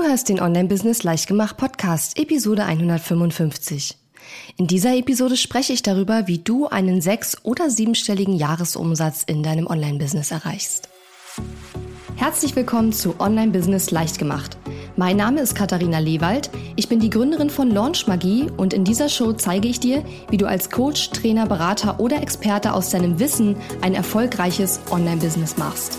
Du 0.00 0.06
hörst 0.06 0.30
den 0.30 0.40
Online-Business 0.40 1.02
Leichtgemacht 1.02 1.58
Podcast, 1.58 2.18
Episode 2.18 2.64
155. 2.64 3.98
In 4.56 4.66
dieser 4.66 4.96
Episode 4.96 5.36
spreche 5.36 5.74
ich 5.74 5.82
darüber, 5.82 6.26
wie 6.26 6.38
du 6.38 6.66
einen 6.68 7.02
sechs- 7.02 7.36
oder 7.44 7.68
siebenstelligen 7.68 8.34
Jahresumsatz 8.34 9.24
in 9.24 9.42
deinem 9.42 9.66
Online-Business 9.66 10.30
erreichst. 10.30 10.88
Herzlich 12.16 12.56
willkommen 12.56 12.94
zu 12.94 13.20
Online-Business 13.20 13.90
Leichtgemacht. 13.90 14.56
Mein 14.96 15.18
Name 15.18 15.42
ist 15.42 15.54
Katharina 15.54 15.98
Lewald. 15.98 16.48
Ich 16.76 16.88
bin 16.88 16.98
die 16.98 17.10
Gründerin 17.10 17.50
von 17.50 17.70
Launch 17.70 18.06
Magie 18.06 18.46
und 18.56 18.72
in 18.72 18.84
dieser 18.84 19.10
Show 19.10 19.34
zeige 19.34 19.68
ich 19.68 19.80
dir, 19.80 20.02
wie 20.30 20.38
du 20.38 20.46
als 20.46 20.70
Coach, 20.70 21.10
Trainer, 21.10 21.46
Berater 21.46 22.00
oder 22.00 22.22
Experte 22.22 22.72
aus 22.72 22.88
deinem 22.88 23.18
Wissen 23.18 23.54
ein 23.82 23.94
erfolgreiches 23.94 24.80
Online-Business 24.90 25.58
machst. 25.58 25.98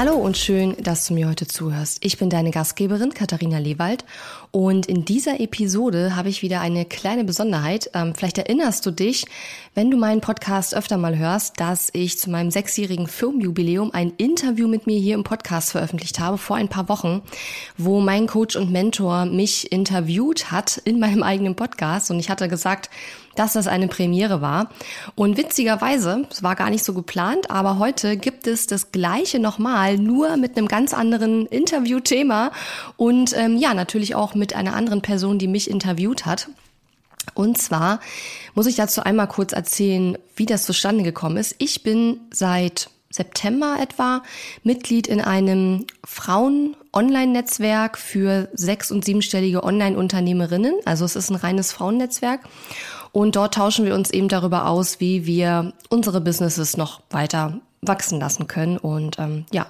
Hallo 0.00 0.14
und 0.14 0.38
schön, 0.38 0.78
dass 0.82 1.06
du 1.06 1.12
mir 1.12 1.28
heute 1.28 1.46
zuhörst. 1.46 1.98
Ich 2.00 2.16
bin 2.16 2.30
deine 2.30 2.52
Gastgeberin 2.52 3.12
Katharina 3.12 3.58
Lewald 3.58 4.06
und 4.50 4.86
in 4.86 5.04
dieser 5.04 5.40
Episode 5.40 6.16
habe 6.16 6.30
ich 6.30 6.40
wieder 6.40 6.62
eine 6.62 6.86
kleine 6.86 7.22
Besonderheit. 7.24 7.90
Ähm, 7.92 8.14
vielleicht 8.14 8.38
erinnerst 8.38 8.86
du 8.86 8.92
dich, 8.92 9.26
wenn 9.74 9.90
du 9.90 9.96
meinen 9.96 10.20
Podcast 10.20 10.74
öfter 10.74 10.98
mal 10.98 11.16
hörst, 11.16 11.60
dass 11.60 11.90
ich 11.92 12.18
zu 12.18 12.28
meinem 12.28 12.50
sechsjährigen 12.50 13.06
Firmenjubiläum 13.06 13.92
ein 13.92 14.12
Interview 14.16 14.66
mit 14.66 14.88
mir 14.88 14.98
hier 14.98 15.14
im 15.14 15.22
Podcast 15.22 15.70
veröffentlicht 15.70 16.18
habe 16.18 16.38
vor 16.38 16.56
ein 16.56 16.68
paar 16.68 16.88
Wochen, 16.88 17.22
wo 17.78 18.00
mein 18.00 18.26
Coach 18.26 18.56
und 18.56 18.72
Mentor 18.72 19.26
mich 19.26 19.70
interviewt 19.70 20.50
hat 20.50 20.76
in 20.78 20.98
meinem 20.98 21.22
eigenen 21.22 21.54
Podcast 21.54 22.10
und 22.10 22.18
ich 22.18 22.30
hatte 22.30 22.48
gesagt, 22.48 22.90
dass 23.36 23.52
das 23.52 23.68
eine 23.68 23.86
Premiere 23.86 24.40
war. 24.40 24.70
Und 25.14 25.36
witzigerweise, 25.36 26.26
es 26.30 26.42
war 26.42 26.56
gar 26.56 26.68
nicht 26.68 26.84
so 26.84 26.92
geplant, 26.92 27.48
aber 27.48 27.78
heute 27.78 28.16
gibt 28.16 28.48
es 28.48 28.66
das 28.66 28.90
gleiche 28.90 29.38
nochmal, 29.38 29.98
nur 29.98 30.36
mit 30.36 30.58
einem 30.58 30.66
ganz 30.66 30.92
anderen 30.92 31.46
Interviewthema 31.46 32.50
und 32.96 33.36
ähm, 33.36 33.56
ja, 33.56 33.72
natürlich 33.72 34.16
auch 34.16 34.34
mit 34.34 34.56
einer 34.56 34.74
anderen 34.74 35.00
Person, 35.00 35.38
die 35.38 35.48
mich 35.48 35.70
interviewt 35.70 36.26
hat. 36.26 36.48
Und 37.34 37.58
zwar 37.58 38.00
muss 38.54 38.66
ich 38.66 38.76
dazu 38.76 39.02
einmal 39.02 39.28
kurz 39.28 39.52
erzählen, 39.52 40.18
wie 40.36 40.46
das 40.46 40.64
zustande 40.64 41.04
gekommen 41.04 41.36
ist. 41.36 41.54
Ich 41.58 41.82
bin 41.82 42.20
seit 42.32 42.90
September 43.10 43.76
etwa 43.80 44.22
Mitglied 44.62 45.08
in 45.08 45.20
einem 45.20 45.86
Frauen-Online-Netzwerk 46.04 47.98
für 47.98 48.48
sechs- 48.52 48.92
und 48.92 49.04
siebenstellige 49.04 49.64
Online-Unternehmerinnen. 49.64 50.74
Also 50.84 51.04
es 51.04 51.16
ist 51.16 51.30
ein 51.30 51.36
reines 51.36 51.72
Frauennetzwerk. 51.72 52.40
Und 53.12 53.34
dort 53.34 53.54
tauschen 53.54 53.84
wir 53.84 53.96
uns 53.96 54.10
eben 54.10 54.28
darüber 54.28 54.68
aus, 54.68 55.00
wie 55.00 55.26
wir 55.26 55.72
unsere 55.88 56.20
Businesses 56.20 56.76
noch 56.76 57.02
weiter 57.10 57.60
wachsen 57.82 58.20
lassen 58.20 58.46
können. 58.46 58.78
Und 58.78 59.18
ähm, 59.18 59.44
ja, 59.50 59.66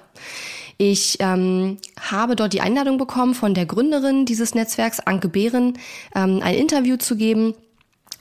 ich 0.81 1.17
ähm, 1.19 1.77
habe 1.99 2.35
dort 2.35 2.53
die 2.53 2.61
Einladung 2.61 2.97
bekommen 2.97 3.35
von 3.35 3.53
der 3.53 3.67
Gründerin 3.67 4.25
dieses 4.25 4.55
Netzwerks, 4.55 4.99
Anke 4.99 5.29
Behren, 5.29 5.77
ähm, 6.15 6.39
ein 6.41 6.55
Interview 6.55 6.97
zu 6.97 7.15
geben. 7.15 7.53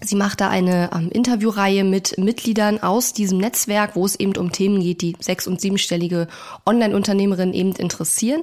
Sie 0.03 0.17
macht 0.17 0.41
da 0.41 0.49
eine 0.49 0.91
ähm, 0.95 1.11
Interviewreihe 1.11 1.85
mit 1.85 2.17
Mitgliedern 2.19 2.83
aus 2.83 3.13
diesem 3.13 3.39
Netzwerk, 3.39 3.97
wo 3.97 4.07
es 4.07 4.19
eben 4.19 4.37
um 4.37 4.51
Themen 4.53 4.81
geht, 4.81 5.03
die 5.03 5.17
sechs- 5.21 5.47
und 5.47 5.61
siebenstellige 5.61 6.27
Online-Unternehmerinnen 6.65 7.55
eben 7.55 7.73
interessieren. 7.73 8.43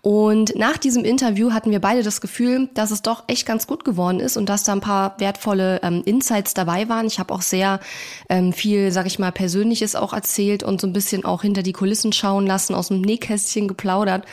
Und 0.00 0.54
nach 0.56 0.78
diesem 0.78 1.04
Interview 1.04 1.52
hatten 1.52 1.70
wir 1.70 1.80
beide 1.80 2.02
das 2.02 2.20
Gefühl, 2.20 2.68
dass 2.74 2.90
es 2.90 3.02
doch 3.02 3.24
echt 3.26 3.46
ganz 3.46 3.66
gut 3.66 3.84
geworden 3.84 4.20
ist 4.20 4.36
und 4.36 4.48
dass 4.48 4.64
da 4.64 4.72
ein 4.72 4.80
paar 4.80 5.18
wertvolle 5.18 5.80
ähm, 5.82 6.02
Insights 6.04 6.54
dabei 6.54 6.88
waren. 6.88 7.06
Ich 7.06 7.18
habe 7.18 7.34
auch 7.34 7.42
sehr 7.42 7.80
ähm, 8.28 8.52
viel, 8.52 8.92
sag 8.92 9.06
ich 9.06 9.18
mal, 9.18 9.32
Persönliches 9.32 9.96
auch 9.96 10.12
erzählt 10.12 10.62
und 10.62 10.80
so 10.80 10.86
ein 10.86 10.92
bisschen 10.92 11.24
auch 11.24 11.42
hinter 11.42 11.62
die 11.62 11.72
Kulissen 11.72 12.12
schauen 12.12 12.46
lassen, 12.46 12.74
aus 12.74 12.88
dem 12.88 13.00
Nähkästchen 13.00 13.68
geplaudert. 13.68 14.24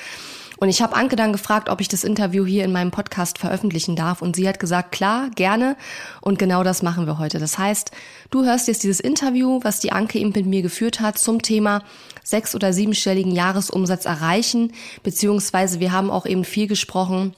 Und 0.58 0.70
ich 0.70 0.82
habe 0.82 0.96
Anke 0.96 1.16
dann 1.16 1.34
gefragt, 1.34 1.70
ob 1.70 1.82
ich 1.82 1.88
das 1.88 2.04
Interview 2.04 2.46
hier 2.46 2.64
in 2.64 2.72
meinem 2.72 2.92
Podcast 2.92 3.38
veröffentlichen 3.38 3.96
darf. 3.96 4.22
Und 4.22 4.36
sie 4.36 4.48
hat 4.48 4.60
gesagt, 4.60 4.92
klar, 4.92 5.30
gerne. 5.36 5.76
Und 6.22 6.40
genau 6.40 6.64
das 6.64 6.82
machen 6.82 7.08
wir 7.08 7.20
heute. 7.20 7.40
Das 7.40 7.58
heißt, 7.58 7.92
du 8.32 8.46
hörst 8.46 8.68
jetzt 8.68 8.84
dieses 8.84 9.00
Interview, 9.00 9.60
was 9.64 9.80
die 9.80 9.92
Anke 9.92 10.20
eben 10.20 10.32
mit 10.34 10.46
mir 10.46 10.62
geführt 10.62 11.02
hat 11.02 11.18
zum 11.18 11.42
Thema 11.42 11.84
sechs- 12.24 12.56
oder 12.56 12.72
siebenstelligen 12.72 13.34
Jahresumsatz 13.34 14.06
erreichen. 14.06 14.72
Beziehungsweise 15.04 15.80
wir 15.80 15.92
haben 15.92 16.10
auch 16.10 16.26
eben 16.26 16.46
viel 16.46 16.68
gesprochen 16.68 17.36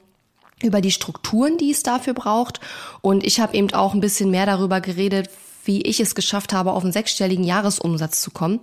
über 0.62 0.80
die 0.80 0.90
Strukturen, 0.90 1.58
die 1.58 1.70
es 1.70 1.82
dafür 1.82 2.14
braucht. 2.14 2.60
Und 3.00 3.24
ich 3.24 3.40
habe 3.40 3.56
eben 3.56 3.72
auch 3.72 3.94
ein 3.94 4.00
bisschen 4.00 4.30
mehr 4.30 4.46
darüber 4.46 4.80
geredet, 4.80 5.28
wie 5.68 5.82
ich 5.82 6.00
es 6.00 6.16
geschafft 6.16 6.52
habe, 6.52 6.72
auf 6.72 6.82
einen 6.82 6.92
sechsstelligen 6.92 7.44
Jahresumsatz 7.44 8.20
zu 8.20 8.32
kommen. 8.32 8.58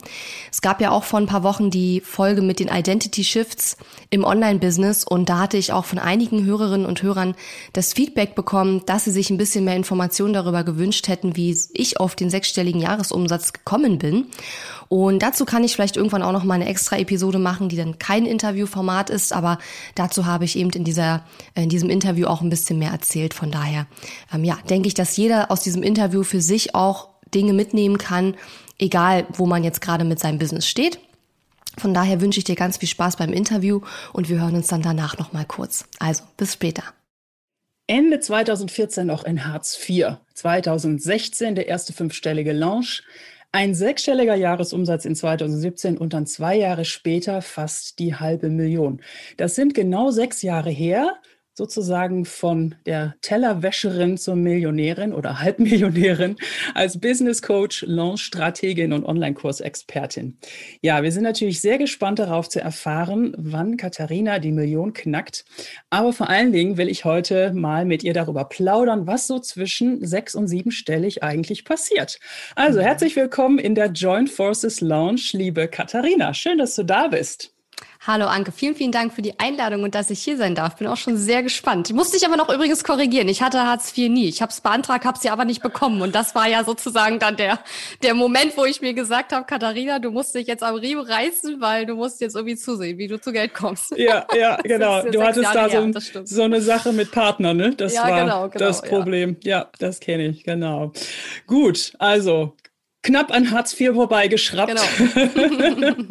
Es 0.52 0.62
gab 0.62 0.82
ja 0.82 0.92
auch 0.92 1.06
vor 1.06 1.20
ein 1.20 1.28
paar 1.28 1.44
Wochen 1.44 1.70
die 1.70 2.02
Folge 2.02 2.42
mit 2.42 2.60
den 2.60 2.68
Identity 2.68 3.24
Shifts 3.24 3.78
im 4.10 4.26
Online-Business 4.26 5.06
und 5.06 5.30
da 5.30 5.38
hatte 5.38 5.58
ich 5.58 5.72
auch 5.72 5.86
von 5.86 6.00
einigen 6.00 6.44
Hörerinnen 6.44 6.88
und 6.88 7.04
Hörern 7.04 7.36
das 7.74 7.94
Feedback 7.94 8.36
bekommen, 8.36 8.82
dass 8.88 9.06
sie 9.06 9.12
sich 9.12 9.30
ein 9.30 9.38
bisschen 9.38 9.64
mehr 9.64 9.76
Informationen 9.76 10.34
darüber 10.34 10.64
gewünscht 10.64 11.08
hätten, 11.08 11.36
wie 11.36 11.56
ich 11.74 12.00
auf 12.00 12.16
den 12.16 12.30
sechsstelligen 12.30 12.82
Jahresumsatz 12.82 13.54
gekommen 13.54 14.00
bin. 14.00 14.26
Und 14.88 15.20
dazu 15.22 15.46
kann 15.46 15.64
ich 15.64 15.74
vielleicht 15.74 15.98
irgendwann 15.98 16.22
auch 16.22 16.32
noch 16.32 16.44
mal 16.44 16.56
eine 16.56 16.68
extra 16.68 16.98
Episode 16.98 17.40
machen, 17.40 17.70
die 17.70 17.76
dann 17.76 18.00
kein 18.00 18.26
Interviewformat 18.26 19.10
ist, 19.10 19.34
aber 19.34 19.58
dazu 19.96 20.26
habe 20.26 20.46
ich 20.46 20.58
eben 20.58 20.70
in 20.72 20.84
dieser 20.84 21.24
in 21.56 21.70
diesem 21.70 21.90
Interview 21.90 22.28
auch 22.28 22.42
ein 22.42 22.50
bisschen 22.50 22.80
mehr 22.80 22.92
erzählt. 22.92 23.34
Von 23.34 23.52
daher, 23.52 23.88
ähm, 24.34 24.44
ja, 24.44 24.58
denke 24.70 24.88
ich, 24.88 24.94
dass 24.94 25.18
jeder 25.18 25.52
aus 25.52 25.62
diesem 25.62 25.84
Interview 25.84 26.24
für 26.24 26.42
sich 26.42 26.76
auch 26.76 27.10
Dinge 27.34 27.54
mitnehmen 27.54 27.98
kann, 27.98 28.36
egal 28.80 29.26
wo 29.34 29.46
man 29.46 29.64
jetzt 29.64 29.82
gerade 29.82 30.04
mit 30.04 30.20
seinem 30.20 30.38
Business 30.38 30.68
steht. 30.68 31.00
Von 31.78 31.94
daher 31.94 32.22
wünsche 32.22 32.40
ich 32.40 32.46
dir 32.46 32.56
ganz 32.56 32.78
viel 32.78 32.88
Spaß 32.88 33.18
beim 33.18 33.34
Interview 33.34 33.82
und 34.14 34.30
wir 34.30 34.40
hören 34.40 34.56
uns 34.56 34.68
dann 34.68 34.82
danach 34.82 35.18
noch 35.18 35.34
mal 35.34 35.46
kurz. 35.46 35.86
Also, 36.00 36.24
bis 36.38 36.54
später. 36.54 36.84
Ende 37.88 38.20
2014 38.20 39.06
noch 39.06 39.26
in 39.26 39.46
Hartz 39.46 39.78
IV. 39.88 40.18
2016 40.34 41.54
der 41.56 41.68
erste 41.68 41.94
fünfstellige 41.94 42.52
Launch. 42.52 43.04
Ein 43.56 43.74
sechsstelliger 43.74 44.36
Jahresumsatz 44.36 45.06
in 45.06 45.16
2017 45.16 45.98
und 45.98 46.12
dann 46.12 46.26
zwei 46.26 46.58
Jahre 46.58 46.84
später 46.84 47.42
fast 47.42 48.00
die 48.00 48.14
halbe 48.14 48.50
Million. 48.50 49.00
Das 49.38 49.56
sind 49.56 49.74
genau 49.74 50.12
sechs 50.12 50.42
Jahre 50.42 50.72
her 50.72 51.14
sozusagen 51.58 52.26
von 52.26 52.76
der 52.86 53.16
Tellerwäscherin 53.22 54.18
zur 54.18 54.36
Millionärin 54.36 55.14
oder 55.14 55.40
Halbmillionärin 55.40 56.36
als 56.74 57.00
Business 57.00 57.42
Coach, 57.42 57.84
Launch-Strategin 57.88 58.92
und 58.92 59.06
Online-Kursexpertin. 59.06 60.38
Ja, 60.82 61.02
wir 61.02 61.14
sind 61.14 61.24
natürlich 61.24 61.62
sehr 61.62 61.78
gespannt 61.78 62.20
darauf 62.20 62.50
zu 62.50 62.60
erfahren, 62.60 63.34
wann 63.38 63.78
Katharina 63.78 64.40
die 64.40 64.52
Million 64.52 64.92
knackt. 64.92 65.46
Aber 65.90 66.12
vor 66.12 66.30
allen 66.30 66.52
Dingen 66.52 66.76
will 66.76 66.90
ich 66.90 67.06
heute 67.06 67.54
mal 67.54 67.86
mit 67.86 68.04
ihr 68.04 68.14
darüber 68.14 68.44
plaudern, 68.44 69.08
was 69.08 69.26
so 69.26 69.40
zwischen 69.40 70.06
sechs 70.06 70.36
und 70.36 70.50
siebenstellig 70.50 71.24
eigentlich 71.24 71.64
passiert. 71.64 72.20
Also 72.56 72.82
herzlich 72.82 73.16
willkommen 73.16 73.60
in 73.60 73.76
der 73.76 73.88
Joint 73.92 74.30
Forces 74.30 74.82
Lounge, 74.82 75.22
liebe 75.32 75.70
Katharina. 75.70 76.34
Schön, 76.34 76.58
dass 76.58 76.76
du 76.76 76.84
da 76.84 77.08
bist. 77.08 77.55
Hallo 78.08 78.28
Anke, 78.28 78.52
vielen, 78.52 78.76
vielen 78.76 78.92
Dank 78.92 79.14
für 79.14 79.24
die 79.24 79.40
Einladung 79.40 79.82
und 79.82 79.96
dass 79.96 80.12
ich 80.12 80.20
hier 80.20 80.38
sein 80.38 80.54
darf. 80.54 80.76
Bin 80.76 80.86
auch 80.86 80.98
schon 80.98 81.18
sehr 81.18 81.42
gespannt. 81.42 81.92
Musste 81.92 82.18
ich 82.18 82.26
aber 82.28 82.38
noch 82.38 82.54
übrigens 82.54 82.84
korrigieren. 82.84 83.28
Ich 83.28 83.42
hatte 83.42 83.66
Hartz 83.66 83.98
IV 83.98 84.12
nie. 84.12 84.30
Ich 84.30 84.44
habe 84.44 84.52
es 84.52 84.62
beantragt, 84.62 85.06
habe 85.06 85.18
sie 85.18 85.32
aber 85.32 85.44
nicht 85.44 85.64
bekommen. 85.64 86.04
Und 86.04 86.14
das 86.14 86.36
war 86.36 86.48
ja 86.48 86.64
sozusagen 86.64 87.18
dann 87.18 87.36
der, 87.36 87.58
der 88.04 88.14
Moment, 88.14 88.56
wo 88.58 88.66
ich 88.66 88.80
mir 88.80 88.94
gesagt 88.94 89.34
habe, 89.34 89.48
Katharina, 89.48 89.98
du 89.98 90.12
musst 90.12 90.36
dich 90.36 90.46
jetzt 90.46 90.62
am 90.62 90.76
Riemen 90.76 91.04
reißen, 91.04 91.60
weil 91.62 91.88
du 91.88 91.96
musst 91.96 92.22
jetzt 92.22 92.36
irgendwie 92.36 92.56
zusehen, 92.56 93.00
wie 93.00 93.08
du 93.08 93.20
zu 93.20 93.32
Geld 93.32 93.56
kommst. 93.56 93.98
Ja, 93.98 94.28
ja, 94.38 94.58
genau. 94.64 95.02
Du 95.02 95.24
hattest 95.24 95.56
Jahre 95.56 95.92
da 95.92 96.00
so, 96.00 96.26
so, 96.26 96.44
eine 96.44 96.62
Sache 96.62 96.94
mit 96.94 97.10
Partner, 97.10 97.56
ne? 97.56 97.74
Das 97.76 97.96
ja, 97.96 98.04
war 98.04 98.22
genau, 98.22 98.50
genau, 98.50 98.66
das 98.66 98.84
Problem. 98.84 99.38
Ja, 99.42 99.62
ja 99.62 99.70
das 99.80 100.00
kenne 100.00 100.28
ich, 100.28 100.44
genau. 100.44 100.92
Gut, 101.48 101.94
also 101.98 102.56
knapp 103.06 103.32
an 103.32 103.52
Hartz 103.52 103.80
IV 103.80 103.94
vorbeigeschraubt. 103.94 104.74
Genau. 104.76 106.06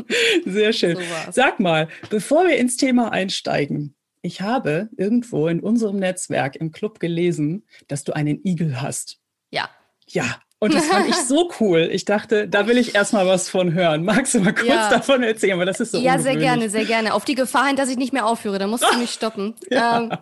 Sehr 0.47 0.73
schön. 0.73 0.97
So 0.97 1.03
Sag 1.33 1.61
mal, 1.61 1.89
bevor 2.09 2.47
wir 2.47 2.57
ins 2.57 2.77
Thema 2.77 3.13
einsteigen, 3.13 3.97
ich 4.23 4.41
habe 4.41 4.89
irgendwo 4.97 5.49
in 5.49 5.61
unserem 5.61 5.99
Netzwerk 5.99 6.57
im 6.57 6.73
Club 6.73 7.01
gelesen, 7.01 7.67
dass 7.89 8.05
du 8.05 8.13
einen 8.13 8.41
Igel 8.45 8.81
hast. 8.81 9.19
Ja. 9.51 9.69
Ja. 10.09 10.41
Und 10.65 10.75
das 10.75 10.87
fand 10.87 11.07
ich 11.09 11.17
so 11.17 11.51
cool. 11.61 11.91
Ich 11.93 12.07
dachte, 12.07 12.49
da 12.49 12.67
will 12.67 12.79
ich 12.79 12.95
erstmal 12.95 13.27
was 13.27 13.51
von 13.51 13.75
hören. 13.75 14.03
Magst 14.03 14.33
du 14.33 14.41
mal 14.41 14.55
kurz 14.55 14.67
ja. 14.67 14.89
davon 14.89 15.23
erzählen? 15.23 15.59
Weil 15.59 15.67
das 15.67 15.79
ist 15.79 15.93
so 15.93 15.99
Ja, 15.99 16.19
sehr 16.19 16.37
gerne, 16.37 16.71
sehr 16.71 16.87
gerne. 16.87 17.13
Auf 17.13 17.27
die 17.27 17.35
Gefahr 17.35 17.67
hin, 17.67 17.77
dass 17.77 17.91
ich 17.91 17.99
nicht 17.99 18.15
mehr 18.15 18.27
aufhöre. 18.27 18.59
Da 18.59 18.67
musst 18.67 18.85
du 18.91 18.99
mich 18.99 19.11
stoppen. 19.11 19.55
Ja. 19.71 19.99
Ähm, 19.99 20.13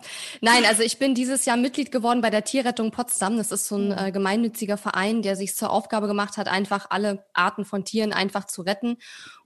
nein, 0.41 0.63
also 0.67 0.81
ich 0.81 0.97
bin 0.97 1.13
dieses 1.13 1.45
Jahr 1.45 1.57
Mitglied 1.57 1.91
geworden 1.91 2.21
bei 2.21 2.31
der 2.31 2.43
Tierrettung 2.43 2.91
Potsdam. 2.91 3.37
Das 3.37 3.51
ist 3.51 3.67
so 3.67 3.75
ein 3.75 3.91
äh, 3.91 4.11
gemeinnütziger 4.11 4.77
Verein, 4.77 5.21
der 5.21 5.35
sich 5.35 5.55
zur 5.55 5.69
Aufgabe 5.69 6.07
gemacht 6.07 6.37
hat, 6.37 6.47
einfach 6.47 6.87
alle 6.89 7.23
Arten 7.33 7.65
von 7.65 7.85
Tieren 7.85 8.13
einfach 8.13 8.45
zu 8.45 8.63
retten 8.63 8.97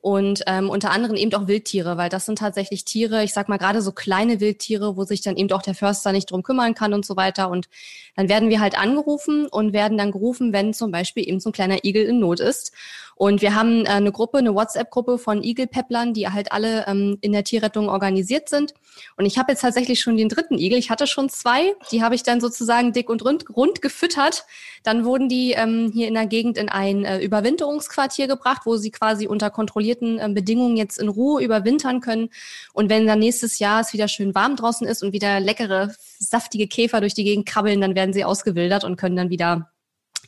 und 0.02 0.44
ähm, 0.48 0.70
unter 0.70 0.92
anderem 0.92 1.16
eben 1.16 1.34
auch 1.34 1.48
Wildtiere, 1.48 1.98
weil 1.98 2.10
das 2.10 2.26
sind 2.26 2.38
tatsächlich 2.38 2.86
Tiere, 2.86 3.24
ich 3.24 3.34
sag 3.34 3.50
mal 3.50 3.58
gerade 3.58 3.82
so 3.82 3.92
kleine 3.92 4.40
Wildtiere, 4.40 4.96
wo 4.96 5.04
sich 5.04 5.22
dann 5.22 5.38
eben 5.38 5.52
auch 5.52 5.62
der 5.62 5.76
Förster 5.76 6.12
nicht 6.12 6.32
drum 6.32 6.44
kümmern 6.44 6.76
kann 6.76 6.94
und 6.94 7.06
so 7.06 7.16
weiter. 7.16 7.50
Und 7.50 7.68
dann 8.16 8.30
werden 8.30 8.50
wir 8.50 8.60
halt 8.60 8.78
angerufen 8.78 9.48
und 9.48 9.74
werden 9.74 9.98
dann 9.98 10.12
gerufen, 10.12 10.54
wenn 10.54 10.74
zum 10.74 10.92
Beispiel 10.92 11.28
eben 11.28 11.40
so 11.40 11.50
ein 11.50 11.54
kleiner 11.54 11.84
Igel 11.84 12.06
in 12.06 12.20
Not 12.20 12.40
ist. 12.40 12.74
Und 13.18 13.42
wir 13.42 13.56
haben 13.56 13.84
äh, 13.86 13.90
eine 13.90 14.12
Gruppe, 14.12 14.38
eine 14.38 14.54
WhatsApp-Gruppe 14.54 15.18
von 15.18 15.42
Igelpepplern, 15.42 16.14
die 16.14 16.30
halt 16.30 16.52
alle 16.52 16.86
ähm, 16.88 17.18
in 17.22 17.32
der 17.32 17.44
Tierrettung 17.44 17.90
organisiert 17.90 18.48
sind. 18.48 18.76
Und 19.18 19.26
ich 19.26 19.40
habe 19.40 19.52
jetzt 19.52 19.62
tatsächlich 19.62 20.00
schon 20.00 20.18
den 20.18 20.30
dritten 20.30 20.60
Igel. 20.60 20.78
Ich 20.78 20.92
hatte 20.92 21.08
schon 21.08 21.28
zwei, 21.30 21.74
die 21.92 22.04
habe 22.04 22.14
ich 22.14 22.22
dann 22.22 22.40
sozusagen 22.40 22.94
dick 22.94 23.10
und 23.10 23.26
rund, 23.26 23.46
rund 23.56 23.82
gefüttert. 23.82 24.46
Dann 24.84 25.04
wurden 25.04 25.30
die 25.30 25.54
ähm, 25.54 25.92
hier 25.92 26.08
in 26.08 26.14
der 26.14 26.28
Gegend 26.28 26.60
in 26.60 26.70
ein 26.70 27.06
äh, 27.06 27.18
Überwinterungsquartier 27.18 28.28
gebracht, 28.28 28.62
wo 28.66 28.78
sie 28.78 28.92
quasi 28.92 29.26
unter 29.26 29.50
kontrollierten 29.88 30.19
äh, 30.19 30.34
Bedingungen 30.34 30.78
jetzt 30.78 31.00
in 31.00 31.07
Ruhe 31.07 31.44
überwintern 31.44 32.01
können. 32.01 32.30
Und 32.74 32.89
wenn 32.89 33.07
dann 33.07 33.19
nächstes 33.19 33.60
Jahr 33.60 33.81
es 33.81 33.94
wieder 33.94 34.07
schön 34.07 34.36
warm 34.36 34.56
draußen 34.56 34.88
ist 34.88 35.04
und 35.04 35.13
wieder 35.13 35.39
leckere, 35.39 35.94
saftige 36.19 36.68
Käfer 36.68 37.01
durch 37.01 37.13
die 37.13 37.24
Gegend 37.24 37.45
krabbeln, 37.45 37.81
dann 37.81 37.95
werden 37.95 38.13
sie 38.13 38.25
ausgewildert 38.25 38.84
und 38.84 38.98
können 38.98 39.16
dann 39.16 39.30
wieder 39.30 39.72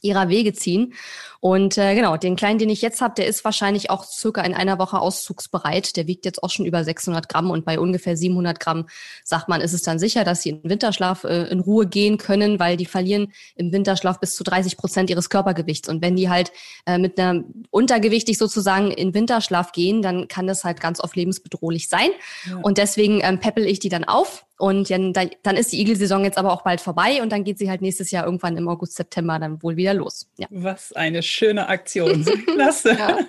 ihrer 0.01 0.29
Wege 0.29 0.53
ziehen. 0.53 0.93
Und 1.41 1.77
äh, 1.77 1.95
genau, 1.95 2.17
den 2.17 2.35
kleinen, 2.35 2.59
den 2.59 2.69
ich 2.69 2.81
jetzt 2.81 2.99
habe, 2.99 3.13
der 3.15 3.27
ist 3.27 3.45
wahrscheinlich 3.45 3.89
auch 3.89 4.03
circa 4.03 4.41
in 4.41 4.53
einer 4.53 4.77
Woche 4.77 4.99
auszugsbereit. 4.99 5.95
Der 5.95 6.05
wiegt 6.05 6.25
jetzt 6.25 6.43
auch 6.43 6.49
schon 6.49 6.65
über 6.65 6.83
600 6.83 7.29
Gramm 7.29 7.49
und 7.49 7.63
bei 7.63 7.79
ungefähr 7.79 8.17
700 8.17 8.59
Gramm 8.59 8.87
sagt 9.23 9.47
man, 9.47 9.61
ist 9.61 9.71
es 9.71 9.81
dann 9.81 9.99
sicher, 9.99 10.25
dass 10.25 10.41
sie 10.41 10.49
in 10.49 10.69
Winterschlaf 10.69 11.23
äh, 11.23 11.43
in 11.43 11.61
Ruhe 11.61 11.87
gehen 11.87 12.17
können, 12.17 12.59
weil 12.59 12.75
die 12.75 12.85
verlieren 12.85 13.31
im 13.55 13.71
Winterschlaf 13.71 14.19
bis 14.19 14.35
zu 14.35 14.43
30 14.43 14.75
Prozent 14.75 15.09
ihres 15.09 15.29
Körpergewichts. 15.29 15.87
Und 15.87 16.01
wenn 16.01 16.17
die 16.17 16.29
halt 16.29 16.51
äh, 16.85 16.97
mit 16.97 17.17
einer 17.17 17.43
untergewichtig 17.69 18.37
sozusagen 18.37 18.91
in 18.91 19.13
Winterschlaf 19.13 19.71
gehen, 19.71 20.01
dann 20.01 20.27
kann 20.27 20.45
das 20.45 20.65
halt 20.65 20.81
ganz 20.81 20.99
oft 20.99 21.15
lebensbedrohlich 21.15 21.87
sein. 21.87 22.09
Ja. 22.49 22.57
Und 22.57 22.77
deswegen 22.77 23.21
ähm, 23.23 23.39
peppel 23.39 23.65
ich 23.65 23.79
die 23.79 23.89
dann 23.89 24.03
auf 24.03 24.45
und 24.59 24.89
dann, 24.89 25.13
dann 25.13 25.55
ist 25.55 25.71
die 25.71 25.79
Igelsaison 25.79 26.25
jetzt 26.25 26.37
aber 26.37 26.51
auch 26.51 26.63
bald 26.63 26.81
vorbei 26.81 27.21
und 27.21 27.31
dann 27.31 27.45
geht 27.45 27.57
sie 27.57 27.69
halt 27.69 27.81
nächstes 27.81 28.11
Jahr 28.11 28.25
irgendwann 28.25 28.57
im 28.57 28.67
August, 28.67 28.97
September 28.97 29.39
dann 29.39 29.63
wohl 29.63 29.77
wieder 29.77 29.88
los. 29.93 30.27
Ja. 30.37 30.47
Was 30.49 30.93
eine 30.93 31.23
schöne 31.23 31.67
Aktion. 31.67 32.25
Klasse. 32.45 32.97
ja. 32.97 33.19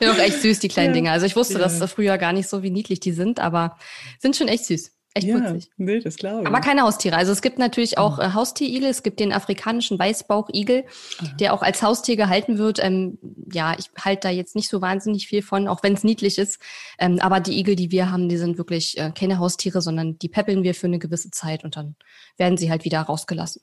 ja, 0.00 0.12
auch 0.12 0.18
echt 0.18 0.42
süß, 0.42 0.60
die 0.60 0.68
kleinen 0.68 0.90
ja. 0.90 0.94
Dinger. 0.94 1.12
Also 1.12 1.26
ich 1.26 1.36
wusste 1.36 1.54
ja. 1.54 1.60
das 1.60 1.82
früher 1.90 2.18
gar 2.18 2.32
nicht 2.32 2.48
so, 2.48 2.62
wie 2.62 2.70
niedlich 2.70 3.00
die 3.00 3.12
sind, 3.12 3.40
aber 3.40 3.78
sind 4.18 4.36
schon 4.36 4.48
echt 4.48 4.66
süß. 4.66 4.94
Echt 5.16 5.28
ja, 5.28 5.38
putzig. 5.38 5.70
Nee, 5.76 6.00
das 6.00 6.16
glaube 6.16 6.42
ich. 6.42 6.48
Aber 6.48 6.60
keine 6.60 6.82
Haustiere. 6.82 7.16
Also 7.16 7.30
es 7.30 7.40
gibt 7.40 7.56
natürlich 7.60 7.98
auch 7.98 8.18
äh, 8.18 8.32
Haustierigel. 8.32 8.90
Es 8.90 9.04
gibt 9.04 9.20
den 9.20 9.32
afrikanischen 9.32 9.96
Weißbauchigel, 9.96 10.84
Aha. 11.18 11.36
der 11.38 11.54
auch 11.54 11.62
als 11.62 11.82
Haustier 11.82 12.16
gehalten 12.16 12.58
wird. 12.58 12.82
Ähm, 12.82 13.18
ja, 13.52 13.76
ich 13.78 13.90
halte 13.96 14.26
da 14.26 14.30
jetzt 14.30 14.56
nicht 14.56 14.68
so 14.68 14.82
wahnsinnig 14.82 15.28
viel 15.28 15.42
von, 15.42 15.68
auch 15.68 15.84
wenn 15.84 15.94
es 15.94 16.02
niedlich 16.02 16.36
ist. 16.36 16.60
Ähm, 16.98 17.20
aber 17.20 17.38
die 17.38 17.56
Igel, 17.60 17.76
die 17.76 17.92
wir 17.92 18.10
haben, 18.10 18.28
die 18.28 18.36
sind 18.36 18.58
wirklich 18.58 18.98
äh, 18.98 19.12
keine 19.16 19.38
Haustiere, 19.38 19.80
sondern 19.80 20.18
die 20.18 20.28
peppeln 20.28 20.64
wir 20.64 20.74
für 20.74 20.88
eine 20.88 20.98
gewisse 20.98 21.30
Zeit 21.30 21.62
und 21.62 21.76
dann 21.76 21.94
werden 22.36 22.56
sie 22.56 22.68
halt 22.68 22.84
wieder 22.84 23.00
rausgelassen. 23.00 23.62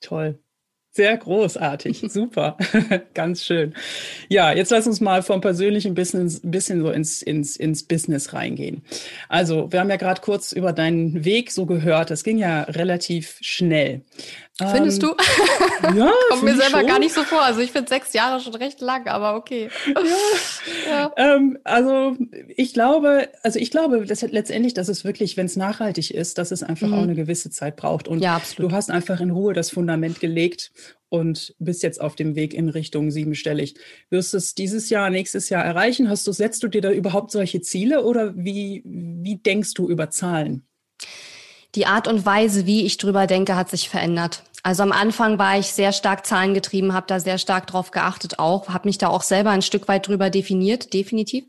Toll. 0.00 0.38
Sehr 0.96 1.18
großartig, 1.18 2.06
super, 2.08 2.56
ganz 3.12 3.44
schön. 3.44 3.74
Ja, 4.30 4.52
jetzt 4.54 4.70
lass 4.70 4.86
uns 4.86 4.98
mal 5.02 5.22
vom 5.22 5.42
persönlichen 5.42 5.94
Business 5.94 6.42
ein 6.42 6.50
bisschen 6.50 6.80
so 6.80 6.90
ins, 6.90 7.20
ins, 7.20 7.54
ins 7.54 7.82
Business 7.82 8.32
reingehen. 8.32 8.80
Also, 9.28 9.70
wir 9.70 9.80
haben 9.80 9.90
ja 9.90 9.96
gerade 9.96 10.22
kurz 10.22 10.52
über 10.52 10.72
deinen 10.72 11.26
Weg 11.26 11.50
so 11.50 11.66
gehört. 11.66 12.10
Das 12.10 12.24
ging 12.24 12.38
ja 12.38 12.62
relativ 12.62 13.36
schnell. 13.42 14.00
Findest 14.58 15.02
ähm, 15.02 15.10
du? 15.10 15.98
Ja. 15.98 16.10
Kommt 16.30 16.42
mir 16.44 16.56
selber 16.56 16.78
schon. 16.78 16.86
gar 16.86 16.98
nicht 16.98 17.12
so 17.12 17.24
vor. 17.24 17.42
Also 17.42 17.60
ich 17.60 17.72
finde 17.72 17.90
sechs 17.90 18.14
Jahre 18.14 18.40
schon 18.40 18.54
recht 18.54 18.80
lang, 18.80 19.06
aber 19.06 19.36
okay. 19.36 19.68
Ja. 19.86 20.02
ja. 20.90 21.12
Ähm, 21.16 21.58
also 21.64 22.16
ich 22.48 22.72
glaube, 22.72 23.28
also 23.42 23.58
ich 23.58 23.70
glaube 23.70 24.06
dass 24.06 24.22
letztendlich, 24.22 24.72
dass 24.72 24.88
es 24.88 25.04
wirklich, 25.04 25.36
wenn 25.36 25.44
es 25.44 25.56
nachhaltig 25.56 26.10
ist, 26.10 26.38
dass 26.38 26.52
es 26.52 26.62
einfach 26.62 26.88
mhm. 26.88 26.94
auch 26.94 27.02
eine 27.02 27.14
gewisse 27.14 27.50
Zeit 27.50 27.76
braucht. 27.76 28.08
Und 28.08 28.20
ja, 28.20 28.40
du 28.56 28.72
hast 28.72 28.90
einfach 28.90 29.20
in 29.20 29.30
Ruhe 29.30 29.52
das 29.52 29.70
Fundament 29.70 30.20
gelegt 30.20 30.72
und 31.10 31.54
bist 31.58 31.82
jetzt 31.82 32.00
auf 32.00 32.16
dem 32.16 32.34
Weg 32.34 32.54
in 32.54 32.70
Richtung 32.70 33.10
siebenstellig. 33.10 33.74
Wirst 34.08 34.32
du 34.32 34.38
es 34.38 34.54
dieses 34.54 34.88
Jahr, 34.88 35.10
nächstes 35.10 35.50
Jahr 35.50 35.64
erreichen? 35.64 36.08
Hast 36.08 36.26
du, 36.26 36.32
setzt 36.32 36.62
du 36.62 36.68
dir 36.68 36.80
da 36.80 36.90
überhaupt 36.90 37.30
solche 37.30 37.60
Ziele 37.60 38.04
oder 38.04 38.34
wie, 38.36 38.82
wie 38.86 39.36
denkst 39.36 39.74
du 39.74 39.88
über 39.88 40.08
Zahlen? 40.08 40.66
Die 41.76 41.86
Art 41.86 42.08
und 42.08 42.26
Weise, 42.26 42.66
wie 42.66 42.84
ich 42.84 42.96
drüber 42.96 43.26
denke, 43.26 43.54
hat 43.54 43.70
sich 43.70 43.88
verändert. 43.88 44.42
Also 44.62 44.82
am 44.82 44.90
Anfang 44.90 45.38
war 45.38 45.58
ich 45.58 45.68
sehr 45.68 45.92
stark 45.92 46.26
zahlengetrieben, 46.26 46.92
habe 46.92 47.06
da 47.06 47.20
sehr 47.20 47.38
stark 47.38 47.68
drauf 47.68 47.92
geachtet 47.92 48.40
auch, 48.40 48.68
habe 48.68 48.88
mich 48.88 48.98
da 48.98 49.08
auch 49.08 49.22
selber 49.22 49.50
ein 49.50 49.62
Stück 49.62 49.86
weit 49.86 50.08
drüber 50.08 50.28
definiert, 50.28 50.92
definitiv. 50.92 51.44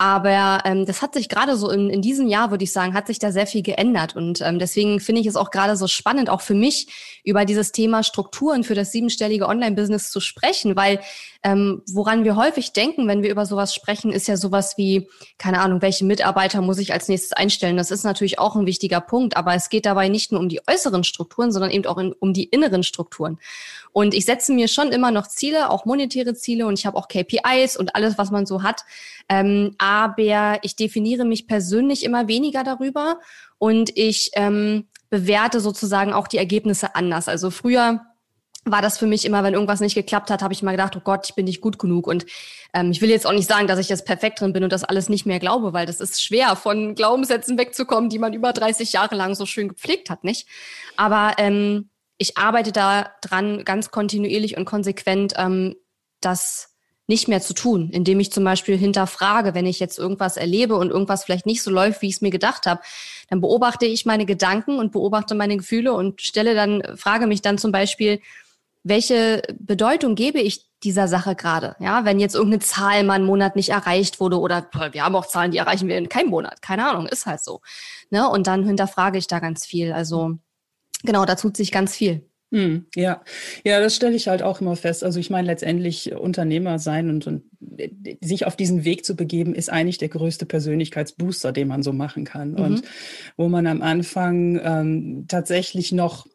Aber 0.00 0.60
ähm, 0.64 0.86
das 0.86 1.02
hat 1.02 1.14
sich 1.14 1.28
gerade 1.28 1.56
so 1.56 1.70
in, 1.70 1.90
in 1.90 2.02
diesem 2.02 2.28
Jahr, 2.28 2.52
würde 2.52 2.62
ich 2.62 2.72
sagen, 2.72 2.94
hat 2.94 3.08
sich 3.08 3.18
da 3.18 3.32
sehr 3.32 3.48
viel 3.48 3.64
geändert. 3.64 4.14
Und 4.14 4.40
ähm, 4.40 4.60
deswegen 4.60 5.00
finde 5.00 5.20
ich 5.20 5.26
es 5.26 5.34
auch 5.34 5.50
gerade 5.50 5.76
so 5.76 5.88
spannend, 5.88 6.30
auch 6.30 6.40
für 6.40 6.54
mich, 6.54 6.86
über 7.24 7.44
dieses 7.44 7.72
Thema 7.72 8.04
Strukturen 8.04 8.62
für 8.62 8.76
das 8.76 8.92
siebenstellige 8.92 9.48
Online-Business 9.48 10.10
zu 10.10 10.20
sprechen, 10.20 10.76
weil 10.76 11.00
ähm, 11.42 11.82
woran 11.90 12.24
wir 12.24 12.36
häufig 12.36 12.72
denken, 12.72 13.06
wenn 13.06 13.22
wir 13.22 13.30
über 13.30 13.44
sowas 13.44 13.74
sprechen, 13.74 14.12
ist 14.12 14.28
ja 14.28 14.36
sowas 14.36 14.76
wie, 14.76 15.08
keine 15.36 15.60
Ahnung, 15.60 15.82
welche 15.82 16.04
Mitarbeiter 16.04 16.62
muss 16.62 16.78
ich 16.78 16.92
als 16.92 17.08
nächstes 17.08 17.32
einstellen. 17.32 17.76
Das 17.76 17.90
ist 17.90 18.04
natürlich 18.04 18.38
auch 18.38 18.56
ein 18.56 18.66
wichtiger 18.66 19.00
Punkt, 19.00 19.36
aber 19.36 19.54
es 19.54 19.68
geht 19.68 19.84
dabei 19.84 20.08
nicht 20.08 20.32
nur 20.32 20.40
um 20.40 20.48
die 20.48 20.60
äußeren 20.66 21.04
Strukturen, 21.04 21.52
sondern 21.52 21.70
eben 21.70 21.86
auch 21.86 21.98
in, 21.98 22.12
um 22.12 22.32
die 22.32 22.44
inneren 22.44 22.82
Strukturen. 22.82 23.38
Und 23.92 24.14
ich 24.14 24.24
setze 24.24 24.52
mir 24.52 24.68
schon 24.68 24.92
immer 24.92 25.10
noch 25.10 25.26
Ziele, 25.26 25.70
auch 25.70 25.84
monetäre 25.84 26.34
Ziele 26.34 26.66
und 26.66 26.78
ich 26.78 26.86
habe 26.86 26.96
auch 26.96 27.08
KPIs 27.08 27.76
und 27.76 27.94
alles, 27.94 28.18
was 28.18 28.30
man 28.30 28.46
so 28.46 28.62
hat. 28.62 28.84
Ähm, 29.28 29.74
aber 29.78 30.58
ich 30.62 30.76
definiere 30.76 31.24
mich 31.24 31.46
persönlich 31.46 32.04
immer 32.04 32.28
weniger 32.28 32.64
darüber 32.64 33.20
und 33.58 33.90
ich 33.96 34.30
ähm, 34.34 34.88
bewerte 35.10 35.60
sozusagen 35.60 36.12
auch 36.12 36.28
die 36.28 36.38
Ergebnisse 36.38 36.94
anders. 36.94 37.28
Also 37.28 37.50
früher 37.50 38.00
war 38.64 38.82
das 38.82 38.98
für 38.98 39.06
mich 39.06 39.24
immer, 39.24 39.42
wenn 39.42 39.54
irgendwas 39.54 39.80
nicht 39.80 39.94
geklappt 39.94 40.30
hat, 40.30 40.42
habe 40.42 40.52
ich 40.52 40.62
mal 40.62 40.72
gedacht, 40.72 40.96
oh 40.96 41.00
Gott, 41.00 41.26
ich 41.28 41.34
bin 41.34 41.46
nicht 41.46 41.60
gut 41.60 41.78
genug. 41.78 42.06
Und 42.06 42.26
ähm, 42.74 42.90
ich 42.90 43.00
will 43.00 43.10
jetzt 43.10 43.26
auch 43.26 43.32
nicht 43.32 43.48
sagen, 43.48 43.66
dass 43.66 43.78
ich 43.78 43.88
jetzt 43.88 44.04
perfekt 44.04 44.40
drin 44.40 44.52
bin 44.52 44.64
und 44.64 44.72
das 44.72 44.84
alles 44.84 45.08
nicht 45.08 45.26
mehr 45.26 45.38
glaube, 45.38 45.72
weil 45.72 45.86
das 45.86 46.00
ist 46.00 46.22
schwer, 46.22 46.56
von 46.56 46.94
Glaubenssätzen 46.94 47.58
wegzukommen, 47.58 48.10
die 48.10 48.18
man 48.18 48.34
über 48.34 48.52
30 48.52 48.92
Jahre 48.92 49.14
lang 49.14 49.34
so 49.34 49.46
schön 49.46 49.68
gepflegt 49.68 50.10
hat, 50.10 50.24
nicht? 50.24 50.46
Aber 50.96 51.34
ähm, 51.38 51.90
ich 52.18 52.36
arbeite 52.36 52.72
da 52.72 53.10
dran 53.22 53.64
ganz 53.64 53.90
kontinuierlich 53.90 54.56
und 54.56 54.64
konsequent, 54.64 55.34
ähm, 55.36 55.76
das 56.20 56.67
nicht 57.08 57.26
mehr 57.26 57.40
zu 57.40 57.54
tun, 57.54 57.90
indem 57.90 58.20
ich 58.20 58.30
zum 58.30 58.44
Beispiel 58.44 58.76
hinterfrage, 58.76 59.54
wenn 59.54 59.66
ich 59.66 59.80
jetzt 59.80 59.98
irgendwas 59.98 60.36
erlebe 60.36 60.76
und 60.76 60.90
irgendwas 60.90 61.24
vielleicht 61.24 61.46
nicht 61.46 61.62
so 61.62 61.70
läuft, 61.70 62.02
wie 62.02 62.08
ich 62.08 62.16
es 62.16 62.20
mir 62.20 62.30
gedacht 62.30 62.66
habe, 62.66 62.82
dann 63.30 63.40
beobachte 63.40 63.86
ich 63.86 64.06
meine 64.06 64.26
Gedanken 64.26 64.78
und 64.78 64.92
beobachte 64.92 65.34
meine 65.34 65.56
Gefühle 65.56 65.94
und 65.94 66.20
stelle 66.20 66.54
dann, 66.54 66.82
frage 66.96 67.26
mich 67.26 67.40
dann 67.40 67.56
zum 67.56 67.72
Beispiel, 67.72 68.20
welche 68.84 69.42
Bedeutung 69.58 70.14
gebe 70.14 70.38
ich 70.38 70.66
dieser 70.82 71.08
Sache 71.08 71.34
gerade? 71.34 71.76
Ja, 71.80 72.04
wenn 72.04 72.20
jetzt 72.20 72.34
irgendeine 72.34 72.62
Zahl 72.62 73.02
mal 73.04 73.14
einen 73.14 73.26
Monat 73.26 73.56
nicht 73.56 73.70
erreicht 73.70 74.20
wurde 74.20 74.38
oder 74.38 74.68
wir 74.92 75.02
haben 75.02 75.16
auch 75.16 75.26
Zahlen, 75.26 75.50
die 75.50 75.58
erreichen 75.58 75.88
wir 75.88 75.96
in 75.96 76.10
keinem 76.10 76.28
Monat. 76.28 76.60
Keine 76.62 76.88
Ahnung, 76.88 77.06
ist 77.06 77.26
halt 77.26 77.40
so. 77.40 77.62
Ne? 78.10 78.28
Und 78.28 78.46
dann 78.46 78.64
hinterfrage 78.64 79.18
ich 79.18 79.26
da 79.26 79.38
ganz 79.40 79.64
viel. 79.66 79.92
Also 79.92 80.38
genau, 81.02 81.24
da 81.24 81.36
tut 81.36 81.56
sich 81.56 81.72
ganz 81.72 81.96
viel. 81.96 82.27
Hm, 82.50 82.86
ja, 82.94 83.22
ja, 83.62 83.78
das 83.78 83.94
stelle 83.94 84.16
ich 84.16 84.28
halt 84.28 84.42
auch 84.42 84.60
immer 84.60 84.74
fest. 84.74 85.04
Also 85.04 85.20
ich 85.20 85.28
meine, 85.28 85.46
letztendlich 85.46 86.12
Unternehmer 86.12 86.78
sein 86.78 87.10
und, 87.10 87.26
und 87.26 87.42
sich 88.22 88.46
auf 88.46 88.56
diesen 88.56 88.84
Weg 88.84 89.04
zu 89.04 89.16
begeben, 89.16 89.54
ist 89.54 89.70
eigentlich 89.70 89.98
der 89.98 90.08
größte 90.08 90.46
Persönlichkeitsbooster, 90.46 91.52
den 91.52 91.68
man 91.68 91.82
so 91.82 91.92
machen 91.92 92.24
kann. 92.24 92.52
Mhm. 92.52 92.58
Und 92.58 92.82
wo 93.36 93.48
man 93.48 93.66
am 93.66 93.82
Anfang 93.82 94.60
ähm, 94.62 95.24
tatsächlich 95.28 95.92
noch 95.92 96.26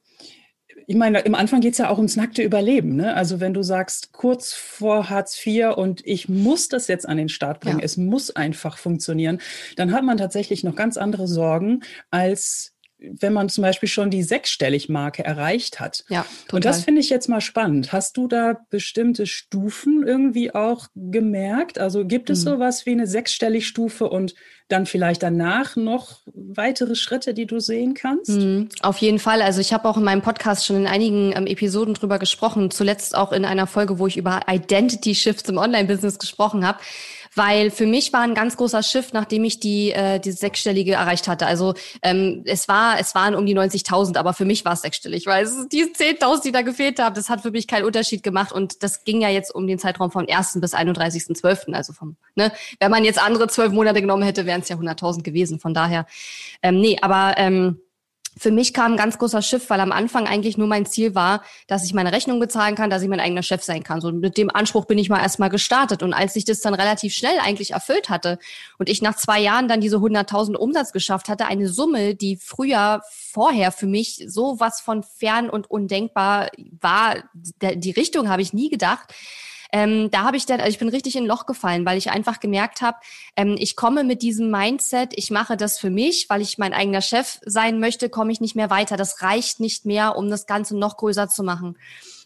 ich 0.86 0.96
meine, 0.96 1.20
im 1.20 1.36
Anfang 1.36 1.62
geht 1.62 1.74
es 1.74 1.78
ja 1.78 1.90
auch 1.90 1.98
ums 1.98 2.16
nackte 2.18 2.44
Überleben. 2.44 2.96
Ne? 2.96 3.14
Also 3.14 3.40
wenn 3.40 3.54
du 3.54 3.64
sagst, 3.64 4.12
kurz 4.12 4.54
vor 4.54 5.10
Hartz 5.10 5.40
IV 5.46 5.78
und 5.78 6.06
ich 6.06 6.28
muss 6.28 6.68
das 6.68 6.88
jetzt 6.88 7.08
an 7.08 7.18
den 7.18 7.30
Start 7.30 7.62
bringen, 7.62 7.80
ja. 7.80 7.86
es 7.86 7.96
muss 7.96 8.36
einfach 8.36 8.78
funktionieren, 8.78 9.40
dann 9.78 9.94
hat 9.94 10.04
man 10.04 10.18
tatsächlich 10.18 10.64
noch 10.64 10.76
ganz 10.76 10.98
andere 10.98 11.28
Sorgen 11.28 11.84
als 12.12 12.73
wenn 13.12 13.34
man 13.34 13.50
zum 13.50 13.62
Beispiel 13.62 13.90
schon 13.90 14.10
die 14.10 14.24
Sechsstellig-Marke 14.24 15.24
erreicht 15.24 15.80
hat. 15.80 16.04
Ja, 16.10 16.26
total. 16.48 16.56
Und 16.56 16.66
das 16.66 16.84
finde 16.84 17.02
ich 17.02 17.10
jetzt 17.10 17.28
mal 17.30 17.42
spannend. 17.42 17.92
Hast 17.92 18.18
du 18.18 18.28
da 18.28 18.58
bestimmte 18.70 19.26
Stufen 19.26 20.06
irgendwie 20.06 20.54
auch 20.54 20.88
gemerkt? 20.96 21.80
Also 21.80 22.06
gibt 22.06 22.30
es 22.30 22.46
mhm. 22.46 22.50
sowas 22.52 22.86
wie 22.86 22.92
eine 22.92 23.08
Sechsstellig-Stufe 23.08 24.10
und 24.10 24.36
dann 24.70 24.86
vielleicht 24.86 25.24
danach 25.24 25.76
noch 25.76 26.22
weitere 26.34 26.96
Schritte, 26.96 27.34
die 27.34 27.46
du 27.46 27.60
sehen 27.60 27.94
kannst? 27.94 28.32
Mhm, 28.32 28.70
auf 28.82 28.98
jeden 28.98 29.20
Fall. 29.20 29.42
Also 29.42 29.62
ich 29.62 29.74
habe 29.74 29.88
auch 29.88 29.98
in 29.98 30.04
meinem 30.04 30.22
Podcast 30.22 30.66
schon 30.66 30.78
in 30.78 30.88
einigen 30.88 31.34
ähm, 31.36 31.48
Episoden 31.48 31.94
drüber 31.94 32.20
gesprochen, 32.20 32.72
zuletzt 32.72 33.16
auch 33.16 33.32
in 33.32 33.46
einer 33.46 33.68
Folge, 33.68 34.00
wo 34.00 34.08
ich 34.08 34.18
über 34.18 34.42
Identity 34.50 35.16
Shifts 35.16 35.50
im 35.50 35.58
Online-Business 35.58 36.20
gesprochen 36.20 36.66
habe 36.66 36.80
weil 37.36 37.72
für 37.72 37.86
mich 37.86 38.14
war 38.14 38.22
ein 38.22 38.36
ganz 38.36 38.58
großer 38.58 38.84
Shift, 38.84 39.14
nachdem 39.14 39.44
ich 39.44 39.60
die 39.60 39.92
äh, 39.92 40.20
diese 40.20 40.38
sechsstellige 40.38 40.94
erreicht 40.94 41.28
hatte. 41.28 41.46
Also 41.46 41.74
ähm, 42.02 42.44
es 42.46 42.68
war 42.68 43.00
es 43.00 43.16
waren 43.16 43.36
um 43.36 43.46
die 43.46 43.56
90.000, 43.56 44.18
aber 44.18 44.34
für 44.34 44.46
mich 44.46 44.66
war 44.66 44.74
es 44.74 44.82
sechsstellig, 44.82 45.26
weil 45.26 45.46
es 45.46 45.68
die 45.70 45.84
10.000, 45.84 46.44
die 46.44 46.52
da 46.52 46.62
gefehlt 46.62 47.00
haben, 47.00 47.16
das 47.16 47.30
hat 47.30 47.42
für 47.42 47.52
mich 47.52 47.68
keinen 47.68 47.86
Unterschied 47.86 48.24
gemacht 48.24 48.52
und 48.52 48.84
das 48.84 49.04
ging 49.04 49.22
ja 49.22 49.30
jetzt 49.30 49.54
um 49.54 49.68
den 49.68 49.80
Zeitraum 49.80 50.12
vom 50.12 50.26
1. 50.28 50.60
bis 50.62 50.74
31.12., 50.74 51.74
also 51.74 51.94
vom 51.94 52.18
ne, 52.36 52.52
wenn 52.80 52.92
man 52.92 53.04
jetzt 53.04 53.22
andere 53.24 53.48
zwölf 53.48 53.72
Monate 53.72 54.02
genommen 54.02 54.24
hätte, 54.24 54.46
wären 54.46 54.62
es 54.62 54.70
ja 54.70 54.76
100.000 54.76 55.24
gewesen. 55.24 55.60
Von 55.60 55.74
daher 55.74 56.06
ähm, 56.62 56.80
nee, 56.80 56.98
aber 57.02 57.36
ähm, 57.38 57.80
für 58.38 58.52
mich 58.52 58.74
kam 58.74 58.94
ein 58.94 58.98
ganz 58.98 59.18
großer 59.18 59.42
Schiff, 59.42 59.70
weil 59.70 59.80
am 59.80 59.92
Anfang 59.92 60.28
eigentlich 60.28 60.58
nur 60.58 60.68
mein 60.68 60.86
Ziel 60.86 61.16
war, 61.16 61.44
dass 61.68 61.86
ich 61.86 61.94
meine 61.94 62.12
Rechnung 62.12 62.40
bezahlen 62.40 62.76
kann, 62.76 62.90
dass 62.90 63.02
ich 63.02 63.10
mein 63.10 63.20
eigener 63.20 63.44
Chef 63.44 63.64
sein 63.64 63.84
kann. 63.84 64.02
So 64.02 64.12
mit 64.12 64.38
dem 64.38 64.50
Anspruch 64.50 64.86
bin 64.86 64.98
ich 64.98 65.10
mal 65.10 65.22
erstmal 65.22 65.50
gestartet. 65.50 66.04
Und 66.04 66.14
als 66.14 66.36
ich 66.36 66.46
das 66.46 66.62
dann 66.62 66.74
relativ 66.74 67.14
schnell 67.14 67.38
eigentlich 67.40 67.72
erfüllt 67.72 68.10
hatte 68.10 68.40
und 68.78 68.90
ich 68.90 69.02
nach 69.02 69.16
zwei 69.16 69.40
Jahren 69.40 69.68
dann 69.68 69.82
diese 69.82 69.98
100.000 69.98 70.56
Umsatz 70.56 70.92
geschafft 70.92 71.30
hatte, 71.30 71.46
eine 71.46 71.70
Summe, 71.70 72.16
die 72.16 72.38
früher 72.38 73.02
vorher 73.08 73.72
für 73.72 73.88
mich 73.88 74.24
so 74.28 74.60
was 74.60 74.82
von 74.82 75.04
fern 75.04 75.50
und 75.50 75.70
undenkbar 75.70 76.50
war, 76.82 77.24
die 77.62 77.92
Richtung 77.92 78.30
habe 78.30 78.42
ich 78.42 78.54
nie 78.54 78.70
gedacht 78.70 79.14
ähm, 79.74 80.12
da 80.12 80.24
habe 80.24 80.38
ich 80.38 80.46
dann, 80.46 80.60
also 80.60 80.70
ich 80.70 80.78
bin 80.78 80.88
richtig 80.88 81.16
in 81.16 81.24
ein 81.24 81.28
Loch 81.28 81.48
gefallen, 81.48 81.84
weil 81.84 81.98
ich 81.98 82.12
einfach 82.12 82.40
gemerkt 82.40 82.84
habe, 82.84 82.98
ähm, 83.36 83.56
ich 83.58 83.76
komme 83.76 84.04
mit 84.04 84.22
diesem 84.22 84.52
Mindset, 84.52 85.14
ich 85.16 85.32
mache 85.32 85.58
das 85.58 85.80
für 85.80 85.90
mich, 85.90 86.28
weil 86.30 86.42
ich 86.42 86.60
mein 86.60 86.74
eigener 86.74 87.02
Chef 87.02 87.40
sein 87.44 87.80
möchte, 87.80 88.08
komme 88.10 88.32
ich 88.32 88.40
nicht 88.40 88.56
mehr 88.56 88.70
weiter. 88.70 88.98
Das 88.98 89.24
reicht 89.24 89.60
nicht 89.60 89.84
mehr, 89.86 90.16
um 90.16 90.30
das 90.30 90.46
Ganze 90.46 90.78
noch 90.78 90.96
größer 90.98 91.28
zu 91.28 91.42
machen. 91.42 91.76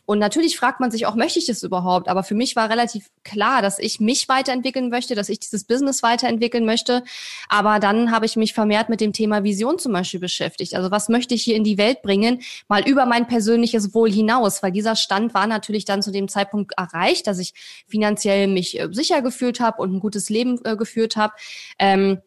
Und 0.07 0.19
natürlich 0.19 0.57
fragt 0.57 0.79
man 0.79 0.89
sich 0.89 1.05
auch, 1.05 1.15
möchte 1.15 1.37
ich 1.37 1.47
das 1.47 1.63
überhaupt? 1.63 2.07
Aber 2.07 2.23
für 2.23 2.33
mich 2.33 2.55
war 2.55 2.69
relativ 2.69 3.09
klar, 3.25 3.61
dass 3.61 3.77
ich 3.77 3.99
mich 3.99 4.29
weiterentwickeln 4.29 4.89
möchte, 4.89 5.15
dass 5.15 5.27
ich 5.27 5.39
dieses 5.39 5.65
Business 5.65 6.01
weiterentwickeln 6.01 6.65
möchte. 6.65 7.03
Aber 7.49 7.79
dann 7.79 8.09
habe 8.09 8.25
ich 8.25 8.37
mich 8.37 8.53
vermehrt 8.53 8.87
mit 8.87 9.01
dem 9.01 9.11
Thema 9.11 9.43
Vision 9.43 9.79
zum 9.79 9.91
Beispiel 9.91 10.21
beschäftigt. 10.21 10.75
Also 10.75 10.91
was 10.91 11.09
möchte 11.09 11.35
ich 11.35 11.43
hier 11.43 11.57
in 11.57 11.65
die 11.65 11.77
Welt 11.77 12.03
bringen? 12.03 12.39
Mal 12.69 12.87
über 12.87 13.05
mein 13.05 13.27
persönliches 13.27 13.93
Wohl 13.93 14.09
hinaus, 14.09 14.63
weil 14.63 14.71
dieser 14.71 14.95
Stand 14.95 15.33
war 15.33 15.45
natürlich 15.45 15.83
dann 15.83 16.01
zu 16.01 16.11
dem 16.11 16.29
Zeitpunkt 16.29 16.71
erreicht, 16.77 17.27
dass 17.27 17.37
ich 17.37 17.53
finanziell 17.85 18.47
mich 18.47 18.79
äh, 18.79 18.87
sicher 18.91 19.21
gefühlt 19.21 19.59
habe 19.59 19.81
und 19.81 19.93
ein 19.93 19.99
gutes 19.99 20.29
Leben 20.29 20.57
äh, 20.63 20.77
geführt 20.77 21.17
habe. 21.17 21.33
Ähm, 21.79 22.21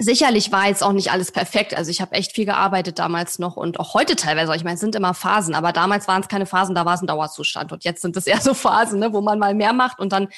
Sicherlich 0.00 0.52
war 0.52 0.68
jetzt 0.68 0.84
auch 0.84 0.92
nicht 0.92 1.10
alles 1.10 1.32
perfekt. 1.32 1.76
Also 1.76 1.90
ich 1.90 2.00
habe 2.00 2.12
echt 2.12 2.32
viel 2.32 2.44
gearbeitet 2.44 3.00
damals 3.00 3.40
noch 3.40 3.56
und 3.56 3.80
auch 3.80 3.94
heute 3.94 4.14
teilweise. 4.14 4.54
Ich 4.54 4.62
meine, 4.62 4.74
es 4.74 4.80
sind 4.80 4.94
immer 4.94 5.12
Phasen, 5.12 5.56
aber 5.56 5.72
damals 5.72 6.06
waren 6.06 6.22
es 6.22 6.28
keine 6.28 6.46
Phasen, 6.46 6.76
da 6.76 6.84
war 6.84 6.94
es 6.94 7.02
ein 7.02 7.08
Dauerzustand. 7.08 7.72
Und 7.72 7.82
jetzt 7.82 8.02
sind 8.02 8.16
es 8.16 8.26
eher 8.28 8.40
so 8.40 8.54
Phasen, 8.54 9.00
ne, 9.00 9.12
wo 9.12 9.20
man 9.20 9.40
mal 9.40 9.54
mehr 9.54 9.72
macht 9.72 9.98
und 9.98 10.12
dann 10.12 10.28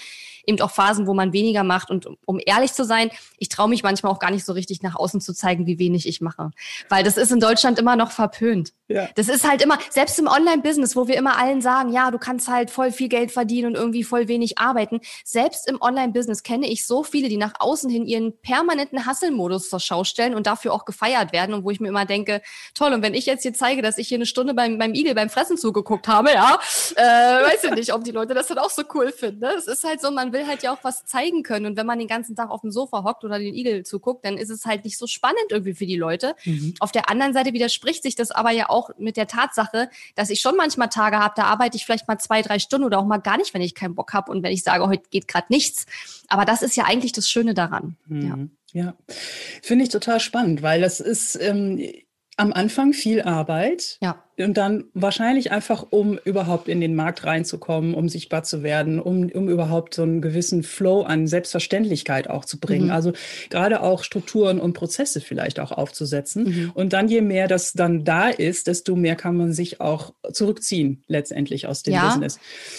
eben 0.46 0.60
auch 0.60 0.70
Phasen, 0.70 1.06
wo 1.06 1.14
man 1.14 1.32
weniger 1.32 1.64
macht. 1.64 1.90
Und 1.90 2.08
um 2.24 2.40
ehrlich 2.44 2.72
zu 2.72 2.84
sein, 2.84 3.10
ich 3.38 3.48
traue 3.48 3.68
mich 3.68 3.82
manchmal 3.82 4.12
auch 4.12 4.18
gar 4.18 4.30
nicht 4.30 4.44
so 4.44 4.52
richtig 4.52 4.82
nach 4.82 4.96
außen 4.96 5.20
zu 5.20 5.32
zeigen, 5.34 5.66
wie 5.66 5.78
wenig 5.78 6.06
ich 6.06 6.20
mache. 6.20 6.50
Weil 6.88 7.04
das 7.04 7.16
ist 7.16 7.32
in 7.32 7.40
Deutschland 7.40 7.78
immer 7.78 7.96
noch 7.96 8.10
verpönt. 8.10 8.72
Ja. 8.88 9.08
Das 9.14 9.28
ist 9.28 9.48
halt 9.48 9.62
immer, 9.62 9.78
selbst 9.90 10.18
im 10.18 10.26
Online-Business, 10.26 10.96
wo 10.96 11.06
wir 11.06 11.16
immer 11.16 11.38
allen 11.38 11.60
sagen, 11.60 11.92
ja, 11.92 12.10
du 12.10 12.18
kannst 12.18 12.48
halt 12.48 12.70
voll 12.70 12.90
viel 12.90 13.08
Geld 13.08 13.30
verdienen 13.30 13.68
und 13.68 13.74
irgendwie 13.76 14.02
voll 14.02 14.26
wenig 14.26 14.58
arbeiten. 14.58 15.00
Selbst 15.24 15.68
im 15.68 15.80
Online-Business 15.80 16.42
kenne 16.42 16.68
ich 16.68 16.86
so 16.86 17.04
viele, 17.04 17.28
die 17.28 17.36
nach 17.36 17.52
außen 17.60 17.88
hin 17.88 18.04
ihren 18.04 18.36
permanenten 18.40 19.06
Hustle-Modus 19.06 19.70
zur 19.70 19.78
Schau 19.78 20.02
stellen 20.02 20.34
und 20.34 20.46
dafür 20.46 20.72
auch 20.72 20.84
gefeiert 20.84 21.32
werden. 21.32 21.54
Und 21.54 21.64
wo 21.64 21.70
ich 21.70 21.78
mir 21.78 21.88
immer 21.88 22.04
denke, 22.04 22.42
toll, 22.74 22.92
und 22.92 23.02
wenn 23.02 23.14
ich 23.14 23.26
jetzt 23.26 23.42
hier 23.42 23.54
zeige, 23.54 23.80
dass 23.80 23.96
ich 23.96 24.08
hier 24.08 24.18
eine 24.18 24.26
Stunde 24.26 24.54
beim, 24.54 24.78
beim 24.78 24.94
Igel 24.94 25.14
beim 25.14 25.30
Fressen 25.30 25.56
zugeguckt 25.56 26.08
habe, 26.08 26.30
ja, 26.32 26.58
äh, 26.96 27.02
weiß 27.02 27.64
ich 27.64 27.70
nicht, 27.70 27.92
ob 27.94 28.02
die 28.02 28.10
Leute 28.10 28.34
das 28.34 28.48
dann 28.48 28.58
auch 28.58 28.70
so 28.70 28.82
cool 28.94 29.12
finden. 29.12 29.40
Ne? 29.40 29.52
Es 29.56 29.68
ist 29.68 29.84
halt 29.84 30.00
so, 30.00 30.10
man 30.10 30.29
will 30.32 30.46
halt 30.46 30.62
ja 30.62 30.72
auch 30.72 30.82
was 30.82 31.04
zeigen 31.04 31.42
können. 31.42 31.66
Und 31.66 31.76
wenn 31.76 31.86
man 31.86 31.98
den 31.98 32.08
ganzen 32.08 32.36
Tag 32.36 32.50
auf 32.50 32.62
dem 32.62 32.70
Sofa 32.70 33.04
hockt 33.04 33.24
oder 33.24 33.38
den 33.38 33.54
Igel 33.54 33.84
zuguckt, 33.84 34.24
dann 34.24 34.38
ist 34.38 34.50
es 34.50 34.64
halt 34.64 34.84
nicht 34.84 34.98
so 34.98 35.06
spannend 35.06 35.38
irgendwie 35.50 35.74
für 35.74 35.86
die 35.86 35.96
Leute. 35.96 36.34
Mhm. 36.44 36.74
Auf 36.80 36.92
der 36.92 37.10
anderen 37.10 37.32
Seite 37.32 37.52
widerspricht 37.52 38.02
sich 38.02 38.14
das 38.14 38.30
aber 38.30 38.50
ja 38.50 38.68
auch 38.68 38.90
mit 38.98 39.16
der 39.16 39.26
Tatsache, 39.26 39.90
dass 40.14 40.30
ich 40.30 40.40
schon 40.40 40.56
manchmal 40.56 40.88
Tage 40.88 41.18
habe, 41.18 41.34
da 41.36 41.44
arbeite 41.44 41.76
ich 41.76 41.84
vielleicht 41.84 42.08
mal 42.08 42.18
zwei, 42.18 42.42
drei 42.42 42.58
Stunden 42.58 42.84
oder 42.84 42.98
auch 42.98 43.06
mal 43.06 43.18
gar 43.18 43.36
nicht, 43.36 43.54
wenn 43.54 43.62
ich 43.62 43.74
keinen 43.74 43.94
Bock 43.94 44.12
habe 44.12 44.30
und 44.30 44.42
wenn 44.42 44.52
ich 44.52 44.62
sage, 44.62 44.86
heute 44.86 45.04
geht 45.10 45.28
gerade 45.28 45.46
nichts. 45.50 45.86
Aber 46.28 46.44
das 46.44 46.62
ist 46.62 46.76
ja 46.76 46.84
eigentlich 46.84 47.12
das 47.12 47.28
Schöne 47.28 47.54
daran. 47.54 47.96
Mhm. 48.06 48.26
Ja. 48.26 48.36
Ja, 48.72 48.94
finde 49.62 49.84
ich 49.84 49.90
total 49.90 50.20
spannend, 50.20 50.62
weil 50.62 50.80
das 50.80 51.00
ist 51.00 51.34
ähm, 51.40 51.84
am 52.36 52.52
Anfang 52.52 52.92
viel 52.92 53.22
Arbeit. 53.22 53.98
Ja. 54.00 54.22
Und 54.40 54.56
dann 54.56 54.84
wahrscheinlich 54.94 55.52
einfach, 55.52 55.86
um 55.90 56.18
überhaupt 56.24 56.68
in 56.68 56.80
den 56.80 56.94
Markt 56.94 57.24
reinzukommen, 57.24 57.94
um 57.94 58.08
sichtbar 58.08 58.42
zu 58.42 58.62
werden, 58.62 59.00
um, 59.00 59.30
um 59.30 59.48
überhaupt 59.48 59.94
so 59.94 60.02
einen 60.02 60.20
gewissen 60.20 60.62
Flow 60.62 61.02
an 61.02 61.26
Selbstverständlichkeit 61.26 62.28
auch 62.28 62.44
zu 62.44 62.58
bringen. 62.58 62.86
Mhm. 62.86 62.92
Also 62.92 63.12
gerade 63.50 63.82
auch 63.82 64.04
Strukturen 64.04 64.60
und 64.60 64.72
Prozesse 64.72 65.20
vielleicht 65.20 65.60
auch 65.60 65.72
aufzusetzen. 65.72 66.44
Mhm. 66.44 66.70
Und 66.74 66.92
dann, 66.92 67.08
je 67.08 67.20
mehr 67.20 67.48
das 67.48 67.72
dann 67.72 68.04
da 68.04 68.28
ist, 68.28 68.66
desto 68.66 68.96
mehr 68.96 69.16
kann 69.16 69.36
man 69.36 69.52
sich 69.52 69.80
auch 69.80 70.14
zurückziehen, 70.32 71.02
letztendlich 71.06 71.66
aus 71.66 71.82
dem 71.82 71.94
ja, 71.94 72.06
Business. 72.06 72.38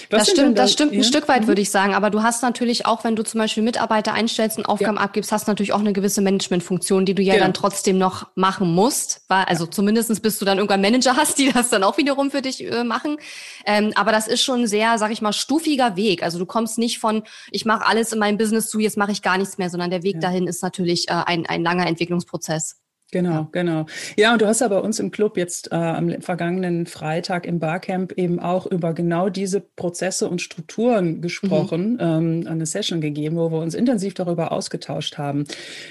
Was 0.10 0.26
das 0.26 0.32
stimmt, 0.32 0.58
da, 0.58 0.64
das 0.64 0.74
stimmt 0.74 0.94
ja? 0.94 1.00
ein 1.00 1.04
Stück 1.04 1.28
weit, 1.28 1.44
mhm. 1.44 1.48
würde 1.48 1.62
ich 1.62 1.70
sagen. 1.70 1.94
Aber 1.94 2.10
du 2.10 2.24
hast 2.24 2.42
natürlich 2.42 2.86
auch, 2.86 3.04
wenn 3.04 3.16
du 3.16 3.24
zum 3.24 3.40
Beispiel 3.40 3.64
Mitarbeiter 3.64 4.14
einstellst 4.14 4.58
und 4.58 4.66
Aufgaben 4.66 4.98
ja. 4.98 5.04
abgibst, 5.04 5.32
hast 5.32 5.48
natürlich 5.48 5.74
auch 5.74 5.80
eine 5.80 5.94
gewisse 5.94 6.22
Managementfunktion, 6.22 7.06
die 7.06 7.14
du 7.14 7.22
ja 7.22 7.34
genau. 7.34 7.46
dann 7.46 7.54
trotzdem 7.54 7.98
noch 7.98 8.28
machen 8.36 8.74
musst. 8.74 9.22
Weil, 9.28 9.46
also 9.46 9.66
zumindestens 9.66 10.20
bis 10.20 10.40
du 10.40 10.46
dann 10.46 10.58
irgendwann 10.58 10.82
Manager 10.82 11.16
hast, 11.16 11.38
die 11.38 11.51
das 11.54 11.70
dann 11.70 11.84
auch 11.84 11.98
wiederum 11.98 12.32
für 12.32 12.42
dich 12.42 12.70
äh, 12.70 12.84
machen. 12.84 13.18
Ähm, 13.66 13.92
aber 13.96 14.12
das 14.12 14.28
ist 14.28 14.42
schon 14.42 14.62
ein 14.62 14.68
sehr, 14.68 14.98
sag 14.98 15.12
ich 15.12 15.22
mal, 15.22 15.34
stufiger 15.34 15.96
Weg. 15.96 16.24
Also 16.24 16.40
du 16.40 16.46
kommst 16.46 16.78
nicht 16.78 17.00
von, 17.00 17.24
ich 17.52 17.66
mache 17.66 17.86
alles 17.86 18.14
in 18.14 18.20
meinem 18.20 18.38
Business 18.38 18.70
zu, 18.70 18.80
jetzt 18.80 18.98
mache 18.98 19.12
ich 19.12 19.22
gar 19.22 19.38
nichts 19.38 19.58
mehr, 19.58 19.70
sondern 19.70 19.90
der 19.90 20.04
Weg 20.04 20.16
ja. 20.16 20.22
dahin 20.22 20.48
ist 20.48 20.64
natürlich 20.64 21.10
äh, 21.10 21.14
ein, 21.26 21.46
ein 21.46 21.64
langer 21.64 21.88
Entwicklungsprozess. 21.88 22.82
Genau, 23.12 23.32
ja. 23.32 23.50
genau. 23.52 23.86
Ja, 24.16 24.32
und 24.34 24.42
du 24.42 24.48
hast 24.48 24.62
ja 24.62 24.68
bei 24.70 24.80
uns 24.80 25.00
im 25.00 25.12
Club 25.12 25.36
jetzt 25.38 25.72
äh, 25.72 25.76
am 25.76 26.22
vergangenen 26.22 26.86
Freitag 26.86 27.46
im 27.46 27.60
Barcamp 27.60 28.14
eben 28.14 28.40
auch 28.40 28.66
über 28.66 28.94
genau 28.94 29.30
diese 29.30 29.60
Prozesse 29.60 30.30
und 30.30 30.42
Strukturen 30.42 31.22
gesprochen, 31.22 31.94
mhm. 31.94 32.00
ähm, 32.00 32.48
eine 32.48 32.66
Session 32.66 33.02
gegeben, 33.02 33.36
wo 33.36 33.52
wir 33.52 33.60
uns 33.60 33.76
intensiv 33.76 34.14
darüber 34.14 34.54
ausgetauscht 34.54 35.18
haben. 35.18 35.44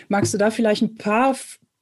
Magst 0.08 0.32
du 0.32 0.38
da 0.38 0.50
vielleicht 0.50 0.82
ein 0.82 0.96
paar 0.96 1.36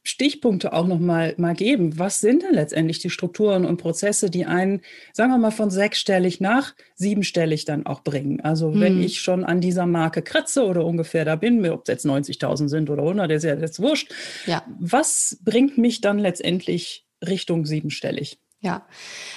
Stichpunkte 0.09 0.73
auch 0.73 0.87
noch 0.87 0.99
mal, 0.99 1.35
mal 1.37 1.55
geben. 1.55 1.99
Was 1.99 2.21
sind 2.21 2.43
denn 2.43 2.55
letztendlich 2.55 2.99
die 2.99 3.11
Strukturen 3.11 3.67
und 3.67 3.77
Prozesse, 3.77 4.31
die 4.31 4.47
einen, 4.47 4.81
sagen 5.13 5.31
wir 5.31 5.39
mal, 5.39 5.51
von 5.51 5.71
sechsstellig 5.71 6.41
nach 6.41 6.75
siebenstellig 6.95 7.67
dann 7.67 7.87
auch 7.87 8.03
bringen? 8.03 8.41
Also 8.41 8.73
hm. 8.73 8.81
wenn 8.81 9.03
ich 9.03 9.21
schon 9.21 9.45
an 9.45 9.61
dieser 9.61 9.87
Marke 9.87 10.23
kratze 10.23 10.65
oder 10.65 10.85
ungefähr 10.85 11.25
da 11.25 11.37
bin, 11.37 11.65
ob 11.69 11.83
es 11.83 11.89
jetzt 11.89 12.07
90.000 12.07 12.69
sind 12.69 12.91
oder 12.91 13.03
100, 13.03 13.31
ist 13.33 13.45
ja 13.45 13.55
jetzt 13.55 13.81
wurscht. 13.81 14.11
Ja. 14.47 14.65
Was 14.81 15.39
bringt 15.45 15.77
mich 15.77 16.01
dann 16.01 16.19
letztendlich 16.19 17.07
Richtung 17.27 17.67
siebenstellig? 17.67 18.39
Ja, 18.61 18.87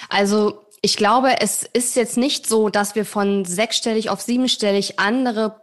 also 0.08 0.66
ich 0.80 0.96
glaube, 0.96 1.40
es 1.40 1.68
ist 1.72 1.96
jetzt 1.96 2.16
nicht 2.16 2.46
so, 2.48 2.68
dass 2.68 2.94
wir 2.94 3.04
von 3.04 3.44
sechsstellig 3.44 4.10
auf 4.10 4.20
siebenstellig 4.20 4.98
andere, 4.98 5.60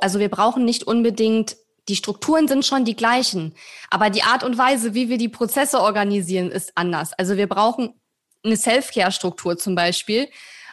also 0.00 0.20
wir 0.20 0.28
brauchen 0.30 0.64
nicht 0.64 0.84
unbedingt 0.84 1.56
die 1.88 1.96
Strukturen 1.96 2.48
sind 2.48 2.64
schon 2.64 2.84
die 2.84 2.96
gleichen, 2.96 3.54
aber 3.90 4.10
die 4.10 4.22
Art 4.22 4.44
und 4.44 4.58
Weise, 4.58 4.94
wie 4.94 5.08
wir 5.08 5.18
die 5.18 5.28
Prozesse 5.28 5.80
organisieren, 5.80 6.50
ist 6.50 6.72
anders. 6.74 7.12
Also 7.14 7.36
wir 7.36 7.48
brauchen 7.48 8.00
eine 8.44 8.56
Self-Care-Struktur 8.56 9.56
zum 9.58 9.74
Beispiel, 9.74 10.28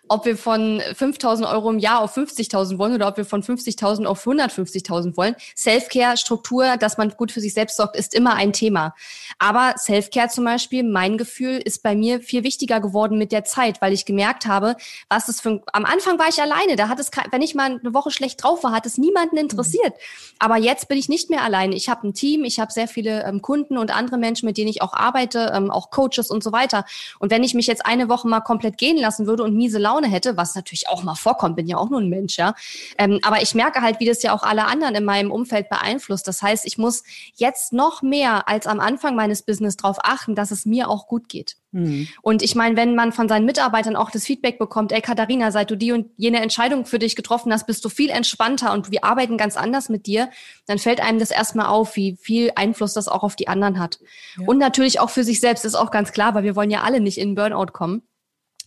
ob 0.08 0.26
wir 0.26 0.38
von 0.38 0.80
5.000 0.82 1.52
Euro 1.52 1.70
im 1.70 1.80
Jahr 1.80 2.02
auf 2.02 2.16
50.000 2.16 2.78
wollen 2.78 2.94
oder 2.94 3.08
ob 3.08 3.18
wir 3.18 3.26
von 3.26 3.42
50.000 3.42 4.06
auf 4.06 4.26
150.000 4.26 5.18
wollen. 5.18 5.36
Self-Care-Struktur, 5.56 6.78
dass 6.78 6.98
man 6.98 7.10
gut 7.10 7.32
für 7.32 7.42
sich 7.42 7.54
selbst 7.54 7.78
sorgt, 7.78 7.96
ist 7.96 8.14
immer 8.14 8.36
ein 8.36 8.54
Thema. 8.54 8.94
Aber 9.40 9.76
Self-Care 9.78 10.30
zum 10.30 10.46
Beispiel, 10.46 10.84
mein 10.84 11.18
Gefühl, 11.18 11.58
ist 11.58 11.84
bei 11.84 11.96
mir 11.96 12.22
viel 12.22 12.44
wichtiger 12.44 12.80
geworden 12.80 13.18
mit 13.18 13.32
der 13.32 13.44
Zeit, 13.44 13.82
weil 13.82 13.94
ich 13.94 14.06
gemerkt 14.06 14.46
habe, 14.46 14.76
was 15.10 15.28
es 15.28 15.42
für, 15.42 15.62
am 15.74 15.86
Anfang 15.86 16.20
war 16.20 16.30
ich 16.30 16.42
alleine, 16.42 16.76
da 16.76 16.90
hat 16.90 17.00
es, 17.00 17.10
wenn 17.32 17.42
ich 17.42 17.56
mal 17.56 17.80
eine 17.80 17.94
Woche 17.94 18.12
schlecht 18.12 18.44
drauf 18.44 18.64
war, 18.64 18.72
hat 18.72 18.86
es 18.86 18.98
niemanden 18.98 19.38
interessiert. 19.38 19.94
Aber 20.40 20.58
jetzt 20.58 20.88
bin 20.88 20.98
ich 20.98 21.10
nicht 21.10 21.30
mehr 21.30 21.44
alleine. 21.44 21.76
Ich 21.76 21.90
habe 21.90 22.08
ein 22.08 22.14
Team, 22.14 22.44
ich 22.44 22.60
habe 22.60 22.72
sehr 22.72 22.88
viele 22.88 23.24
ähm, 23.24 23.42
Kunden 23.42 23.78
und 23.78 23.96
andere 23.96 24.18
Menschen, 24.18 24.46
mit 24.46 24.58
denen 24.58 24.70
ich 24.70 24.82
auch 24.82 24.94
arbeite, 24.94 25.52
ähm, 25.56 25.72
auch 25.72 25.90
Coaches 25.90 26.30
und 26.30 26.44
so 26.44 26.52
weiter. 26.52 26.86
Und 27.20 27.32
wenn 27.32 27.44
ich 27.44 27.54
mich 27.54 27.68
jetzt 27.68 27.86
eine 27.86 28.10
Woche 28.10 28.28
mal 28.28 28.42
komplett 28.42 28.78
gehen 28.78 28.98
lassen 28.98 29.28
würde 29.28 29.44
und 29.44 29.56
miese 29.56 29.80
Laune 29.80 29.95
Laune 29.96 30.08
hätte, 30.08 30.38
was 30.38 30.56
natürlich 30.56 30.88
auch 30.90 31.04
mal 31.04 31.16
vorkommt, 31.16 31.56
bin 31.56 31.68
ja 31.68 31.78
auch 31.78 31.90
nur 31.90 32.02
ein 32.02 32.10
Mensch, 32.10 32.38
ja. 32.38 32.54
Ähm, 32.98 33.20
aber 33.24 33.42
ich 33.42 33.56
merke 33.56 33.82
halt, 33.82 34.00
wie 34.00 34.06
das 34.06 34.22
ja 34.24 34.34
auch 34.34 34.44
alle 34.44 34.66
anderen 34.66 34.96
in 34.96 35.06
meinem 35.06 35.32
Umfeld 35.32 35.70
beeinflusst. 35.70 36.28
Das 36.28 36.42
heißt, 36.42 36.66
ich 36.66 36.78
muss 36.78 37.04
jetzt 37.36 37.74
noch 37.74 38.02
mehr 38.02 38.48
als 38.48 38.68
am 38.68 38.80
Anfang 38.80 39.16
meines 39.16 39.44
Business 39.44 39.78
darauf 39.78 39.98
achten, 40.04 40.36
dass 40.36 40.52
es 40.52 40.66
mir 40.66 40.90
auch 40.90 41.08
gut 41.08 41.30
geht. 41.30 41.56
Mhm. 41.72 42.08
Und 42.22 42.42
ich 42.42 42.56
meine, 42.56 42.76
wenn 42.78 42.96
man 42.96 43.12
von 43.12 43.28
seinen 43.28 43.46
Mitarbeitern 43.46 43.96
auch 43.96 44.12
das 44.12 44.26
Feedback 44.26 44.60
bekommt, 44.60 44.92
ey 44.92 45.02
Katharina, 45.02 45.52
seit 45.52 45.72
du 45.72 45.76
die 45.76 45.92
und 45.92 46.08
jene 46.18 46.42
Entscheidung 46.42 46.86
für 46.86 47.00
dich 47.00 47.16
getroffen 47.16 47.52
hast, 47.52 47.68
bist 47.68 47.84
du 47.84 47.90
viel 47.90 48.10
entspannter 48.10 48.74
und 48.74 48.92
wir 48.92 49.04
arbeiten 49.04 49.38
ganz 49.38 49.58
anders 49.58 49.90
mit 49.90 50.06
dir, 50.06 50.30
dann 50.68 50.80
fällt 50.80 51.02
einem 51.02 51.20
das 51.20 51.32
erstmal 51.32 51.68
auf, 51.68 51.96
wie 51.96 52.18
viel 52.22 52.52
Einfluss 52.56 52.94
das 52.94 53.08
auch 53.08 53.24
auf 53.24 53.36
die 53.36 53.48
anderen 53.48 53.80
hat. 53.80 54.00
Ja. 54.40 54.48
Und 54.48 54.58
natürlich 54.58 55.00
auch 55.00 55.10
für 55.10 55.24
sich 55.24 55.40
selbst 55.40 55.66
ist 55.66 55.76
auch 55.76 55.92
ganz 55.92 56.12
klar, 56.12 56.34
weil 56.34 56.44
wir 56.44 56.56
wollen 56.56 56.72
ja 56.72 56.82
alle 56.82 57.00
nicht 57.00 57.18
in 57.18 57.36
Burnout 57.36 57.72
kommen. 57.74 58.04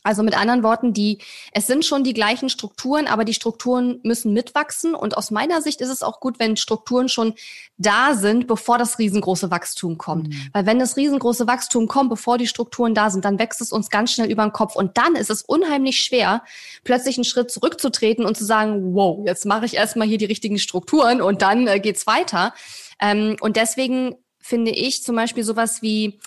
Also 0.09 0.23
mit 0.23 0.35
anderen 0.35 0.63
Worten, 0.63 0.95
die, 0.95 1.19
es 1.53 1.67
sind 1.67 1.85
schon 1.85 2.03
die 2.03 2.15
gleichen 2.15 2.49
Strukturen, 2.49 3.07
aber 3.07 3.27
die 3.27 3.35
Strukturen 3.35 4.01
müssen 4.05 4.33
mitwachsen. 4.33 4.95
Und 4.95 5.19
aus 5.19 5.31
meiner 5.31 5.61
Sicht 5.61 5.83
ist 5.83 5.91
es 5.91 6.03
auch 6.03 6.19
gut, 6.19 6.39
wenn 6.39 6.57
Strukturen 6.57 7.11
schon 7.11 7.35
da 7.77 8.15
sind, 8.15 8.47
bevor 8.47 8.79
das 8.79 8.99
riesengroße 8.99 9.51
Wachstum 9.51 9.99
kommt. 9.99 10.29
Mhm. 10.29 10.49
Weil 10.55 10.65
wenn 10.65 10.79
das 10.79 10.97
riesengroße 10.97 11.47
Wachstum 11.47 11.89
kommt, 11.89 12.09
bevor 12.09 12.39
die 12.39 12.47
Strukturen 12.47 12.95
da 12.95 13.11
sind, 13.11 13.27
dann 13.27 13.39
wächst 13.39 13.61
es 13.61 13.71
uns 13.71 13.91
ganz 13.91 14.15
schnell 14.15 14.31
über 14.31 14.45
den 14.45 14.53
Kopf. 14.53 14.77
Und 14.77 14.97
dann 14.97 15.15
ist 15.15 15.29
es 15.29 15.43
unheimlich 15.43 15.99
schwer, 15.99 16.43
plötzlich 16.85 17.19
einen 17.19 17.25
Schritt 17.25 17.51
zurückzutreten 17.51 18.25
und 18.25 18.35
zu 18.35 18.47
sagen, 18.47 18.95
wow, 18.95 19.23
jetzt 19.27 19.45
mache 19.45 19.67
ich 19.67 19.75
erstmal 19.75 20.09
hier 20.09 20.17
die 20.17 20.25
richtigen 20.25 20.59
Strukturen 20.59 21.21
und 21.21 21.43
dann 21.43 21.67
äh, 21.67 21.81
geht's 21.81 22.07
weiter. 22.07 22.55
Ähm, 22.99 23.37
und 23.43 23.57
deswegen 23.57 24.15
finde 24.41 24.71
ich 24.71 25.03
zum 25.03 25.17
Beispiel 25.17 25.45
sowas 25.45 25.83
wie, 25.83 26.19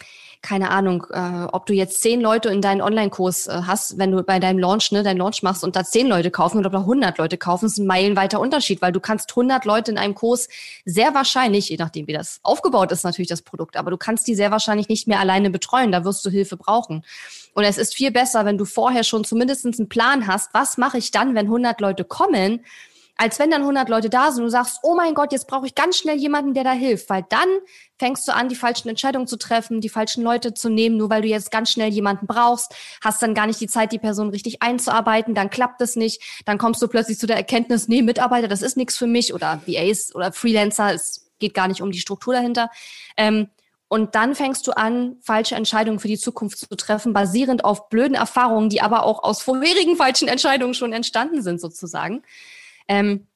keine 0.41 0.71
Ahnung, 0.71 1.05
äh, 1.11 1.45
ob 1.51 1.67
du 1.67 1.73
jetzt 1.73 2.01
zehn 2.01 2.19
Leute 2.19 2.49
in 2.49 2.61
deinen 2.61 2.81
Online-Kurs 2.81 3.47
äh, 3.47 3.61
hast, 3.67 3.99
wenn 3.99 4.11
du 4.11 4.23
bei 4.23 4.39
deinem 4.39 4.57
Launch, 4.57 4.91
ne, 4.91 5.03
deinen 5.03 5.17
Launch 5.17 5.43
machst 5.43 5.63
und 5.63 5.75
da 5.75 5.83
zehn 5.83 6.07
Leute 6.07 6.31
kaufen 6.31 6.57
oder 6.57 6.75
100 6.75 7.17
Leute 7.19 7.37
kaufen, 7.37 7.67
ist 7.67 7.77
ein 7.77 7.85
meilenweiter 7.85 8.39
Unterschied, 8.39 8.81
weil 8.81 8.91
du 8.91 8.99
kannst 8.99 9.29
100 9.31 9.65
Leute 9.65 9.91
in 9.91 9.97
einem 9.97 10.15
Kurs 10.15 10.49
sehr 10.83 11.13
wahrscheinlich, 11.13 11.69
je 11.69 11.77
nachdem 11.77 12.07
wie 12.07 12.13
das 12.13 12.39
aufgebaut 12.41 12.91
ist, 12.91 13.03
natürlich 13.03 13.29
das 13.29 13.43
Produkt, 13.43 13.77
aber 13.77 13.91
du 13.91 13.97
kannst 13.97 14.27
die 14.27 14.35
sehr 14.35 14.49
wahrscheinlich 14.49 14.89
nicht 14.89 15.07
mehr 15.07 15.19
alleine 15.19 15.51
betreuen, 15.51 15.91
da 15.91 16.03
wirst 16.05 16.25
du 16.25 16.31
Hilfe 16.31 16.57
brauchen. 16.57 17.03
Und 17.53 17.63
es 17.63 17.77
ist 17.77 17.93
viel 17.93 18.11
besser, 18.11 18.45
wenn 18.45 18.57
du 18.57 18.65
vorher 18.65 19.03
schon 19.03 19.23
zumindest 19.23 19.65
einen 19.65 19.89
Plan 19.89 20.25
hast, 20.25 20.53
was 20.53 20.77
mache 20.77 20.97
ich 20.97 21.11
dann, 21.11 21.35
wenn 21.35 21.45
100 21.45 21.79
Leute 21.81 22.03
kommen, 22.03 22.61
als 23.21 23.37
wenn 23.37 23.51
dann 23.51 23.61
100 23.61 23.87
Leute 23.87 24.09
da 24.09 24.31
sind 24.31 24.39
und 24.39 24.47
du 24.47 24.49
sagst, 24.49 24.79
oh 24.81 24.95
mein 24.95 25.13
Gott, 25.13 25.31
jetzt 25.31 25.45
brauche 25.47 25.67
ich 25.67 25.75
ganz 25.75 25.95
schnell 25.95 26.17
jemanden, 26.17 26.55
der 26.55 26.63
da 26.63 26.71
hilft, 26.71 27.07
weil 27.07 27.23
dann 27.29 27.47
fängst 27.99 28.27
du 28.27 28.33
an, 28.33 28.49
die 28.49 28.55
falschen 28.55 28.89
Entscheidungen 28.89 29.27
zu 29.27 29.37
treffen, 29.37 29.79
die 29.79 29.89
falschen 29.89 30.23
Leute 30.23 30.55
zu 30.55 30.69
nehmen, 30.69 30.97
nur 30.97 31.11
weil 31.11 31.21
du 31.21 31.27
jetzt 31.27 31.51
ganz 31.51 31.69
schnell 31.69 31.89
jemanden 31.89 32.25
brauchst, 32.25 32.73
hast 32.99 33.21
dann 33.21 33.35
gar 33.35 33.45
nicht 33.45 33.61
die 33.61 33.67
Zeit, 33.67 33.91
die 33.91 33.99
Person 33.99 34.31
richtig 34.31 34.63
einzuarbeiten, 34.63 35.35
dann 35.35 35.51
klappt 35.51 35.81
es 35.81 35.95
nicht, 35.95 36.19
dann 36.45 36.57
kommst 36.57 36.81
du 36.81 36.87
plötzlich 36.87 37.19
zu 37.19 37.27
der 37.27 37.35
Erkenntnis, 37.35 37.87
nee, 37.87 38.01
Mitarbeiter, 38.01 38.47
das 38.47 38.63
ist 38.63 38.75
nichts 38.75 38.97
für 38.97 39.05
mich 39.05 39.35
oder 39.35 39.61
VAs 39.67 40.15
oder 40.15 40.31
Freelancer, 40.31 40.91
es 40.91 41.29
geht 41.37 41.53
gar 41.53 41.67
nicht 41.67 41.83
um 41.83 41.91
die 41.91 41.99
Struktur 41.99 42.33
dahinter. 42.33 42.71
Ähm, 43.17 43.49
und 43.87 44.15
dann 44.15 44.33
fängst 44.33 44.65
du 44.65 44.71
an, 44.71 45.17
falsche 45.21 45.53
Entscheidungen 45.53 45.99
für 45.99 46.07
die 46.07 46.17
Zukunft 46.17 46.57
zu 46.57 46.75
treffen, 46.75 47.13
basierend 47.13 47.65
auf 47.65 47.87
blöden 47.89 48.15
Erfahrungen, 48.15 48.69
die 48.69 48.81
aber 48.81 49.03
auch 49.03 49.21
aus 49.21 49.43
vorherigen 49.43 49.95
falschen 49.95 50.27
Entscheidungen 50.27 50.73
schon 50.73 50.91
entstanden 50.91 51.43
sind, 51.43 51.61
sozusagen. 51.61 52.23
Ähm, 52.91 53.27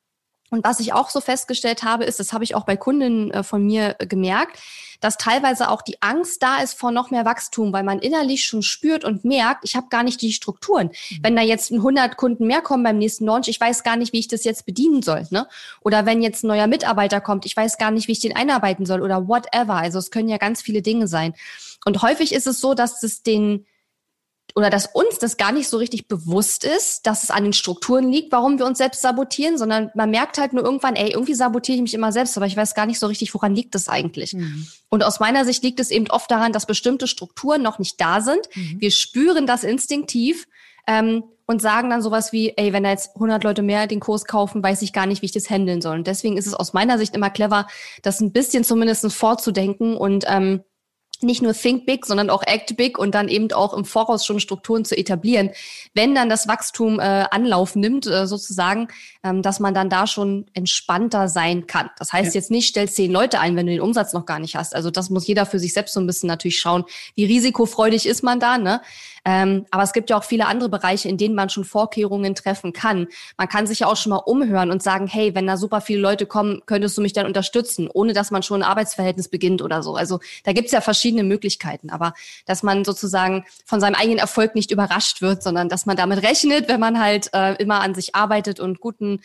und 0.52 0.64
was 0.64 0.80
ich 0.80 0.94
auch 0.94 1.10
so 1.10 1.22
festgestellt 1.22 1.84
habe, 1.84 2.04
ist, 2.04 2.20
das 2.20 2.32
habe 2.32 2.44
ich 2.44 2.56
auch 2.56 2.66
bei 2.66 2.78
Kunden 2.78 3.32
äh, 3.32 3.44
von 3.44 3.66
mir 3.66 3.96
äh, 4.00 4.06
gemerkt, 4.06 4.60
dass 5.00 5.18
teilweise 5.18 5.70
auch 5.70 5.82
die 5.82 6.02
Angst 6.02 6.44
da 6.44 6.58
ist 6.62 6.78
vor 6.78 6.92
noch 6.92 7.10
mehr 7.10 7.26
Wachstum, 7.26 7.74
weil 7.74 7.84
man 7.84 8.00
innerlich 8.00 8.46
schon 8.46 8.62
spürt 8.62 9.04
und 9.04 9.26
merkt, 9.26 9.66
ich 9.66 9.76
habe 9.76 9.88
gar 9.90 10.04
nicht 10.04 10.22
die 10.22 10.32
Strukturen. 10.32 10.88
Mhm. 10.88 11.18
Wenn 11.22 11.36
da 11.36 11.42
jetzt 11.42 11.72
100 11.72 12.16
Kunden 12.18 12.46
mehr 12.46 12.62
kommen 12.62 12.84
beim 12.84 12.98
nächsten 12.98 13.26
Launch, 13.26 13.48
ich 13.48 13.60
weiß 13.60 13.84
gar 13.84 13.96
nicht, 13.96 14.14
wie 14.14 14.20
ich 14.20 14.28
das 14.28 14.44
jetzt 14.44 14.66
bedienen 14.66 15.02
soll. 15.02 15.26
Ne? 15.32 15.48
Oder 15.82 16.06
wenn 16.06 16.22
jetzt 16.22 16.44
ein 16.44 16.48
neuer 16.48 16.68
Mitarbeiter 16.68 17.22
kommt, 17.22 17.46
ich 17.46 17.58
weiß 17.58 17.78
gar 17.78 17.92
nicht, 17.92 18.08
wie 18.08 18.14
ich 18.14 18.20
den 18.20 18.36
einarbeiten 18.36 18.86
soll 18.86 19.02
oder 19.02 19.28
whatever. 19.28 19.76
Also 19.76 20.00
es 20.00 20.12
können 20.12 20.30
ja 20.30 20.38
ganz 20.38 20.62
viele 20.62 20.82
Dinge 20.82 21.08
sein. 21.08 21.34
Und 21.86 22.02
häufig 22.02 22.34
ist 22.34 22.48
es 22.48 22.60
so, 22.60 22.74
dass 22.74 23.02
es 23.04 23.24
den 23.24 23.66
oder 24.54 24.70
dass 24.70 24.86
uns 24.86 25.20
das 25.20 25.38
gar 25.38 25.52
nicht 25.52 25.68
so 25.68 25.78
richtig 25.78 26.08
bewusst 26.08 26.64
ist, 26.64 27.06
dass 27.08 27.24
es 27.24 27.32
an 27.32 27.44
den 27.44 27.54
Strukturen 27.54 28.10
liegt, 28.10 28.32
warum 28.32 28.58
wir 28.58 28.66
uns 28.66 28.78
selbst 28.78 29.02
sabotieren, 29.02 29.58
sondern 29.58 29.92
man 29.96 30.12
merkt 30.12 30.38
halt 30.38 30.54
nur 30.54 30.64
irgendwann, 30.64 30.96
ey, 30.96 31.12
irgendwie 31.12 31.34
sabotiere 31.34 31.78
ich 31.78 31.82
mich 31.82 31.94
immer 31.94 32.12
selbst, 32.12 32.38
aber 32.38 32.46
ich 32.46 32.56
weiß 32.56 32.74
gar 32.74 32.86
nicht 32.86 33.00
so 33.00 33.08
richtig, 33.08 33.34
woran 33.34 33.54
liegt 33.54 33.76
das 33.76 33.90
eigentlich. 33.90 34.34
Mhm. 34.34 34.68
Und 34.90 35.04
aus 35.04 35.20
meiner 35.20 35.44
Sicht 35.44 35.64
liegt 35.64 35.80
es 35.80 35.92
eben 35.92 36.10
oft 36.10 36.32
daran, 36.32 36.54
dass 36.54 36.66
bestimmte 36.66 37.08
Strukturen 37.08 37.62
noch 37.62 37.80
nicht 37.80 38.00
da 38.00 38.22
sind. 38.22 38.48
Mhm. 38.56 38.80
Wir 38.80 38.92
spüren 38.92 39.46
das 39.46 39.66
instinktiv 39.66 40.48
ähm, 40.88 41.24
und 41.48 41.62
sagen 41.62 41.90
dann 41.90 42.02
sowas 42.02 42.32
wie, 42.32 42.54
ey, 42.56 42.72
wenn 42.72 42.84
da 42.84 42.92
jetzt 42.92 43.16
100 43.16 43.44
Leute 43.44 43.62
mehr 43.62 43.88
den 43.88 44.00
Kurs 44.00 44.24
kaufen, 44.24 44.64
weiß 44.64 44.82
ich 44.84 44.94
gar 44.94 45.06
nicht, 45.06 45.22
wie 45.22 45.28
ich 45.28 45.32
das 45.32 45.50
handeln 45.50 45.82
soll. 45.82 45.98
Und 45.98 46.08
deswegen 46.08 46.38
ist 46.38 46.48
es 46.48 46.54
aus 46.54 46.72
meiner 46.72 46.98
Sicht 46.98 47.14
immer 47.14 47.30
clever, 47.30 47.68
das 48.04 48.22
ein 48.22 48.32
bisschen 48.32 48.64
zumindest 48.64 49.12
vorzudenken 49.12 49.98
und 49.98 50.24
ähm, 50.28 50.64
nicht 51.24 51.42
nur 51.42 51.54
think 51.54 51.86
big, 51.86 52.06
sondern 52.06 52.30
auch 52.30 52.44
act 52.46 52.76
big 52.78 52.98
und 52.98 53.16
dann 53.16 53.28
eben 53.28 53.52
auch 53.52 53.74
im 53.74 53.86
Voraus 53.86 54.26
schon 54.26 54.40
Strukturen 54.40 54.86
zu 54.86 54.98
etablieren. 54.98 55.52
Wenn 55.94 56.16
dann 56.16 56.30
das 56.30 56.48
Wachstum 56.48 57.00
äh, 57.00 57.26
Anlauf 57.32 57.76
nimmt, 57.76 58.08
äh, 58.08 58.28
sozusagen, 58.28 58.88
ähm, 59.24 59.42
dass 59.42 59.60
man 59.60 59.74
dann 59.74 59.90
da 59.90 60.08
schon 60.08 60.46
entspannter 60.54 61.28
sein 61.28 61.68
kann. 61.68 61.90
Das 61.98 62.14
heißt 62.14 62.34
ja. 62.34 62.40
jetzt 62.40 62.52
nicht, 62.52 62.68
stell 62.68 62.90
zehn 62.90 63.12
Leute 63.12 63.40
ein, 63.40 63.56
wenn 63.56 63.66
du 63.66 63.72
den 63.72 63.82
Umsatz 63.82 64.14
noch 64.14 64.26
gar 64.26 64.40
nicht 64.40 64.56
hast. 64.56 64.76
Also 64.76 64.92
das 64.92 65.10
muss 65.10 65.28
jeder 65.28 65.46
für 65.46 65.60
sich 65.60 65.74
selbst 65.74 65.94
so 65.94 66.00
ein 66.00 66.08
bisschen 66.08 66.28
natürlich 66.28 66.60
schauen, 66.60 66.84
wie 67.16 67.26
risikofreudig 67.26 68.06
ist 68.06 68.24
man 68.24 68.40
da. 68.40 68.58
Ne? 68.58 68.82
Ähm, 69.26 69.66
aber 69.72 69.84
es 69.84 69.92
gibt 69.92 70.12
ja 70.12 70.18
auch 70.18 70.24
viele 70.24 70.46
andere 70.46 70.70
Bereiche, 70.70 71.10
in 71.10 71.18
denen 71.18 71.34
man 71.34 71.50
schon 71.50 71.66
Vorkehrungen 71.66 72.36
treffen 72.36 72.74
kann. 72.74 73.08
Man 73.38 73.50
kann 73.50 73.66
sich 73.66 73.80
ja 73.80 73.88
auch 73.88 73.98
schon 73.98 74.12
mal 74.12 74.18
umhören 74.18 74.70
und 74.70 74.84
sagen, 74.84 75.08
hey, 75.08 75.34
wenn 75.34 75.48
da 75.48 75.58
super 75.58 75.82
viele 75.82 76.00
Leute 76.00 76.28
kommen, 76.28 76.62
könntest 76.68 76.96
du 76.98 77.02
mich 77.02 77.14
dann 77.14 77.26
unterstützen, 77.26 77.90
ohne 77.92 78.14
dass 78.14 78.30
man 78.30 78.44
schon 78.44 78.62
ein 78.62 78.70
Arbeitsverhältnis 78.70 79.28
beginnt 79.28 79.64
oder 79.64 79.82
so. 79.82 79.96
Also 79.96 80.20
da 80.44 80.54
gibt's 80.54 80.72
ja 80.72 80.80
verschiedene 80.80 81.24
Möglichkeiten. 81.24 81.90
Aber 81.90 82.14
dass 82.46 82.62
man 82.62 82.86
sozusagen 82.86 83.46
von 83.66 83.80
seinem 83.80 83.96
eigenen 83.96 84.20
Erfolg 84.20 84.54
nicht 84.54 84.70
überrascht 84.70 85.22
wird, 85.22 85.42
sondern 85.42 85.70
dass 85.70 85.88
man 85.88 85.98
damit 85.98 86.22
rechnet, 86.22 86.68
wenn 86.68 86.80
man 86.80 87.00
halt 87.00 87.32
äh, 87.34 87.56
immer 87.56 87.82
an 87.82 87.96
sich 87.96 88.14
arbeitet 88.14 88.60
und 88.60 88.80
guten 88.80 89.22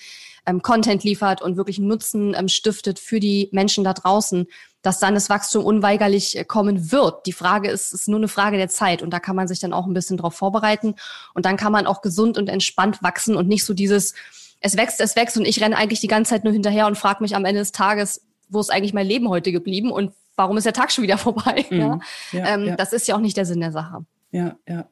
ähm, 0.47 0.63
Content 0.63 1.05
liefert 1.05 1.43
und 1.43 1.57
wirklich 1.57 1.79
Nutzen 1.79 2.35
ähm, 2.35 2.49
stiftet 2.49 2.99
für 2.99 3.21
die 3.21 3.49
Menschen 3.53 3.85
da 3.85 3.93
draußen, 3.93 4.47
dass 4.83 4.99
dann 4.99 5.15
das 5.15 5.29
Wachstum 5.29 5.65
unweigerlich 5.65 6.39
äh, 6.39 6.45
kommen 6.45 6.93
wird. 6.93 7.27
Die 7.27 7.33
Frage 7.33 7.71
ist, 7.71 7.93
ist 7.93 8.09
nur 8.09 8.19
eine 8.19 8.29
Frage 8.29 8.57
der 8.57 8.69
Zeit 8.69 9.03
und 9.03 9.11
da 9.11 9.21
kann 9.21 9.37
man 9.37 9.49
sich 9.49 9.61
dann 9.61 9.73
auch 9.73 9.87
ein 9.87 9.95
bisschen 9.95 10.17
drauf 10.17 10.35
vorbereiten 10.35 10.95
und 11.35 11.45
dann 11.45 11.57
kann 11.57 11.73
man 11.73 11.87
auch 11.87 12.03
gesund 12.03 12.39
und 12.39 12.49
entspannt 12.49 13.03
wachsen 13.03 13.37
und 13.37 13.49
nicht 13.49 13.65
so 13.65 13.75
dieses, 13.75 14.15
es 14.61 14.77
wächst, 14.77 15.01
es 15.01 15.17
wächst 15.17 15.37
und 15.37 15.45
ich 15.45 15.61
renne 15.63 15.77
eigentlich 15.77 16.01
die 16.01 16.09
ganze 16.09 16.31
Zeit 16.31 16.45
nur 16.45 16.53
hinterher 16.53 16.87
und 16.87 16.97
frage 16.97 17.23
mich 17.23 17.37
am 17.37 17.45
Ende 17.45 17.61
des 17.61 17.73
Tages, 17.73 18.23
wo 18.49 18.61
ist 18.61 18.71
eigentlich 18.71 18.95
mein 18.95 19.07
Leben 19.07 19.29
heute 19.29 19.53
geblieben 19.53 19.93
und 19.93 20.13
warum 20.37 20.57
ist 20.57 20.65
der 20.65 20.73
Tag 20.73 20.93
schon 20.93 21.05
wieder 21.05 21.19
vorbei? 21.19 21.67
Mhm. 21.71 21.79
Ja? 21.79 21.99
Ja, 22.33 22.55
ähm, 22.55 22.67
ja. 22.67 22.77
Das 22.77 22.93
ist 22.93 23.07
ja 23.09 23.17
auch 23.17 23.21
nicht 23.21 23.37
der 23.37 23.47
Sinn 23.47 23.61
der 23.61 23.73
Sache. 23.73 24.05
Ja, 24.33 24.57
ja. 24.69 24.87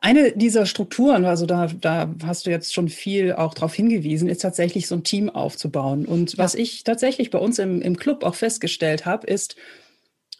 Eine 0.00 0.30
dieser 0.32 0.64
Strukturen, 0.64 1.24
also 1.24 1.44
da, 1.44 1.66
da 1.66 2.14
hast 2.24 2.46
du 2.46 2.50
jetzt 2.50 2.72
schon 2.72 2.88
viel 2.88 3.32
auch 3.32 3.52
darauf 3.52 3.74
hingewiesen, 3.74 4.28
ist 4.28 4.42
tatsächlich 4.42 4.86
so 4.86 4.94
ein 4.94 5.02
Team 5.02 5.28
aufzubauen. 5.28 6.06
Und 6.06 6.32
ja. 6.32 6.38
was 6.38 6.54
ich 6.54 6.84
tatsächlich 6.84 7.30
bei 7.30 7.38
uns 7.38 7.58
im, 7.58 7.82
im 7.82 7.96
Club 7.96 8.22
auch 8.22 8.36
festgestellt 8.36 9.06
habe, 9.06 9.26
ist, 9.26 9.56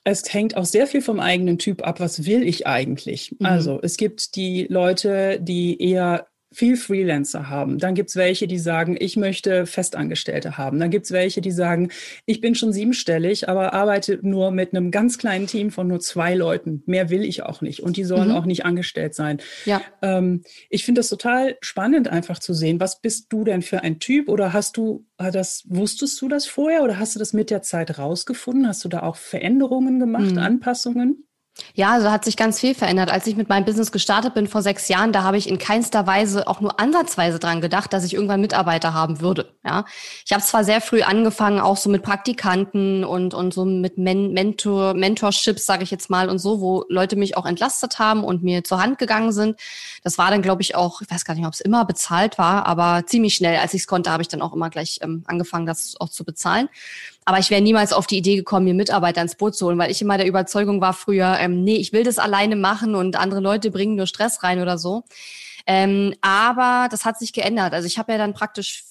es 0.04 0.32
hängt 0.32 0.56
auch 0.56 0.64
sehr 0.64 0.86
viel 0.86 1.02
vom 1.02 1.18
eigenen 1.18 1.58
Typ 1.58 1.84
ab. 1.84 1.98
Was 1.98 2.24
will 2.24 2.46
ich 2.46 2.68
eigentlich? 2.68 3.34
Mhm. 3.38 3.46
Also 3.46 3.80
es 3.82 3.96
gibt 3.96 4.36
die 4.36 4.66
Leute, 4.70 5.40
die 5.40 5.82
eher 5.82 6.27
viel 6.52 6.76
Freelancer 6.76 7.50
haben. 7.50 7.78
Dann 7.78 7.94
gibt's 7.94 8.16
welche, 8.16 8.46
die 8.46 8.58
sagen, 8.58 8.96
ich 8.98 9.16
möchte 9.16 9.66
Festangestellte 9.66 10.56
haben. 10.56 10.80
Dann 10.80 10.90
gibt's 10.90 11.12
welche, 11.12 11.40
die 11.40 11.50
sagen, 11.50 11.90
ich 12.24 12.40
bin 12.40 12.54
schon 12.54 12.72
siebenstellig, 12.72 13.48
aber 13.48 13.74
arbeite 13.74 14.18
nur 14.22 14.50
mit 14.50 14.72
einem 14.72 14.90
ganz 14.90 15.18
kleinen 15.18 15.46
Team 15.46 15.70
von 15.70 15.86
nur 15.86 16.00
zwei 16.00 16.34
Leuten. 16.34 16.82
Mehr 16.86 17.10
will 17.10 17.24
ich 17.24 17.42
auch 17.42 17.60
nicht. 17.60 17.82
Und 17.82 17.96
die 17.96 18.04
sollen 18.04 18.30
mhm. 18.30 18.34
auch 18.34 18.46
nicht 18.46 18.64
angestellt 18.64 19.14
sein. 19.14 19.38
Ja. 19.66 19.82
Ähm, 20.00 20.42
ich 20.70 20.84
finde 20.84 21.00
das 21.00 21.10
total 21.10 21.58
spannend, 21.60 22.08
einfach 22.08 22.38
zu 22.38 22.54
sehen. 22.54 22.80
Was 22.80 23.00
bist 23.00 23.26
du 23.30 23.44
denn 23.44 23.60
für 23.60 23.82
ein 23.82 23.98
Typ? 23.98 24.28
Oder 24.28 24.54
hast 24.54 24.78
du 24.78 25.06
das, 25.18 25.64
wusstest 25.68 26.20
du 26.22 26.28
das 26.28 26.46
vorher 26.46 26.82
oder 26.82 26.98
hast 26.98 27.14
du 27.14 27.18
das 27.18 27.34
mit 27.34 27.50
der 27.50 27.60
Zeit 27.60 27.98
rausgefunden? 27.98 28.66
Hast 28.66 28.84
du 28.84 28.88
da 28.88 29.02
auch 29.02 29.16
Veränderungen 29.16 30.00
gemacht, 30.00 30.32
mhm. 30.32 30.38
Anpassungen? 30.38 31.27
Ja, 31.74 31.92
also 31.92 32.10
hat 32.10 32.24
sich 32.24 32.36
ganz 32.36 32.60
viel 32.60 32.74
verändert. 32.74 33.10
Als 33.10 33.26
ich 33.26 33.36
mit 33.36 33.48
meinem 33.48 33.64
Business 33.64 33.92
gestartet 33.92 34.34
bin 34.34 34.46
vor 34.46 34.62
sechs 34.62 34.88
Jahren, 34.88 35.12
da 35.12 35.22
habe 35.22 35.36
ich 35.36 35.48
in 35.48 35.58
keinster 35.58 36.06
Weise 36.06 36.46
auch 36.46 36.60
nur 36.60 36.78
ansatzweise 36.80 37.38
dran 37.38 37.60
gedacht, 37.60 37.92
dass 37.92 38.04
ich 38.04 38.14
irgendwann 38.14 38.40
Mitarbeiter 38.40 38.94
haben 38.94 39.20
würde. 39.20 39.52
Ja, 39.64 39.84
ich 40.24 40.32
habe 40.32 40.42
zwar 40.42 40.64
sehr 40.64 40.80
früh 40.80 41.02
angefangen, 41.02 41.60
auch 41.60 41.76
so 41.76 41.88
mit 41.90 42.02
Praktikanten 42.02 43.04
und 43.04 43.34
und 43.34 43.54
so 43.54 43.64
mit 43.64 43.98
Men 43.98 44.32
Mentor 44.32 44.94
Mentorships, 44.94 45.66
sage 45.66 45.84
ich 45.84 45.90
jetzt 45.90 46.10
mal 46.10 46.28
und 46.28 46.38
so, 46.38 46.60
wo 46.60 46.84
Leute 46.88 47.16
mich 47.16 47.36
auch 47.36 47.46
entlastet 47.46 47.98
haben 47.98 48.24
und 48.24 48.42
mir 48.42 48.64
zur 48.64 48.82
Hand 48.82 48.98
gegangen 48.98 49.32
sind. 49.32 49.58
Das 50.02 50.18
war 50.18 50.30
dann, 50.30 50.42
glaube 50.42 50.62
ich, 50.62 50.74
auch, 50.74 51.00
ich 51.00 51.10
weiß 51.10 51.24
gar 51.24 51.34
nicht, 51.34 51.46
ob 51.46 51.52
es 51.52 51.60
immer 51.60 51.84
bezahlt 51.84 52.38
war, 52.38 52.66
aber 52.66 53.04
ziemlich 53.06 53.34
schnell, 53.34 53.58
als 53.58 53.74
ich 53.74 53.82
es 53.82 53.86
konnte, 53.86 54.10
habe 54.10 54.22
ich 54.22 54.28
dann 54.28 54.42
auch 54.42 54.52
immer 54.52 54.70
gleich 54.70 54.98
ähm, 55.02 55.22
angefangen, 55.26 55.66
das 55.66 55.94
auch 55.98 56.08
zu 56.08 56.24
bezahlen. 56.24 56.68
Aber 57.28 57.38
ich 57.40 57.50
wäre 57.50 57.60
niemals 57.60 57.92
auf 57.92 58.06
die 58.06 58.16
Idee 58.16 58.36
gekommen, 58.36 58.64
mir 58.64 58.72
Mitarbeiter 58.72 59.20
ins 59.20 59.34
Boot 59.34 59.54
zu 59.54 59.66
holen, 59.66 59.76
weil 59.76 59.90
ich 59.90 60.00
immer 60.00 60.16
der 60.16 60.26
Überzeugung 60.26 60.80
war 60.80 60.94
früher, 60.94 61.36
ähm, 61.38 61.62
nee, 61.62 61.76
ich 61.76 61.92
will 61.92 62.02
das 62.02 62.18
alleine 62.18 62.56
machen 62.56 62.94
und 62.94 63.16
andere 63.16 63.40
Leute 63.40 63.70
bringen 63.70 63.96
nur 63.96 64.06
Stress 64.06 64.42
rein 64.42 64.62
oder 64.62 64.78
so. 64.78 65.04
Ähm, 65.66 66.14
aber 66.22 66.88
das 66.90 67.04
hat 67.04 67.18
sich 67.18 67.34
geändert. 67.34 67.74
Also 67.74 67.86
ich 67.86 67.98
habe 67.98 68.12
ja 68.12 68.16
dann 68.16 68.32
praktisch 68.32 68.84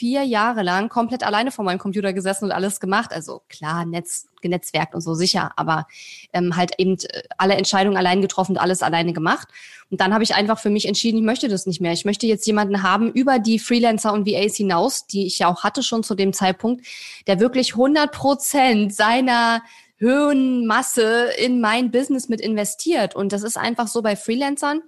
vier 0.00 0.22
Jahre 0.24 0.62
lang 0.62 0.88
komplett 0.88 1.22
alleine 1.22 1.50
vor 1.50 1.62
meinem 1.62 1.78
Computer 1.78 2.14
gesessen 2.14 2.46
und 2.46 2.52
alles 2.52 2.80
gemacht. 2.80 3.12
Also 3.12 3.42
klar, 3.50 3.84
Netz, 3.84 4.28
genetzwerkt 4.40 4.94
und 4.94 5.02
so 5.02 5.12
sicher, 5.12 5.52
aber 5.56 5.86
ähm, 6.32 6.56
halt 6.56 6.72
eben 6.78 6.96
äh, 6.96 7.22
alle 7.36 7.54
Entscheidungen 7.54 7.98
allein 7.98 8.22
getroffen 8.22 8.52
und 8.52 8.58
alles 8.58 8.82
alleine 8.82 9.12
gemacht. 9.12 9.48
Und 9.90 10.00
dann 10.00 10.14
habe 10.14 10.24
ich 10.24 10.34
einfach 10.34 10.58
für 10.58 10.70
mich 10.70 10.88
entschieden, 10.88 11.18
ich 11.18 11.24
möchte 11.24 11.48
das 11.48 11.66
nicht 11.66 11.82
mehr. 11.82 11.92
Ich 11.92 12.06
möchte 12.06 12.26
jetzt 12.26 12.46
jemanden 12.46 12.82
haben 12.82 13.12
über 13.12 13.38
die 13.38 13.58
Freelancer 13.58 14.14
und 14.14 14.26
VAs 14.26 14.56
hinaus, 14.56 15.06
die 15.06 15.26
ich 15.26 15.38
ja 15.38 15.48
auch 15.48 15.64
hatte 15.64 15.82
schon 15.82 16.02
zu 16.02 16.14
dem 16.14 16.32
Zeitpunkt, 16.32 16.86
der 17.26 17.38
wirklich 17.38 17.72
100 17.72 18.10
Prozent 18.10 18.94
seiner 18.94 19.60
Höhenmasse 19.98 21.28
in 21.36 21.60
mein 21.60 21.90
Business 21.90 22.30
mit 22.30 22.40
investiert. 22.40 23.14
Und 23.14 23.34
das 23.34 23.42
ist 23.42 23.58
einfach 23.58 23.86
so 23.86 24.00
bei 24.00 24.16
Freelancern 24.16 24.80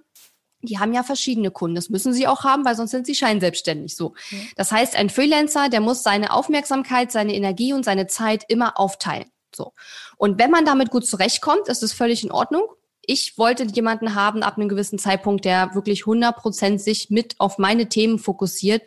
die 0.63 0.79
haben 0.79 0.93
ja 0.93 1.03
verschiedene 1.03 1.51
Kunden. 1.51 1.75
Das 1.75 1.89
müssen 1.89 2.13
sie 2.13 2.27
auch 2.27 2.43
haben, 2.43 2.65
weil 2.65 2.75
sonst 2.75 2.91
sind 2.91 3.05
sie 3.05 3.15
scheinselbstständig 3.15 3.95
so. 3.95 4.13
Ja. 4.31 4.37
Das 4.55 4.71
heißt, 4.71 4.95
ein 4.95 5.09
Freelancer, 5.09 5.69
der 5.69 5.81
muss 5.81 6.03
seine 6.03 6.33
Aufmerksamkeit, 6.33 7.11
seine 7.11 7.35
Energie 7.35 7.73
und 7.73 7.85
seine 7.85 8.07
Zeit 8.07 8.45
immer 8.47 8.79
aufteilen. 8.79 9.29
So. 9.55 9.73
Und 10.17 10.39
wenn 10.39 10.51
man 10.51 10.65
damit 10.65 10.89
gut 10.89 11.05
zurechtkommt, 11.05 11.67
ist 11.67 11.83
es 11.83 11.93
völlig 11.93 12.23
in 12.23 12.31
Ordnung. 12.31 12.63
Ich 13.05 13.37
wollte 13.37 13.65
jemanden 13.65 14.15
haben 14.15 14.43
ab 14.43 14.57
einem 14.57 14.69
gewissen 14.69 14.97
Zeitpunkt, 14.97 15.43
der 15.43 15.75
wirklich 15.75 16.03
100 16.03 16.37
Prozent 16.37 16.81
sich 16.81 17.09
mit 17.09 17.35
auf 17.37 17.57
meine 17.57 17.89
Themen 17.89 18.17
fokussiert 18.17 18.81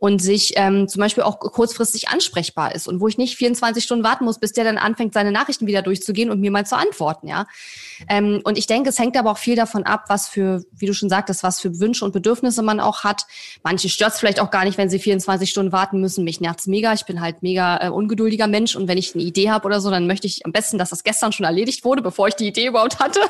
und 0.00 0.22
sich 0.22 0.54
ähm, 0.56 0.88
zum 0.88 1.00
Beispiel 1.00 1.22
auch 1.22 1.38
kurzfristig 1.38 2.08
ansprechbar 2.08 2.74
ist 2.74 2.88
und 2.88 3.00
wo 3.00 3.08
ich 3.08 3.18
nicht 3.18 3.36
24 3.36 3.84
Stunden 3.84 4.02
warten 4.02 4.24
muss, 4.24 4.38
bis 4.38 4.52
der 4.52 4.64
dann 4.64 4.78
anfängt, 4.78 5.12
seine 5.12 5.30
Nachrichten 5.30 5.66
wieder 5.66 5.82
durchzugehen 5.82 6.30
und 6.30 6.40
mir 6.40 6.50
mal 6.50 6.64
zu 6.64 6.76
antworten, 6.76 7.28
ja. 7.28 7.46
Ähm, 8.08 8.40
und 8.44 8.56
ich 8.56 8.66
denke, 8.66 8.88
es 8.88 8.98
hängt 8.98 9.18
aber 9.18 9.30
auch 9.30 9.38
viel 9.38 9.56
davon 9.56 9.82
ab, 9.82 10.04
was 10.08 10.26
für, 10.26 10.64
wie 10.72 10.86
du 10.86 10.94
schon 10.94 11.10
sagtest, 11.10 11.42
was 11.42 11.60
für 11.60 11.80
Wünsche 11.80 12.06
und 12.06 12.12
Bedürfnisse 12.12 12.62
man 12.62 12.80
auch 12.80 13.04
hat. 13.04 13.26
Manche 13.62 13.90
stört 13.90 14.14
es 14.14 14.18
vielleicht 14.18 14.40
auch 14.40 14.50
gar 14.50 14.64
nicht, 14.64 14.78
wenn 14.78 14.88
sie 14.88 14.98
24 14.98 15.50
Stunden 15.50 15.70
warten 15.70 16.00
müssen. 16.00 16.24
Mich 16.24 16.40
nervt's 16.40 16.66
mega. 16.66 16.94
Ich 16.94 17.04
bin 17.04 17.20
halt 17.20 17.42
mega 17.42 17.86
äh, 17.86 17.90
ungeduldiger 17.90 18.46
Mensch 18.46 18.76
und 18.76 18.88
wenn 18.88 18.96
ich 18.96 19.14
eine 19.14 19.22
Idee 19.22 19.50
habe 19.50 19.66
oder 19.66 19.82
so, 19.82 19.90
dann 19.90 20.06
möchte 20.06 20.26
ich 20.26 20.46
am 20.46 20.52
besten, 20.52 20.78
dass 20.78 20.88
das 20.88 21.04
gestern 21.04 21.32
schon 21.32 21.44
erledigt 21.44 21.84
wurde, 21.84 22.00
bevor 22.00 22.26
ich 22.26 22.36
die 22.36 22.46
Idee 22.46 22.68
überhaupt 22.68 23.00
hatte. 23.00 23.20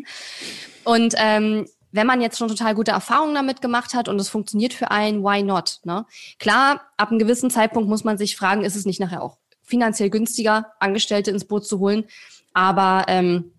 und 0.84 1.12
ähm, 1.18 1.66
wenn 1.92 2.06
man 2.06 2.20
jetzt 2.20 2.38
schon 2.38 2.48
total 2.48 2.74
gute 2.74 2.92
Erfahrungen 2.92 3.34
damit 3.34 3.60
gemacht 3.60 3.94
hat 3.94 4.08
und 4.08 4.20
es 4.20 4.28
funktioniert 4.28 4.72
für 4.72 4.90
einen, 4.90 5.22
why 5.22 5.42
not? 5.42 5.80
Ne? 5.84 6.06
Klar, 6.38 6.82
ab 6.96 7.10
einem 7.10 7.18
gewissen 7.18 7.50
Zeitpunkt 7.50 7.88
muss 7.88 8.04
man 8.04 8.18
sich 8.18 8.36
fragen, 8.36 8.62
ist 8.62 8.76
es 8.76 8.86
nicht 8.86 9.00
nachher 9.00 9.22
auch 9.22 9.38
finanziell 9.62 10.10
günstiger, 10.10 10.72
Angestellte 10.80 11.30
ins 11.30 11.44
Boot 11.44 11.66
zu 11.66 11.78
holen? 11.78 12.04
Aber 12.52 13.04
ähm, 13.08 13.52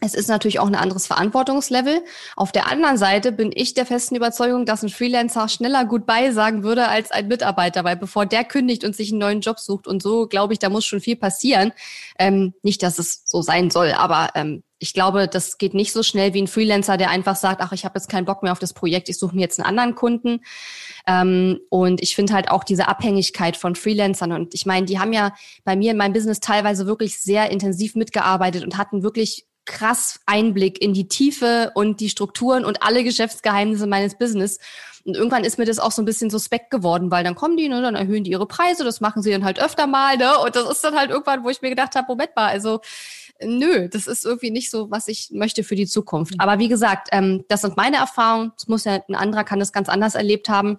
es 0.00 0.14
ist 0.14 0.28
natürlich 0.28 0.60
auch 0.60 0.66
ein 0.66 0.76
anderes 0.76 1.08
Verantwortungslevel. 1.08 2.04
Auf 2.36 2.52
der 2.52 2.70
anderen 2.70 2.98
Seite 2.98 3.32
bin 3.32 3.50
ich 3.52 3.74
der 3.74 3.84
festen 3.84 4.14
Überzeugung, 4.14 4.64
dass 4.64 4.82
ein 4.82 4.90
Freelancer 4.90 5.48
schneller 5.48 5.84
gut 5.84 6.04
sagen 6.30 6.62
würde 6.62 6.86
als 6.88 7.10
ein 7.10 7.26
Mitarbeiter, 7.26 7.82
weil 7.82 7.96
bevor 7.96 8.24
der 8.24 8.44
kündigt 8.44 8.84
und 8.84 8.94
sich 8.94 9.10
einen 9.10 9.18
neuen 9.18 9.40
Job 9.40 9.58
sucht 9.58 9.88
und 9.88 10.02
so, 10.02 10.26
glaube 10.26 10.52
ich, 10.52 10.60
da 10.60 10.68
muss 10.68 10.84
schon 10.84 11.00
viel 11.00 11.16
passieren. 11.16 11.72
Ähm, 12.18 12.54
nicht, 12.62 12.82
dass 12.82 12.98
es 12.98 13.22
so 13.24 13.42
sein 13.42 13.70
soll, 13.70 13.92
aber 13.92 14.30
ähm, 14.36 14.62
ich 14.78 14.94
glaube, 14.94 15.26
das 15.26 15.58
geht 15.58 15.74
nicht 15.74 15.92
so 15.92 16.04
schnell 16.04 16.34
wie 16.34 16.42
ein 16.42 16.46
Freelancer, 16.46 16.96
der 16.96 17.10
einfach 17.10 17.34
sagt, 17.34 17.60
ach, 17.60 17.72
ich 17.72 17.84
habe 17.84 17.98
jetzt 17.98 18.08
keinen 18.08 18.24
Bock 18.24 18.44
mehr 18.44 18.52
auf 18.52 18.60
das 18.60 18.72
Projekt, 18.72 19.08
ich 19.08 19.18
suche 19.18 19.34
mir 19.34 19.42
jetzt 19.42 19.58
einen 19.58 19.66
anderen 19.66 19.96
Kunden. 19.96 20.40
Ähm, 21.06 21.58
und 21.68 22.00
ich 22.00 22.14
finde 22.14 22.34
halt 22.34 22.50
auch 22.50 22.62
diese 22.62 22.86
Abhängigkeit 22.86 23.56
von 23.56 23.74
Freelancern. 23.74 24.30
Und 24.30 24.54
ich 24.54 24.66
meine, 24.66 24.86
die 24.86 25.00
haben 25.00 25.12
ja 25.12 25.34
bei 25.64 25.74
mir 25.74 25.90
in 25.90 25.96
meinem 25.96 26.12
Business 26.12 26.38
teilweise 26.38 26.86
wirklich 26.86 27.18
sehr 27.18 27.50
intensiv 27.50 27.96
mitgearbeitet 27.96 28.62
und 28.62 28.78
hatten 28.78 29.02
wirklich 29.02 29.47
krass 29.68 30.20
Einblick 30.26 30.82
in 30.82 30.94
die 30.94 31.06
Tiefe 31.06 31.70
und 31.74 32.00
die 32.00 32.08
Strukturen 32.08 32.64
und 32.64 32.82
alle 32.82 33.04
Geschäftsgeheimnisse 33.04 33.86
meines 33.86 34.18
Business. 34.18 34.58
Und 35.04 35.14
irgendwann 35.14 35.44
ist 35.44 35.58
mir 35.58 35.64
das 35.64 35.78
auch 35.78 35.92
so 35.92 36.02
ein 36.02 36.06
bisschen 36.06 36.30
suspekt 36.30 36.70
geworden, 36.70 37.10
weil 37.10 37.22
dann 37.22 37.36
kommen 37.36 37.56
die, 37.56 37.68
ne, 37.68 37.80
dann 37.80 37.94
erhöhen 37.94 38.24
die 38.24 38.32
ihre 38.32 38.46
Preise, 38.46 38.82
das 38.82 39.00
machen 39.00 39.22
sie 39.22 39.30
dann 39.30 39.44
halt 39.44 39.62
öfter 39.62 39.86
mal, 39.86 40.16
ne? 40.16 40.38
Und 40.38 40.56
das 40.56 40.68
ist 40.68 40.82
dann 40.82 40.96
halt 40.96 41.10
irgendwann, 41.10 41.44
wo 41.44 41.50
ich 41.50 41.62
mir 41.62 41.70
gedacht 41.70 41.94
habe, 41.94 42.06
Moment 42.08 42.34
mal, 42.34 42.48
also 42.48 42.80
nö, 43.40 43.88
das 43.88 44.06
ist 44.06 44.24
irgendwie 44.24 44.50
nicht 44.50 44.70
so, 44.70 44.90
was 44.90 45.08
ich 45.08 45.30
möchte 45.30 45.62
für 45.62 45.76
die 45.76 45.86
Zukunft. 45.86 46.34
Mhm. 46.34 46.40
Aber 46.40 46.58
wie 46.58 46.68
gesagt, 46.68 47.08
ähm, 47.12 47.44
das 47.48 47.60
sind 47.60 47.76
meine 47.76 47.98
Erfahrungen. 47.98 48.52
Das 48.56 48.68
muss 48.68 48.84
ja 48.84 49.00
ein 49.08 49.14
anderer 49.14 49.44
kann 49.44 49.60
das 49.60 49.72
ganz 49.72 49.88
anders 49.88 50.14
erlebt 50.14 50.48
haben. 50.48 50.78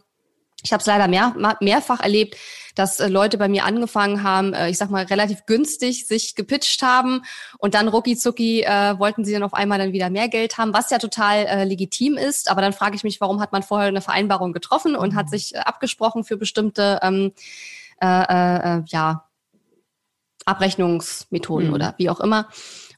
Ich 0.64 0.74
habe 0.74 0.82
es 0.82 0.88
leider 0.88 1.08
mehr, 1.08 1.36
mehrfach 1.62 2.02
erlebt, 2.02 2.36
dass 2.76 3.00
äh, 3.00 3.08
Leute 3.08 3.38
bei 3.38 3.48
mir 3.48 3.66
angefangen 3.66 4.24
haben, 4.24 4.54
äh, 4.54 4.70
ich 4.70 4.78
sag 4.78 4.90
mal 4.90 5.04
relativ 5.06 5.46
günstig 5.46 6.08
sich 6.08 6.36
gepitcht 6.36 6.82
haben 6.82 7.24
und 7.58 7.74
dann 7.74 7.88
rucki 7.88 8.18
zucki 8.18 8.62
äh, 8.62 8.98
wollten 9.00 9.26
sie 9.26 9.34
dann 9.34 9.44
auf 9.44 9.54
einmal 9.54 9.80
dann 9.80 9.94
wieder 9.94 10.10
mehr 10.10 10.30
Geld 10.30 10.58
haben, 10.58 10.74
was 10.74 10.90
ja 10.90 10.98
total 10.98 11.46
äh, 11.46 11.64
legitim 11.64 12.18
ist. 12.18 12.50
Aber 12.50 12.62
dann 12.62 12.74
frage 12.74 12.96
ich 12.96 13.04
mich, 13.04 13.22
warum 13.22 13.42
hat 13.42 13.52
man 13.52 13.64
vorher 13.64 13.88
eine 13.88 14.02
Vereinbarung 14.02 14.54
getroffen 14.54 14.96
und 14.96 15.16
hat 15.16 15.28
mhm. 15.28 15.30
sich 15.30 15.56
äh, 15.56 15.60
abgesprochen 15.60 16.24
für 16.24 16.38
bestimmte 16.38 17.00
ähm, 17.02 17.34
äh, 18.02 18.08
äh, 18.08 18.78
äh 18.78 18.84
ja 18.88 19.26
Abrechnungsmethoden 20.46 21.68
mhm. 21.68 21.74
oder 21.74 21.94
wie 21.98 22.10
auch 22.10 22.20
immer. 22.20 22.48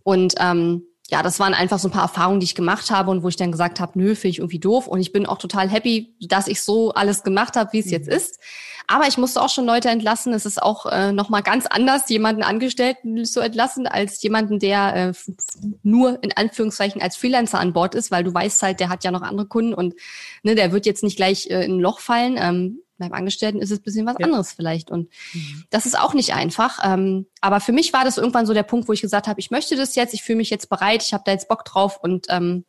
Und 0.04 0.36
ähm, 0.40 0.84
ja, 1.12 1.22
das 1.22 1.42
waren 1.42 1.54
einfach 1.54 1.78
so 1.78 1.90
ein 1.90 1.92
paar 1.92 2.04
Erfahrungen, 2.04 2.40
die 2.40 2.46
ich 2.46 2.56
gemacht 2.56 2.90
habe 2.90 3.12
und 3.12 3.22
wo 3.22 3.28
ich 3.28 3.36
dann 3.36 3.52
gesagt 3.52 3.82
habe, 3.82 4.00
nö, 4.00 4.16
finde 4.16 4.30
ich 4.30 4.40
irgendwie 4.40 4.60
doof. 4.60 4.88
Und 4.88 5.02
ich 5.02 5.12
bin 5.12 5.26
auch 5.26 5.38
total 5.38 5.70
happy, 5.70 6.16
dass 6.22 6.48
ich 6.48 6.62
so 6.62 6.94
alles 6.94 7.24
gemacht 7.24 7.58
habe, 7.58 7.74
wie 7.74 7.80
es 7.80 7.88
mhm. 7.88 7.92
jetzt 7.92 8.08
ist. 8.08 8.40
Aber 8.88 9.08
ich 9.08 9.18
musste 9.18 9.42
auch 9.42 9.50
schon 9.50 9.66
Leute 9.66 9.90
entlassen. 9.90 10.34
Es 10.34 10.46
ist 10.46 10.64
auch 10.64 10.86
äh, 10.86 11.12
nochmal 11.12 11.44
ganz 11.44 11.66
anders, 11.66 12.08
jemanden 12.08 12.44
Angestellten 12.44 13.26
zu 13.26 13.42
entlassen, 13.42 13.88
als 13.88 14.24
jemanden, 14.24 14.60
der 14.60 14.96
äh, 14.96 15.14
nur 15.84 16.24
in 16.24 16.32
Anführungszeichen 16.32 17.02
als 17.02 17.18
Freelancer 17.18 17.60
an 17.60 17.74
Bord 17.74 17.94
ist, 17.94 18.10
weil 18.10 18.24
du 18.24 18.34
weißt 18.34 18.64
halt, 18.64 18.80
der 18.80 18.88
hat 18.88 19.04
ja 19.04 19.12
noch 19.12 19.22
andere 19.22 19.48
Kunden 19.48 19.74
und 19.74 19.96
ne, 20.44 20.56
der 20.56 20.72
wird 20.72 20.86
jetzt 20.86 21.04
nicht 21.04 21.18
gleich 21.18 21.50
äh, 21.50 21.66
in 21.66 21.74
ein 21.74 21.80
Loch 21.82 22.00
fallen. 22.00 22.38
Ähm, 22.40 22.80
beim 23.02 23.14
Angestellten 23.14 23.60
ist 23.60 23.72
es 23.72 23.80
ein 23.80 23.84
bisschen 23.84 24.06
was 24.06 24.16
ja. 24.20 24.26
anderes 24.26 24.54
vielleicht. 24.54 24.90
Und 24.90 25.10
mhm. 25.34 25.66
das 25.70 25.86
ist 25.86 26.00
auch 26.00 26.14
nicht 26.14 26.34
einfach. 26.34 26.80
Ähm, 26.84 27.28
aber 27.42 27.60
für 27.60 27.74
mich 27.74 27.92
war 27.92 28.06
das 28.06 28.18
irgendwann 28.18 28.46
so 28.46 28.54
der 28.54 28.64
Punkt, 28.64 28.88
wo 28.88 28.94
ich 28.94 29.02
gesagt 29.02 29.28
habe, 29.28 29.40
ich 29.40 29.52
möchte 29.52 29.76
das 29.76 29.96
jetzt, 29.96 30.14
ich 30.14 30.24
fühle 30.24 30.38
mich 30.38 30.50
jetzt 30.50 30.70
bereit, 30.70 31.04
ich 31.04 31.14
habe 31.14 31.24
da 31.26 31.32
jetzt 31.32 31.50
Bock 31.50 31.66
drauf. 31.66 32.00
Und 32.02 32.28
ähm, 32.30 32.66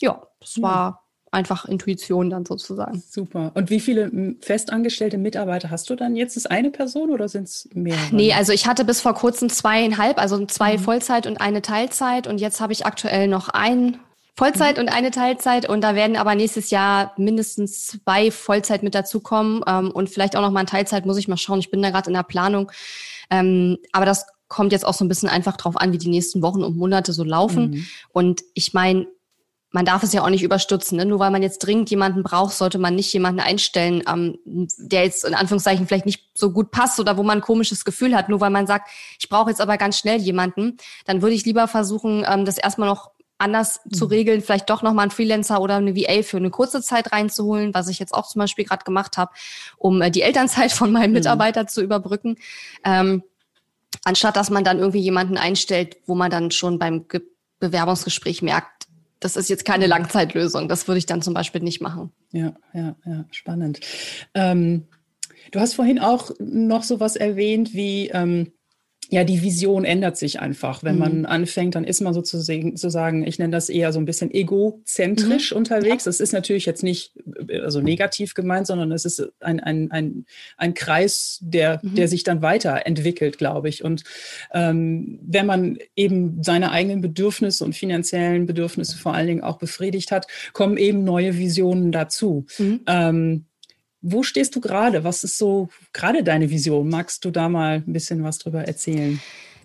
ja, 0.00 0.22
das 0.40 0.58
mhm. 0.58 0.62
war 0.62 1.02
einfach 1.32 1.64
Intuition 1.64 2.28
dann 2.30 2.44
sozusagen. 2.44 3.02
Super. 3.08 3.52
Und 3.54 3.70
wie 3.70 3.80
viele 3.80 4.36
festangestellte 4.40 5.16
Mitarbeiter 5.16 5.70
hast 5.70 5.88
du 5.88 5.94
dann 5.96 6.14
jetzt? 6.14 6.36
Ist 6.36 6.50
eine 6.50 6.70
Person 6.70 7.10
oder 7.10 7.28
sind 7.28 7.48
es 7.48 7.68
mehr? 7.72 7.96
Nee, 8.10 8.34
also 8.34 8.52
ich 8.52 8.66
hatte 8.66 8.84
bis 8.84 9.00
vor 9.00 9.14
kurzem 9.14 9.48
zweieinhalb, 9.48 10.18
also 10.18 10.44
zwei 10.46 10.76
mhm. 10.76 10.80
Vollzeit 10.80 11.26
und 11.26 11.40
eine 11.40 11.62
Teilzeit. 11.62 12.26
Und 12.26 12.38
jetzt 12.38 12.60
habe 12.60 12.72
ich 12.72 12.84
aktuell 12.84 13.28
noch 13.28 13.48
einen 13.48 13.98
Vollzeit 14.36 14.76
mhm. 14.76 14.82
und 14.82 14.88
eine 14.88 15.10
Teilzeit 15.10 15.68
und 15.68 15.82
da 15.82 15.94
werden 15.94 16.16
aber 16.16 16.34
nächstes 16.34 16.70
Jahr 16.70 17.12
mindestens 17.16 17.86
zwei 17.86 18.30
Vollzeit 18.30 18.82
mit 18.82 18.94
dazukommen 18.94 19.62
ähm, 19.66 19.90
und 19.90 20.08
vielleicht 20.08 20.36
auch 20.36 20.40
noch 20.40 20.50
mal 20.50 20.60
ein 20.60 20.66
Teilzeit, 20.66 21.04
muss 21.06 21.18
ich 21.18 21.28
mal 21.28 21.36
schauen. 21.36 21.58
Ich 21.58 21.70
bin 21.70 21.82
da 21.82 21.90
gerade 21.90 22.08
in 22.08 22.14
der 22.14 22.22
Planung. 22.22 22.70
Ähm, 23.30 23.78
aber 23.92 24.06
das 24.06 24.26
kommt 24.48 24.72
jetzt 24.72 24.86
auch 24.86 24.94
so 24.94 25.04
ein 25.04 25.08
bisschen 25.08 25.28
einfach 25.28 25.56
drauf 25.56 25.76
an, 25.76 25.92
wie 25.92 25.98
die 25.98 26.10
nächsten 26.10 26.42
Wochen 26.42 26.62
und 26.62 26.76
Monate 26.76 27.12
so 27.12 27.24
laufen. 27.24 27.70
Mhm. 27.70 27.86
Und 28.12 28.42
ich 28.54 28.74
meine, 28.74 29.06
man 29.70 29.86
darf 29.86 30.02
es 30.02 30.12
ja 30.12 30.22
auch 30.22 30.28
nicht 30.28 30.42
überstützen. 30.42 30.98
Ne? 30.98 31.06
Nur 31.06 31.18
weil 31.18 31.30
man 31.30 31.42
jetzt 31.42 31.60
dringend 31.60 31.90
jemanden 31.90 32.22
braucht, 32.22 32.54
sollte 32.54 32.78
man 32.78 32.94
nicht 32.94 33.12
jemanden 33.12 33.40
einstellen, 33.40 34.02
ähm, 34.06 34.38
der 34.44 35.04
jetzt 35.04 35.24
in 35.24 35.34
Anführungszeichen 35.34 35.86
vielleicht 35.86 36.06
nicht 36.06 36.30
so 36.34 36.52
gut 36.52 36.70
passt 36.70 37.00
oder 37.00 37.16
wo 37.16 37.22
man 37.22 37.38
ein 37.38 37.42
komisches 37.42 37.84
Gefühl 37.84 38.14
hat. 38.14 38.28
Nur 38.28 38.40
weil 38.40 38.50
man 38.50 38.66
sagt, 38.66 38.90
ich 39.18 39.28
brauche 39.30 39.48
jetzt 39.48 39.62
aber 39.62 39.78
ganz 39.78 39.98
schnell 39.98 40.20
jemanden, 40.20 40.76
dann 41.06 41.22
würde 41.22 41.34
ich 41.34 41.46
lieber 41.46 41.66
versuchen, 41.68 42.24
ähm, 42.28 42.44
das 42.44 42.58
erstmal 42.58 42.88
noch 42.88 43.10
anders 43.42 43.80
mhm. 43.84 43.92
zu 43.92 44.04
regeln, 44.06 44.40
vielleicht 44.40 44.70
doch 44.70 44.82
nochmal 44.82 45.04
einen 45.04 45.10
Freelancer 45.10 45.60
oder 45.60 45.76
eine 45.76 45.96
VA 45.96 46.22
für 46.22 46.38
eine 46.38 46.50
kurze 46.50 46.80
Zeit 46.80 47.12
reinzuholen, 47.12 47.74
was 47.74 47.88
ich 47.88 47.98
jetzt 47.98 48.14
auch 48.14 48.26
zum 48.26 48.40
Beispiel 48.40 48.64
gerade 48.64 48.84
gemacht 48.84 49.18
habe, 49.18 49.32
um 49.76 50.00
äh, 50.00 50.10
die 50.10 50.22
Elternzeit 50.22 50.72
von 50.72 50.92
meinem 50.92 51.10
mhm. 51.10 51.14
Mitarbeiter 51.14 51.64
mhm. 51.64 51.68
zu 51.68 51.82
überbrücken. 51.82 52.36
Ähm, 52.84 53.22
anstatt 54.04 54.36
dass 54.36 54.50
man 54.50 54.64
dann 54.64 54.78
irgendwie 54.78 55.00
jemanden 55.00 55.36
einstellt, 55.36 55.98
wo 56.06 56.14
man 56.14 56.30
dann 56.30 56.50
schon 56.50 56.78
beim 56.78 57.08
Ge 57.08 57.20
Bewerbungsgespräch 57.60 58.42
merkt, 58.42 58.88
das 59.20 59.36
ist 59.36 59.48
jetzt 59.48 59.64
keine 59.64 59.86
Langzeitlösung. 59.86 60.68
Das 60.68 60.88
würde 60.88 60.98
ich 60.98 61.06
dann 61.06 61.22
zum 61.22 61.32
Beispiel 61.32 61.62
nicht 61.62 61.80
machen. 61.80 62.10
Ja, 62.32 62.54
ja, 62.74 62.96
ja, 63.06 63.24
spannend. 63.30 63.78
Ähm, 64.34 64.88
du 65.52 65.60
hast 65.60 65.74
vorhin 65.74 66.00
auch 66.00 66.32
noch 66.40 66.82
so 66.82 66.98
was 66.98 67.14
erwähnt 67.14 67.72
wie 67.72 68.08
ähm, 68.08 68.52
ja, 69.12 69.24
die 69.24 69.42
Vision 69.42 69.84
ändert 69.84 70.16
sich 70.16 70.40
einfach. 70.40 70.82
Wenn 70.82 70.94
mhm. 70.94 71.00
man 71.00 71.26
anfängt, 71.26 71.74
dann 71.74 71.84
ist 71.84 72.00
man 72.00 72.14
sozusagen, 72.14 72.78
sozusagen, 72.78 73.26
ich 73.26 73.38
nenne 73.38 73.52
das 73.52 73.68
eher 73.68 73.92
so 73.92 73.98
ein 73.98 74.06
bisschen 74.06 74.30
egozentrisch 74.30 75.50
mhm. 75.50 75.58
unterwegs. 75.58 76.04
Das 76.04 76.18
ist 76.18 76.32
natürlich 76.32 76.64
jetzt 76.64 76.82
nicht 76.82 77.12
also 77.62 77.82
negativ 77.82 78.32
gemeint, 78.32 78.66
sondern 78.66 78.90
es 78.90 79.04
ist 79.04 79.22
ein, 79.40 79.60
ein, 79.60 79.90
ein, 79.90 80.24
ein 80.56 80.72
Kreis, 80.72 81.40
der, 81.42 81.80
mhm. 81.82 81.94
der 81.94 82.08
sich 82.08 82.24
dann 82.24 82.40
weiterentwickelt, 82.40 83.36
glaube 83.36 83.68
ich. 83.68 83.84
Und 83.84 84.02
ähm, 84.54 85.18
wenn 85.22 85.44
man 85.44 85.76
eben 85.94 86.42
seine 86.42 86.70
eigenen 86.70 87.02
Bedürfnisse 87.02 87.66
und 87.66 87.74
finanziellen 87.74 88.46
Bedürfnisse 88.46 88.96
vor 88.96 89.12
allen 89.12 89.26
Dingen 89.26 89.42
auch 89.42 89.58
befriedigt 89.58 90.10
hat, 90.10 90.26
kommen 90.54 90.78
eben 90.78 91.04
neue 91.04 91.36
Visionen 91.36 91.92
dazu. 91.92 92.46
Mhm. 92.58 92.80
Ähm, 92.86 93.44
wo 94.02 94.22
stehst 94.22 94.54
du 94.56 94.60
gerade? 94.60 95.04
Was 95.04 95.24
ist 95.24 95.38
so 95.38 95.68
gerade 95.92 96.22
deine 96.22 96.50
Vision? 96.50 96.88
Magst 96.88 97.24
du 97.24 97.30
da 97.30 97.48
mal 97.48 97.76
ein 97.86 97.92
bisschen 97.92 98.22
was 98.24 98.38
drüber 98.38 98.64
erzählen? 98.64 99.20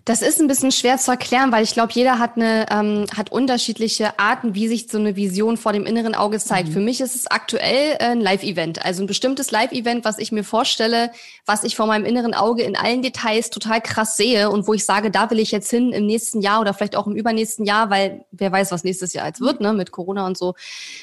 Das 0.08 0.22
ist 0.22 0.40
ein 0.40 0.46
bisschen 0.48 0.72
schwer 0.72 0.96
zu 0.96 1.10
erklären, 1.10 1.52
weil 1.52 1.62
ich 1.62 1.74
glaube, 1.74 1.92
jeder 1.92 2.18
hat 2.18 2.36
eine 2.36 2.64
ähm, 2.70 3.04
hat 3.14 3.30
unterschiedliche 3.30 4.18
Arten, 4.18 4.54
wie 4.54 4.66
sich 4.66 4.88
so 4.90 4.96
eine 4.96 5.16
Vision 5.16 5.58
vor 5.58 5.74
dem 5.74 5.84
inneren 5.84 6.14
Auge 6.14 6.38
zeigt. 6.38 6.70
Mhm. 6.70 6.72
Für 6.72 6.80
mich 6.80 7.02
ist 7.02 7.14
es 7.14 7.26
aktuell 7.26 7.98
ein 7.98 8.22
Live-Event, 8.22 8.82
also 8.82 9.02
ein 9.02 9.06
bestimmtes 9.06 9.50
Live-Event, 9.50 10.06
was 10.06 10.18
ich 10.18 10.32
mir 10.32 10.44
vorstelle, 10.44 11.10
was 11.44 11.62
ich 11.62 11.76
vor 11.76 11.86
meinem 11.86 12.06
inneren 12.06 12.32
Auge 12.32 12.62
in 12.62 12.74
allen 12.74 13.02
Details 13.02 13.50
total 13.50 13.82
krass 13.82 14.16
sehe 14.16 14.48
und 14.48 14.66
wo 14.66 14.72
ich 14.72 14.86
sage, 14.86 15.10
da 15.10 15.30
will 15.30 15.40
ich 15.40 15.50
jetzt 15.50 15.68
hin 15.68 15.92
im 15.92 16.06
nächsten 16.06 16.40
Jahr 16.40 16.62
oder 16.62 16.72
vielleicht 16.72 16.96
auch 16.96 17.06
im 17.06 17.14
übernächsten 17.14 17.66
Jahr, 17.66 17.90
weil 17.90 18.24
wer 18.30 18.50
weiß, 18.50 18.72
was 18.72 18.84
nächstes 18.84 19.12
Jahr 19.12 19.26
jetzt 19.26 19.42
wird, 19.42 19.60
ne, 19.60 19.74
mit 19.74 19.90
Corona 19.90 20.26
und 20.26 20.38
so. 20.38 20.54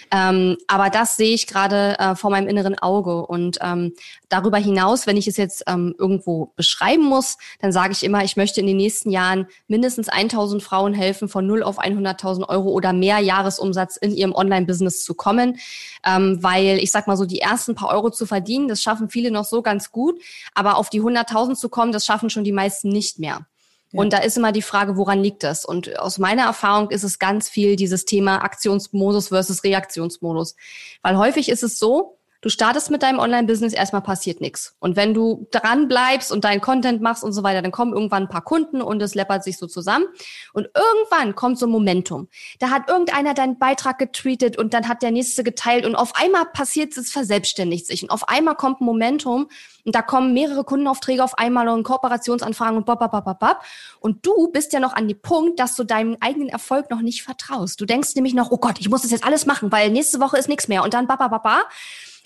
Ähm, 0.09 0.57
aber 0.67 0.89
das 0.89 1.15
sehe 1.15 1.35
ich 1.35 1.45
gerade 1.45 1.95
äh, 1.99 2.15
vor 2.15 2.31
meinem 2.31 2.47
inneren 2.47 2.79
Auge 2.79 3.27
und 3.27 3.59
ähm, 3.61 3.93
darüber 4.29 4.57
hinaus, 4.57 5.05
wenn 5.05 5.15
ich 5.15 5.27
es 5.27 5.37
jetzt 5.37 5.61
ähm, 5.67 5.93
irgendwo 5.99 6.53
beschreiben 6.55 7.03
muss, 7.03 7.37
dann 7.61 7.71
sage 7.71 7.91
ich 7.91 8.01
immer, 8.01 8.23
ich 8.23 8.35
möchte 8.35 8.59
in 8.61 8.65
den 8.65 8.77
nächsten 8.77 8.94
nächsten 8.95 9.11
Jahren 9.11 9.47
mindestens 9.67 10.07
1000 10.07 10.63
Frauen 10.63 10.93
helfen, 10.93 11.27
von 11.27 11.45
0 11.45 11.63
auf 11.63 11.79
100.000 11.79 12.47
Euro 12.47 12.69
oder 12.69 12.93
mehr 12.93 13.19
Jahresumsatz 13.19 13.97
in 13.97 14.15
ihrem 14.15 14.33
Online-Business 14.33 15.03
zu 15.03 15.13
kommen. 15.13 15.57
Ähm, 16.05 16.39
weil 16.41 16.79
ich 16.79 16.91
sag 16.91 17.07
mal 17.07 17.17
so, 17.17 17.25
die 17.25 17.39
ersten 17.39 17.75
paar 17.75 17.89
Euro 17.89 18.09
zu 18.09 18.25
verdienen, 18.25 18.67
das 18.67 18.81
schaffen 18.81 19.09
viele 19.09 19.31
noch 19.31 19.43
so 19.43 19.61
ganz 19.61 19.91
gut. 19.91 20.21
Aber 20.53 20.77
auf 20.77 20.89
die 20.89 21.01
100.000 21.01 21.55
zu 21.55 21.69
kommen, 21.69 21.91
das 21.91 22.05
schaffen 22.05 22.29
schon 22.29 22.45
die 22.45 22.53
meisten 22.53 22.89
nicht 22.89 23.19
mehr. 23.19 23.45
Ja. 23.91 23.99
Und 23.99 24.13
da 24.13 24.19
ist 24.19 24.37
immer 24.37 24.51
die 24.51 24.61
Frage, 24.61 24.95
woran 24.95 25.21
liegt 25.21 25.43
das? 25.43 25.65
Und 25.65 25.99
aus 25.99 26.17
meiner 26.17 26.43
Erfahrung 26.43 26.89
ist 26.89 27.03
es 27.03 27.19
ganz 27.19 27.49
viel 27.49 27.75
dieses 27.75 28.05
Thema 28.05 28.43
Aktionsmodus 28.43 29.27
versus 29.27 29.63
Reaktionsmodus. 29.63 30.55
Weil 31.01 31.17
häufig 31.17 31.49
ist 31.49 31.63
es 31.63 31.77
so, 31.79 32.17
Du 32.45 32.51
startest 32.51 32.91
mit 32.91 33.01
deinem 33.01 33.17
Online-Business, 33.17 33.73
erstmal 33.73 34.03
passiert 34.03 34.39
nichts. 34.39 34.75
Und 34.77 34.95
wenn 34.95 35.15
du 35.15 35.47
dran 35.49 35.87
bleibst 35.87 36.31
und 36.31 36.43
deinen 36.43 36.61
Content 36.61 37.01
machst 37.01 37.23
und 37.23 37.33
so 37.33 37.41
weiter, 37.41 37.63
dann 37.63 37.71
kommen 37.71 37.91
irgendwann 37.91 38.25
ein 38.25 38.29
paar 38.29 38.43
Kunden 38.43 38.83
und 38.83 39.01
es 39.01 39.15
läppert 39.15 39.43
sich 39.43 39.57
so 39.57 39.65
zusammen. 39.65 40.05
Und 40.53 40.69
irgendwann 40.75 41.33
kommt 41.33 41.57
so 41.57 41.65
ein 41.65 41.71
Momentum. 41.71 42.27
Da 42.59 42.69
hat 42.69 42.87
irgendeiner 42.87 43.33
deinen 43.33 43.57
Beitrag 43.57 43.97
getweetet 43.97 44.59
und 44.59 44.75
dann 44.75 44.87
hat 44.87 45.01
der 45.01 45.09
nächste 45.09 45.43
geteilt 45.43 45.87
und 45.87 45.95
auf 45.95 46.15
einmal 46.15 46.45
passiert 46.45 46.95
es, 46.95 47.11
verselbstständigt 47.11 47.87
sich. 47.87 48.03
Und 48.03 48.11
auf 48.11 48.29
einmal 48.29 48.53
kommt 48.53 48.79
ein 48.79 48.85
Momentum 48.85 49.47
und 49.83 49.95
da 49.95 50.03
kommen 50.03 50.31
mehrere 50.33 50.63
Kundenaufträge 50.63 51.23
auf 51.23 51.39
einmal 51.39 51.67
und 51.67 51.81
Kooperationsanfragen 51.81 52.77
und 52.77 52.85
bop, 52.85 52.99
bop, 52.99 53.09
bop, 53.09 53.39
bop. 53.39 53.61
Und 53.99 54.23
du 54.23 54.51
bist 54.51 54.71
ja 54.71 54.79
noch 54.79 54.93
an 54.93 55.07
dem 55.07 55.19
Punkt, 55.19 55.59
dass 55.59 55.75
du 55.75 55.83
deinem 55.83 56.15
eigenen 56.19 56.49
Erfolg 56.49 56.91
noch 56.91 57.01
nicht 57.01 57.23
vertraust. 57.23 57.81
Du 57.81 57.85
denkst 57.85 58.13
nämlich 58.13 58.35
noch, 58.35 58.51
oh 58.51 58.57
Gott, 58.57 58.79
ich 58.79 58.89
muss 58.89 59.01
das 59.01 59.09
jetzt 59.09 59.25
alles 59.25 59.47
machen, 59.47 59.71
weil 59.71 59.89
nächste 59.89 60.19
Woche 60.19 60.37
ist 60.37 60.47
nichts 60.47 60.67
mehr. 60.67 60.83
Und 60.83 60.93
dann, 60.93 61.07
bap, 61.07 61.17
bap, 61.17 61.31
bap. 61.41 61.65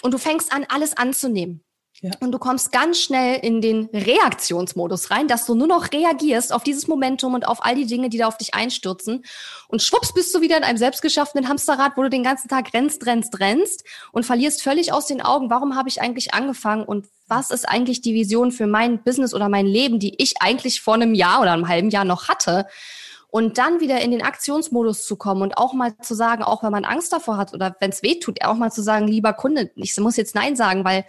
Und 0.02 0.14
du 0.14 0.18
fängst 0.18 0.54
an, 0.54 0.66
alles 0.70 0.96
anzunehmen. 0.96 1.64
Ja. 2.02 2.12
Und 2.22 2.32
du 2.32 2.40
kommst 2.40 2.72
ganz 2.72 2.98
schnell 3.02 3.40
in 3.42 3.60
den 3.60 3.90
Reaktionsmodus 3.92 5.12
rein, 5.12 5.28
dass 5.28 5.46
du 5.46 5.54
nur 5.54 5.68
noch 5.68 5.92
reagierst 5.92 6.54
auf 6.54 6.64
dieses 6.64 6.88
Momentum 6.88 7.34
und 7.34 7.46
auf 7.46 7.66
all 7.66 7.76
die 7.76 7.86
Dinge, 7.86 8.10
die 8.10 8.18
da 8.18 8.28
auf 8.28 8.38
dich 8.38 8.54
einstürzen. 8.54 9.26
Und 9.68 9.82
schwupps 9.82 10.14
bist 10.14 10.34
du 10.34 10.40
wieder 10.40 10.56
in 10.56 10.64
einem 10.64 10.78
selbstgeschaffenen 10.78 11.50
Hamsterrad, 11.50 11.98
wo 11.98 12.04
du 12.04 12.10
den 12.10 12.24
ganzen 12.24 12.48
Tag 12.48 12.74
rennst, 12.74 13.06
rennst, 13.06 13.40
rennst 13.42 13.84
und 14.14 14.26
verlierst 14.26 14.64
völlig 14.64 14.94
aus 14.94 15.08
den 15.08 15.22
Augen, 15.22 15.50
warum 15.50 15.76
habe 15.76 15.90
ich 15.90 16.02
eigentlich 16.02 16.34
angefangen 16.34 16.86
und 16.86 17.08
was 17.28 17.52
ist 17.52 17.68
eigentlich 17.68 18.00
die 18.00 18.14
Vision 18.14 18.54
für 18.54 18.66
mein 18.66 19.04
Business 19.04 19.34
oder 19.34 19.50
mein 19.50 19.68
Leben, 19.68 20.00
die 20.00 20.16
ich 20.22 20.42
eigentlich 20.42 20.82
vor 20.82 20.94
einem 20.94 21.14
Jahr 21.14 21.42
oder 21.42 21.52
einem 21.52 21.68
halben 21.68 21.90
Jahr 21.90 22.06
noch 22.06 22.30
hatte. 22.30 22.66
Und 23.32 23.60
dann 23.60 23.80
wieder 23.80 24.02
in 24.02 24.10
den 24.10 24.24
Aktionsmodus 24.24 25.06
zu 25.06 25.16
kommen 25.16 25.44
und 25.44 25.58
auch 25.58 25.74
mal 25.74 25.96
zu 26.02 26.16
sagen, 26.16 26.42
auch 26.42 26.64
wenn 26.64 26.72
man 26.72 26.84
Angst 26.84 27.14
davor 27.14 27.38
hat 27.38 27.54
oder 27.54 27.76
wenn 27.80 27.92
es 27.92 28.02
weh 28.02 28.20
tut, 28.20 28.44
auch 28.44 28.56
mal 28.56 28.72
zu 28.72 28.82
sagen, 28.82 29.08
lieber 29.08 29.34
Kunde, 29.34 29.70
ich 29.76 29.96
muss 29.98 30.18
jetzt 30.18 30.34
Nein 30.34 30.56
sagen, 30.56 30.84
weil 30.84 31.06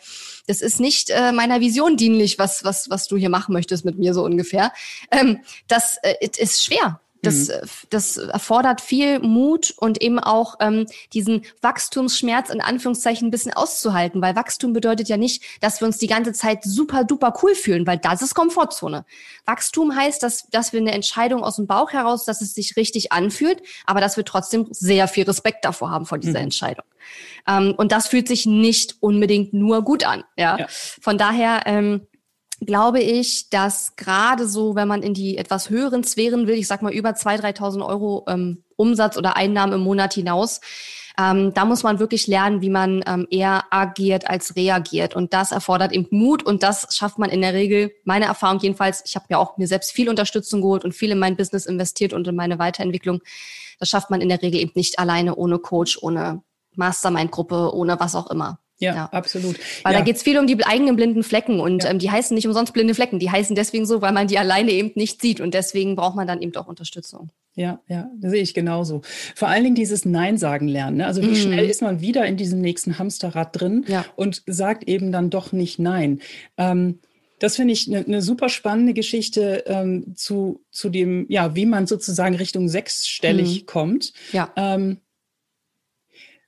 das 0.46 0.61
ist 0.61 0.80
nicht 0.80 1.09
äh, 1.09 1.33
meiner 1.33 1.61
Vision 1.61 1.96
dienlich, 1.96 2.38
was, 2.38 2.62
was, 2.62 2.90
was 2.90 3.09
du 3.09 3.16
hier 3.16 3.30
machen 3.30 3.54
möchtest 3.54 3.87
mit 3.87 3.98
mir 3.98 4.12
so 4.12 4.22
ungefähr. 4.22 4.72
Ähm, 5.11 5.40
das 5.66 5.96
äh, 6.02 6.14
ist 6.20 6.62
schwer. 6.62 7.00
Das, 7.22 7.48
mhm. 7.48 7.52
das 7.90 8.16
erfordert 8.16 8.80
viel 8.80 9.18
Mut 9.20 9.74
und 9.76 10.00
eben 10.02 10.18
auch 10.18 10.56
ähm, 10.61 10.87
diesen 11.12 11.42
Wachstumsschmerz 11.61 12.50
in 12.50 12.61
Anführungszeichen 12.61 13.28
ein 13.28 13.30
bisschen 13.30 13.52
auszuhalten, 13.52 14.22
weil 14.22 14.37
Wachstum 14.37 14.72
bedeutet 14.72 15.09
ja 15.09 15.16
nicht, 15.16 15.42
dass 15.61 15.80
wir 15.80 15.87
uns 15.87 15.98
die 15.98 16.06
ganze 16.06 16.33
Zeit 16.33 16.64
super 16.64 17.04
duper 17.04 17.35
cool 17.42 17.54
fühlen, 17.54 17.87
weil 17.87 17.98
das 17.98 18.22
ist 18.22 18.35
Komfortzone. 18.35 19.04
Wachstum 19.46 19.94
heißt, 19.94 20.22
dass, 20.22 20.48
dass 20.50 20.72
wir 20.72 20.80
eine 20.80 20.92
Entscheidung 20.92 21.42
aus 21.42 21.56
dem 21.56 21.66
Bauch 21.66 21.92
heraus, 21.92 22.24
dass 22.24 22.40
es 22.40 22.54
sich 22.54 22.76
richtig 22.76 23.12
anfühlt, 23.12 23.62
aber 23.85 24.00
dass 24.00 24.16
wir 24.16 24.24
trotzdem 24.24 24.66
sehr 24.70 25.09
viel 25.09 25.24
Respekt 25.24 25.64
davor 25.64 25.90
haben 25.90 26.06
vor 26.06 26.18
dieser 26.18 26.38
mhm. 26.38 26.44
Entscheidung. 26.44 26.85
Ähm, 27.46 27.74
und 27.76 27.92
das 27.92 28.09
fühlt 28.09 28.28
sich 28.28 28.46
nicht 28.46 28.96
unbedingt 29.00 29.52
nur 29.52 29.83
gut 29.83 30.04
an. 30.04 30.24
Ja, 30.37 30.59
ja. 30.59 30.66
von 30.68 31.18
daher. 31.18 31.62
Ähm, 31.66 32.06
glaube 32.61 33.01
ich, 33.01 33.51
dass 33.51 33.96
gerade 33.96 34.46
so, 34.46 34.75
wenn 34.75 34.88
man 34.88 35.03
in 35.03 35.14
die 35.14 35.38
etwas 35.38 35.70
höheren 35.70 36.05
Sphären 36.05 36.46
will, 36.46 36.57
ich 36.57 36.66
sag 36.66 36.83
mal 36.83 36.92
über 36.92 37.11
2.000, 37.11 37.57
3.000 37.57 37.87
Euro 37.87 38.25
ähm, 38.29 38.64
Umsatz 38.77 39.16
oder 39.16 39.37
Einnahmen 39.37 39.75
im 39.75 39.81
Monat 39.81 40.14
hinaus, 40.14 40.61
ähm, 41.18 41.53
da 41.55 41.64
muss 41.64 41.83
man 41.83 41.99
wirklich 41.99 42.27
lernen, 42.27 42.62
wie 42.62 42.70
man 42.70 43.03
ähm, 43.07 43.27
eher 43.31 43.64
agiert 43.70 44.29
als 44.29 44.57
reagiert. 44.57 45.16
Und 45.16 45.35
das 45.35 45.53
erfordert 45.53 45.92
eben 45.92 46.07
Mut 46.11 46.42
und 46.42 46.62
das 46.62 46.94
schafft 46.94 47.18
man 47.18 47.31
in 47.31 47.40
der 47.40 47.55
Regel, 47.55 47.92
meine 48.05 48.27
Erfahrung 48.27 48.61
jedenfalls, 48.61 49.03
ich 49.05 49.16
habe 49.16 49.27
ja 49.29 49.38
auch 49.38 49.57
mir 49.57 49.66
selbst 49.66 49.92
viel 49.92 50.09
Unterstützung 50.09 50.61
geholt 50.61 50.85
und 50.85 50.92
viel 50.92 51.11
in 51.11 51.18
mein 51.18 51.37
Business 51.37 51.66
investiert 51.66 52.12
und 52.12 52.27
in 52.29 52.37
meine 52.37 52.59
Weiterentwicklung. 52.59 53.20
Das 53.79 53.88
schafft 53.88 54.11
man 54.11 54.20
in 54.20 54.29
der 54.29 54.42
Regel 54.42 54.61
eben 54.61 54.73
nicht 54.75 54.99
alleine, 54.99 55.35
ohne 55.37 55.59
Coach, 55.59 55.99
ohne 56.03 56.42
Mastermind-Gruppe, 56.77 57.75
ohne 57.75 57.99
was 57.99 58.14
auch 58.14 58.31
immer. 58.31 58.61
Ja, 58.81 58.95
ja, 58.95 59.05
absolut. 59.12 59.59
Weil 59.83 59.93
ja. 59.93 59.99
da 59.99 60.05
geht's 60.05 60.23
viel 60.23 60.38
um 60.38 60.47
die 60.47 60.64
eigenen 60.64 60.97
blinden 60.97 61.23
Flecken 61.23 61.61
und 61.61 61.85
ja. 61.85 61.90
ähm, 61.90 61.99
die 61.99 62.11
heißen 62.11 62.35
nicht 62.35 62.47
umsonst 62.47 62.73
blinde 62.73 62.95
Flecken. 62.95 63.19
Die 63.19 63.31
heißen 63.31 63.55
deswegen 63.55 63.85
so, 63.85 64.01
weil 64.01 64.12
man 64.12 64.27
die 64.27 64.38
alleine 64.38 64.73
eben 64.73 64.93
nicht 64.95 65.21
sieht 65.21 65.40
und 65.40 65.53
deswegen 65.53 65.97
braucht 65.97 66.16
man 66.16 66.27
dann 66.27 66.40
eben 66.40 66.57
auch 66.57 66.66
Unterstützung. 66.66 67.31
Ja, 67.55 67.81
ja, 67.88 68.11
das 68.19 68.31
sehe 68.31 68.43
ich 68.43 68.55
genauso. 68.55 69.03
Vor 69.35 69.49
allen 69.49 69.64
Dingen 69.64 69.75
dieses 69.75 70.07
Nein 70.07 70.38
sagen 70.38 70.66
lernen. 70.66 70.99
Ne? 70.99 71.07
Also 71.07 71.21
wie 71.21 71.33
mm. 71.33 71.37
schnell 71.37 71.69
ist 71.69 71.83
man 71.83 72.01
wieder 72.01 72.25
in 72.25 72.38
diesem 72.38 72.62
nächsten 72.62 72.99
Hamsterrad 72.99 73.61
drin 73.61 73.85
und 74.16 74.43
sagt 74.47 74.88
eben 74.88 75.12
dann 75.12 75.29
doch 75.29 75.53
nicht 75.53 75.79
Nein. 75.79 76.21
Ähm, 76.57 77.01
das 77.38 77.57
finde 77.57 77.73
ich 77.73 77.88
eine 77.88 78.03
ne 78.07 78.23
super 78.23 78.49
spannende 78.49 78.95
Geschichte 78.95 79.64
ähm, 79.66 80.14
zu, 80.14 80.64
zu 80.71 80.88
dem, 80.88 81.27
ja, 81.29 81.55
wie 81.55 81.66
man 81.66 81.87
sozusagen 81.87 82.35
Richtung 82.35 82.69
sechsstellig 82.69 83.62
mm. 83.62 83.66
kommt. 83.66 84.12
Ja. 84.33 84.53
Ähm, 84.57 84.99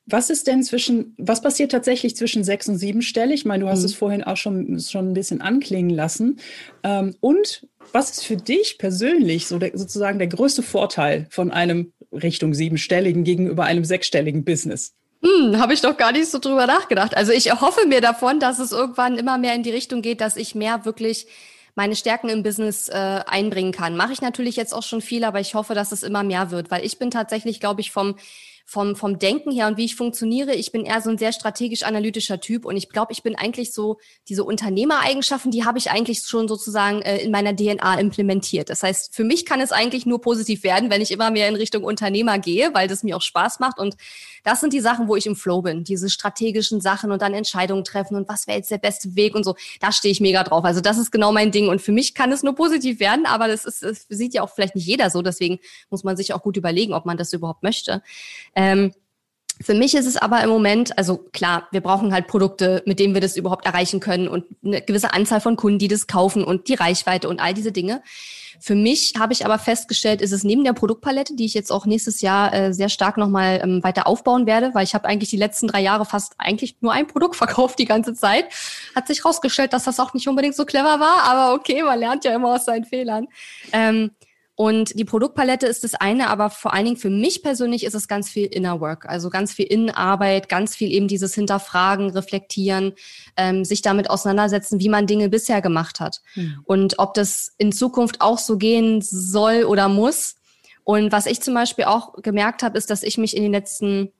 was 0.06 0.30
ist 0.30 0.46
denn 0.46 0.62
zwischen, 0.62 1.14
was 1.16 1.42
passiert 1.42 1.70
tatsächlich 1.70 2.16
zwischen 2.16 2.44
sechs 2.44 2.68
und 2.68 2.76
siebenstellig? 2.76 3.40
Ich 3.40 3.44
meine, 3.44 3.64
du 3.64 3.70
hast 3.70 3.80
mhm. 3.80 3.84
es 3.86 3.94
vorhin 3.94 4.24
auch 4.24 4.36
schon, 4.36 4.80
schon 4.80 5.10
ein 5.10 5.14
bisschen 5.14 5.40
anklingen 5.40 5.90
lassen. 5.90 6.40
Ähm, 6.82 7.14
und 7.20 7.66
was 7.92 8.10
ist 8.10 8.24
für 8.24 8.36
dich 8.36 8.78
persönlich 8.78 9.46
so 9.46 9.58
der, 9.58 9.76
sozusagen 9.76 10.18
der 10.18 10.28
größte 10.28 10.62
Vorteil 10.62 11.26
von 11.30 11.50
einem 11.50 11.92
Richtung 12.12 12.54
siebenstelligen 12.54 13.24
gegenüber 13.24 13.64
einem 13.64 13.84
sechsstelligen 13.84 14.44
Business? 14.44 14.94
Hm, 15.22 15.58
habe 15.58 15.72
ich 15.72 15.80
doch 15.80 15.96
gar 15.96 16.10
nicht 16.10 16.28
so 16.28 16.40
drüber 16.40 16.66
nachgedacht. 16.66 17.16
Also 17.16 17.32
ich 17.32 17.46
erhoffe 17.46 17.86
mir 17.86 18.00
davon, 18.00 18.40
dass 18.40 18.58
es 18.58 18.72
irgendwann 18.72 19.18
immer 19.18 19.38
mehr 19.38 19.54
in 19.54 19.62
die 19.62 19.70
Richtung 19.70 20.02
geht, 20.02 20.20
dass 20.20 20.36
ich 20.36 20.56
mehr 20.56 20.84
wirklich 20.84 21.26
meine 21.74 21.96
Stärken 21.96 22.28
im 22.28 22.42
Business 22.42 22.88
äh, 22.88 23.20
einbringen 23.26 23.72
kann. 23.72 23.96
Mache 23.96 24.12
ich 24.12 24.20
natürlich 24.20 24.56
jetzt 24.56 24.74
auch 24.74 24.82
schon 24.82 25.00
viel, 25.00 25.24
aber 25.24 25.40
ich 25.40 25.54
hoffe, 25.54 25.74
dass 25.74 25.92
es 25.92 26.02
immer 26.02 26.22
mehr 26.22 26.50
wird, 26.50 26.70
weil 26.70 26.84
ich 26.84 26.98
bin 26.98 27.10
tatsächlich, 27.10 27.60
glaube 27.60 27.80
ich, 27.80 27.92
vom 27.92 28.16
vom, 28.64 28.96
vom 28.96 29.18
Denken 29.18 29.51
her 29.51 29.66
und 29.66 29.77
wie 29.77 29.85
ich 29.85 29.96
funktioniere. 29.96 30.55
Ich 30.55 30.72
bin 30.72 30.85
eher 30.85 31.01
so 31.01 31.11
ein 31.11 31.18
sehr 31.18 31.33
strategisch-analytischer 31.33 32.40
Typ 32.40 32.64
und 32.64 32.77
ich 32.77 32.88
glaube, 32.88 33.12
ich 33.12 33.22
bin 33.22 33.37
eigentlich 33.37 33.72
so, 33.72 33.98
diese 34.29 34.44
Unternehmereigenschaften, 34.44 35.51
die 35.51 35.64
habe 35.64 35.79
ich 35.79 35.90
eigentlich 35.90 36.20
schon 36.20 36.48
sozusagen 36.48 37.03
äh, 37.03 37.18
in 37.18 37.31
meiner 37.31 37.55
DNA 37.55 37.98
implementiert. 37.98 38.70
Das 38.70 38.83
heißt, 38.83 39.14
für 39.14 39.25
mich 39.25 39.44
kann 39.46 39.61
es 39.61 39.72
eigentlich 39.72 40.07
nur 40.07 40.20
positiv 40.20 40.62
werden, 40.62 40.90
wenn 40.90 41.01
ich 41.01 41.11
immer 41.11 41.31
mehr 41.31 41.48
in 41.48 41.57
Richtung 41.57 41.85
Unternehmer 41.85 42.38
gehe, 42.38 42.72
weil 42.75 42.88
das 42.88 43.03
mir 43.03 43.16
auch 43.16 43.22
Spaß 43.22 43.61
macht 43.61 43.79
und 43.79 43.96
das 44.42 44.61
sind 44.61 44.72
die 44.72 44.81
Sachen, 44.81 45.09
wo 45.09 45.16
ich 45.16 45.26
im 45.26 45.37
Flow 45.37 45.62
bin, 45.62 45.85
diese 45.85 46.11
strategischen 46.11 46.81
Sachen 46.81 47.12
und 47.12 47.22
dann 47.22 47.35
Entscheidungen 47.35 47.85
treffen 47.85 48.16
und 48.16 48.28
was 48.28 48.46
wäre 48.46 48.59
jetzt 48.59 48.70
der 48.70 48.78
beste 48.78 49.14
Weg 49.14 49.35
und 49.35 49.44
so. 49.44 49.55
Da 49.81 49.92
stehe 49.92 50.12
ich 50.12 50.20
mega 50.20 50.42
drauf. 50.44 50.64
Also 50.64 50.81
das 50.81 50.98
ist 50.98 51.11
genau 51.11 51.33
mein 51.33 51.50
Ding 51.50 51.68
und 51.68 51.81
für 51.81 51.92
mich 51.92 52.14
kann 52.14 52.33
es 52.33 52.42
nur 52.42 52.55
positiv 52.55 53.00
werden, 53.00 53.26
aber 53.26 53.48
das 53.48 53.64
ist, 53.64 53.83
das 53.83 54.07
sieht 54.09 54.35
ja 54.35 54.42
auch 54.42 54.50
vielleicht 54.50 54.74
nicht 54.74 54.87
jeder 54.87 55.11
so, 55.11 55.22
deswegen 55.22 55.59
muss 55.90 56.05
man 56.05 56.16
sich 56.16 56.35
auch 56.35 56.42
gut 56.42 56.57
überlegen, 56.57 56.94
ob 56.94 57.07
man 57.07 57.16
das 57.16 57.33
überhaupt 57.33 57.62
möchte. 57.62 58.02
Ähm, 58.55 58.92
für 59.62 59.75
mich 59.75 59.94
ist 59.94 60.07
es 60.07 60.16
aber 60.16 60.42
im 60.42 60.51
Moment, 60.51 60.96
also 60.98 61.18
klar, 61.33 61.68
wir 61.70 61.81
brauchen 61.81 62.12
halt 62.12 62.27
Produkte, 62.27 62.83
mit 62.87 62.98
denen 62.98 63.14
wir 63.14 63.20
das 63.20 63.37
überhaupt 63.37 63.66
erreichen 63.66 64.01
können 64.01 64.29
und 64.29 64.44
eine 64.64 64.83
gewisse 64.83 65.12
Anzahl 65.12 65.40
von 65.40 65.57
Kunden, 65.57 65.79
die 65.79 65.88
das 65.88 66.07
kaufen 66.07 66.44
und 66.44 66.68
die 66.68 66.75
Reichweite 66.75 67.29
und 67.29 67.40
all 67.40 67.55
diese 67.55 67.72
Dinge. 67.72 68.03
Für 68.61 68.77
mich 68.77 69.14
habe 69.18 69.33
ich 69.33 69.44
aber 69.44 69.59
festgestellt, 69.59 70.20
ist 70.20 70.31
es 70.31 70.44
neben 70.44 70.62
der 70.62 70.72
Produktpalette, 70.72 71.35
die 71.35 71.44
ich 71.44 71.55
jetzt 71.55 71.72
auch 71.72 71.85
nächstes 71.85 72.20
Jahr 72.20 72.55
äh, 72.55 72.72
sehr 72.72 72.88
stark 72.88 73.16
nochmal 73.16 73.61
ähm, 73.61 73.83
weiter 73.83 74.07
aufbauen 74.07 74.46
werde, 74.46 74.72
weil 74.72 74.85
ich 74.85 74.94
habe 74.94 75.09
eigentlich 75.09 75.31
die 75.31 75.37
letzten 75.37 75.66
drei 75.66 75.81
Jahre 75.81 76.05
fast 76.05 76.35
eigentlich 76.38 76.77
nur 76.81 76.92
ein 76.92 77.09
Produkt 77.09 77.35
verkauft 77.42 77.81
die 77.81 77.87
ganze 77.87 78.14
Zeit. 78.14 78.44
Hat 78.94 79.09
sich 79.09 79.25
rausgestellt, 79.25 79.72
dass 79.72 79.83
das 79.85 79.98
auch 79.98 80.14
nicht 80.14 80.29
unbedingt 80.29 80.55
so 80.55 80.64
clever 80.64 81.01
war, 81.01 81.25
aber 81.25 81.55
okay, 81.55 81.83
man 81.83 81.98
lernt 81.98 82.25
ja 82.25 82.33
immer 82.35 82.55
aus 82.55 82.64
seinen 82.64 82.85
Fehlern. 82.85 83.27
Ähm, 83.72 84.12
Und 84.62 84.96
die 84.96 85.05
Produktpalette 85.05 85.66
ist 85.66 85.83
das 85.83 85.94
eine, 85.94 86.31
aber 86.31 86.48
vor 86.48 86.72
allen 86.72 86.85
Dingen 86.85 86.96
für 86.96 87.11
mich 87.11 87.42
persönlich 87.42 87.83
ist 87.83 87.96
es 87.96 88.07
ganz 88.07 88.31
viel 88.31 88.46
Inner 88.46 88.81
Work, 88.81 89.07
also 89.07 89.29
ganz 89.29 89.53
viel 89.53 89.64
Innenarbeit, 89.64 90.48
ganz 90.48 90.77
viel 90.77 90.92
eben 90.92 91.09
dieses 91.09 91.35
Hinterfragen, 91.35 92.11
Reflektieren, 92.11 92.92
ähm, 93.37 93.64
sich 93.64 93.83
damit 93.83 94.09
auseinandersetzen, 94.09 94.79
wie 94.79 94.88
man 94.88 95.09
Dinge 95.09 95.29
bisher 95.29 95.62
gemacht 95.62 95.98
hat 95.98 96.20
mhm. 96.37 96.61
und 96.64 97.01
ob 97.01 97.12
das 97.14 97.53
in 97.59 97.72
Zukunft 97.72 98.20
auch 98.20 98.38
so 98.38 98.57
gehen 98.57 99.03
soll 99.03 99.64
oder 99.64 99.88
muss. 99.88 100.37
Und 100.85 101.11
was 101.11 101.27
ich 101.27 101.40
zum 101.40 101.55
Beispiel 101.55 101.87
auch 101.87 102.22
gemerkt 102.22 102.62
habe, 102.62 102.79
ist, 102.79 102.88
dass 102.88 103.03
ich 103.03 103.18
mich 103.18 103.37
in 103.37 103.42
den 103.42 103.51
letzten 103.51 104.12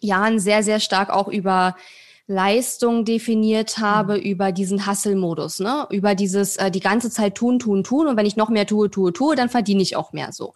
Jahren 0.00 0.38
sehr, 0.38 0.62
sehr 0.62 0.80
stark 0.80 1.10
auch 1.10 1.28
über 1.28 1.76
Leistung 2.26 3.04
definiert 3.04 3.78
habe, 3.78 4.16
mhm. 4.16 4.22
über 4.22 4.52
diesen 4.52 4.86
Hustle-Modus, 4.86 5.60
ne? 5.60 5.86
über 5.90 6.14
dieses 6.14 6.56
äh, 6.56 6.70
die 6.70 6.80
ganze 6.80 7.10
Zeit 7.10 7.34
tun, 7.34 7.58
tun, 7.58 7.84
tun 7.84 8.06
und 8.06 8.16
wenn 8.16 8.24
ich 8.24 8.36
noch 8.36 8.48
mehr 8.48 8.66
tue, 8.66 8.90
tue, 8.90 9.12
tue, 9.12 9.36
dann 9.36 9.50
verdiene 9.50 9.82
ich 9.82 9.96
auch 9.96 10.12
mehr 10.12 10.32
so. 10.32 10.54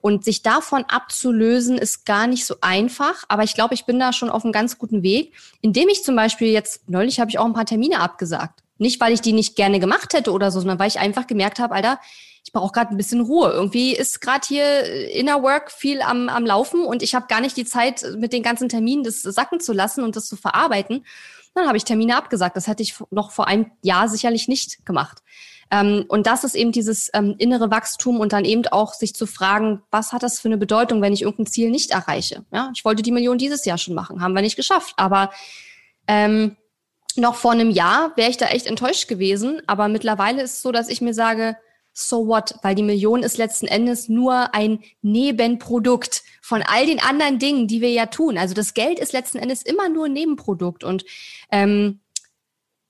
Und 0.00 0.24
sich 0.24 0.42
davon 0.42 0.84
abzulösen, 0.88 1.78
ist 1.78 2.04
gar 2.04 2.26
nicht 2.26 2.44
so 2.44 2.56
einfach, 2.60 3.24
aber 3.28 3.44
ich 3.44 3.54
glaube, 3.54 3.74
ich 3.74 3.86
bin 3.86 4.00
da 4.00 4.12
schon 4.12 4.28
auf 4.28 4.44
einem 4.44 4.52
ganz 4.52 4.76
guten 4.76 5.02
Weg, 5.02 5.32
indem 5.60 5.88
ich 5.88 6.02
zum 6.02 6.16
Beispiel 6.16 6.48
jetzt, 6.48 6.88
neulich 6.88 7.20
habe 7.20 7.30
ich 7.30 7.38
auch 7.38 7.46
ein 7.46 7.54
paar 7.54 7.64
Termine 7.64 8.00
abgesagt. 8.00 8.60
Nicht, 8.78 9.00
weil 9.00 9.12
ich 9.12 9.20
die 9.20 9.32
nicht 9.32 9.54
gerne 9.54 9.78
gemacht 9.78 10.14
hätte 10.14 10.32
oder 10.32 10.50
so, 10.50 10.58
sondern 10.58 10.80
weil 10.80 10.88
ich 10.88 10.98
einfach 10.98 11.28
gemerkt 11.28 11.60
habe, 11.60 11.74
Alter, 11.74 12.00
brauche 12.54 12.72
gerade 12.72 12.94
ein 12.94 12.96
bisschen 12.96 13.20
Ruhe. 13.20 13.50
Irgendwie 13.50 13.94
ist 13.94 14.22
gerade 14.22 14.46
hier 14.48 14.64
äh, 14.64 15.18
Inner 15.18 15.42
Work 15.42 15.70
viel 15.70 16.00
am, 16.00 16.30
am 16.30 16.46
Laufen 16.46 16.86
und 16.86 17.02
ich 17.02 17.14
habe 17.14 17.26
gar 17.28 17.42
nicht 17.42 17.56
die 17.58 17.66
Zeit, 17.66 18.02
mit 18.16 18.32
den 18.32 18.42
ganzen 18.42 18.70
Terminen 18.70 19.04
das 19.04 19.20
sacken 19.20 19.60
zu 19.60 19.74
lassen 19.74 20.02
und 20.02 20.16
das 20.16 20.26
zu 20.26 20.36
verarbeiten. 20.36 21.04
Dann 21.54 21.66
habe 21.68 21.76
ich 21.76 21.84
Termine 21.84 22.16
abgesagt. 22.16 22.56
Das 22.56 22.66
hätte 22.66 22.82
ich 22.82 22.94
noch 23.10 23.30
vor 23.30 23.46
einem 23.46 23.70
Jahr 23.82 24.08
sicherlich 24.08 24.48
nicht 24.48 24.86
gemacht. 24.86 25.18
Ähm, 25.70 26.04
und 26.08 26.26
das 26.26 26.44
ist 26.44 26.54
eben 26.54 26.72
dieses 26.72 27.10
ähm, 27.14 27.34
innere 27.38 27.70
Wachstum 27.70 28.20
und 28.20 28.32
dann 28.32 28.44
eben 28.44 28.66
auch 28.68 28.94
sich 28.94 29.14
zu 29.14 29.26
fragen, 29.26 29.82
was 29.90 30.12
hat 30.12 30.22
das 30.22 30.40
für 30.40 30.48
eine 30.48 30.58
Bedeutung, 30.58 31.02
wenn 31.02 31.12
ich 31.12 31.22
irgendein 31.22 31.46
Ziel 31.46 31.70
nicht 31.70 31.90
erreiche? 31.90 32.44
Ja, 32.52 32.70
ich 32.74 32.84
wollte 32.84 33.02
die 33.02 33.12
Million 33.12 33.38
dieses 33.38 33.64
Jahr 33.64 33.78
schon 33.78 33.94
machen, 33.94 34.20
haben 34.20 34.34
wir 34.34 34.42
nicht 34.42 34.56
geschafft. 34.56 34.94
Aber 34.96 35.30
ähm, 36.06 36.56
noch 37.16 37.36
vor 37.36 37.52
einem 37.52 37.70
Jahr 37.70 38.12
wäre 38.16 38.30
ich 38.30 38.36
da 38.36 38.46
echt 38.46 38.66
enttäuscht 38.66 39.08
gewesen. 39.08 39.62
Aber 39.66 39.88
mittlerweile 39.88 40.42
ist 40.42 40.54
es 40.54 40.62
so, 40.62 40.72
dass 40.72 40.88
ich 40.88 41.00
mir 41.00 41.14
sage, 41.14 41.56
so 41.94 42.26
what? 42.26 42.56
Weil 42.62 42.74
die 42.74 42.82
Million 42.82 43.22
ist 43.22 43.38
letzten 43.38 43.66
Endes 43.66 44.08
nur 44.08 44.52
ein 44.54 44.80
Nebenprodukt 45.00 46.24
von 46.42 46.62
all 46.62 46.84
den 46.86 47.00
anderen 47.00 47.38
Dingen, 47.38 47.68
die 47.68 47.80
wir 47.80 47.90
ja 47.90 48.06
tun. 48.06 48.36
Also 48.36 48.52
das 48.52 48.74
Geld 48.74 48.98
ist 48.98 49.12
letzten 49.12 49.38
Endes 49.38 49.62
immer 49.62 49.88
nur 49.88 50.06
ein 50.06 50.12
Nebenprodukt 50.12 50.84
und 50.84 51.04
ähm, 51.50 52.00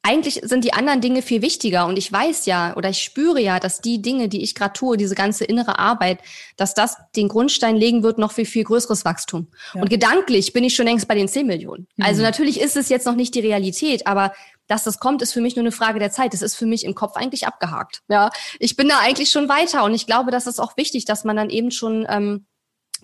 eigentlich 0.06 0.40
sind 0.42 0.64
die 0.64 0.74
anderen 0.74 1.00
Dinge 1.00 1.22
viel 1.22 1.40
wichtiger 1.40 1.86
und 1.86 1.96
ich 1.96 2.12
weiß 2.12 2.44
ja 2.44 2.76
oder 2.76 2.90
ich 2.90 2.98
spüre 2.98 3.40
ja, 3.40 3.58
dass 3.58 3.80
die 3.80 4.02
Dinge, 4.02 4.28
die 4.28 4.42
ich 4.42 4.54
gerade 4.54 4.74
tue, 4.74 4.98
diese 4.98 5.14
ganze 5.14 5.44
innere 5.44 5.78
Arbeit, 5.78 6.18
dass 6.58 6.74
das 6.74 6.98
den 7.16 7.28
Grundstein 7.28 7.76
legen 7.76 8.02
wird 8.02 8.18
noch 8.18 8.30
für 8.30 8.44
viel 8.44 8.64
größeres 8.64 9.06
Wachstum. 9.06 9.48
Ja. 9.72 9.80
Und 9.80 9.88
gedanklich 9.88 10.52
bin 10.52 10.62
ich 10.62 10.74
schon 10.74 10.84
längst 10.84 11.08
bei 11.08 11.14
den 11.14 11.26
10 11.26 11.46
Millionen. 11.46 11.86
Mhm. 11.96 12.04
Also 12.04 12.22
natürlich 12.22 12.60
ist 12.60 12.76
es 12.76 12.90
jetzt 12.90 13.06
noch 13.06 13.14
nicht 13.14 13.34
die 13.34 13.40
Realität, 13.40 14.06
aber 14.06 14.34
dass 14.66 14.84
das 14.84 14.98
kommt, 14.98 15.22
ist 15.22 15.32
für 15.32 15.40
mich 15.40 15.56
nur 15.56 15.62
eine 15.62 15.72
Frage 15.72 15.98
der 15.98 16.10
Zeit. 16.10 16.32
Das 16.32 16.42
ist 16.42 16.56
für 16.56 16.66
mich 16.66 16.84
im 16.84 16.94
Kopf 16.94 17.16
eigentlich 17.16 17.46
abgehakt. 17.46 18.02
Ja, 18.08 18.30
ich 18.58 18.76
bin 18.76 18.88
da 18.88 18.98
eigentlich 19.00 19.30
schon 19.30 19.48
weiter 19.48 19.84
und 19.84 19.94
ich 19.94 20.06
glaube, 20.06 20.30
das 20.30 20.46
ist 20.46 20.60
auch 20.60 20.76
wichtig, 20.76 21.04
dass 21.04 21.24
man 21.24 21.36
dann 21.36 21.50
eben 21.50 21.70
schon 21.70 22.06
ähm, 22.08 22.46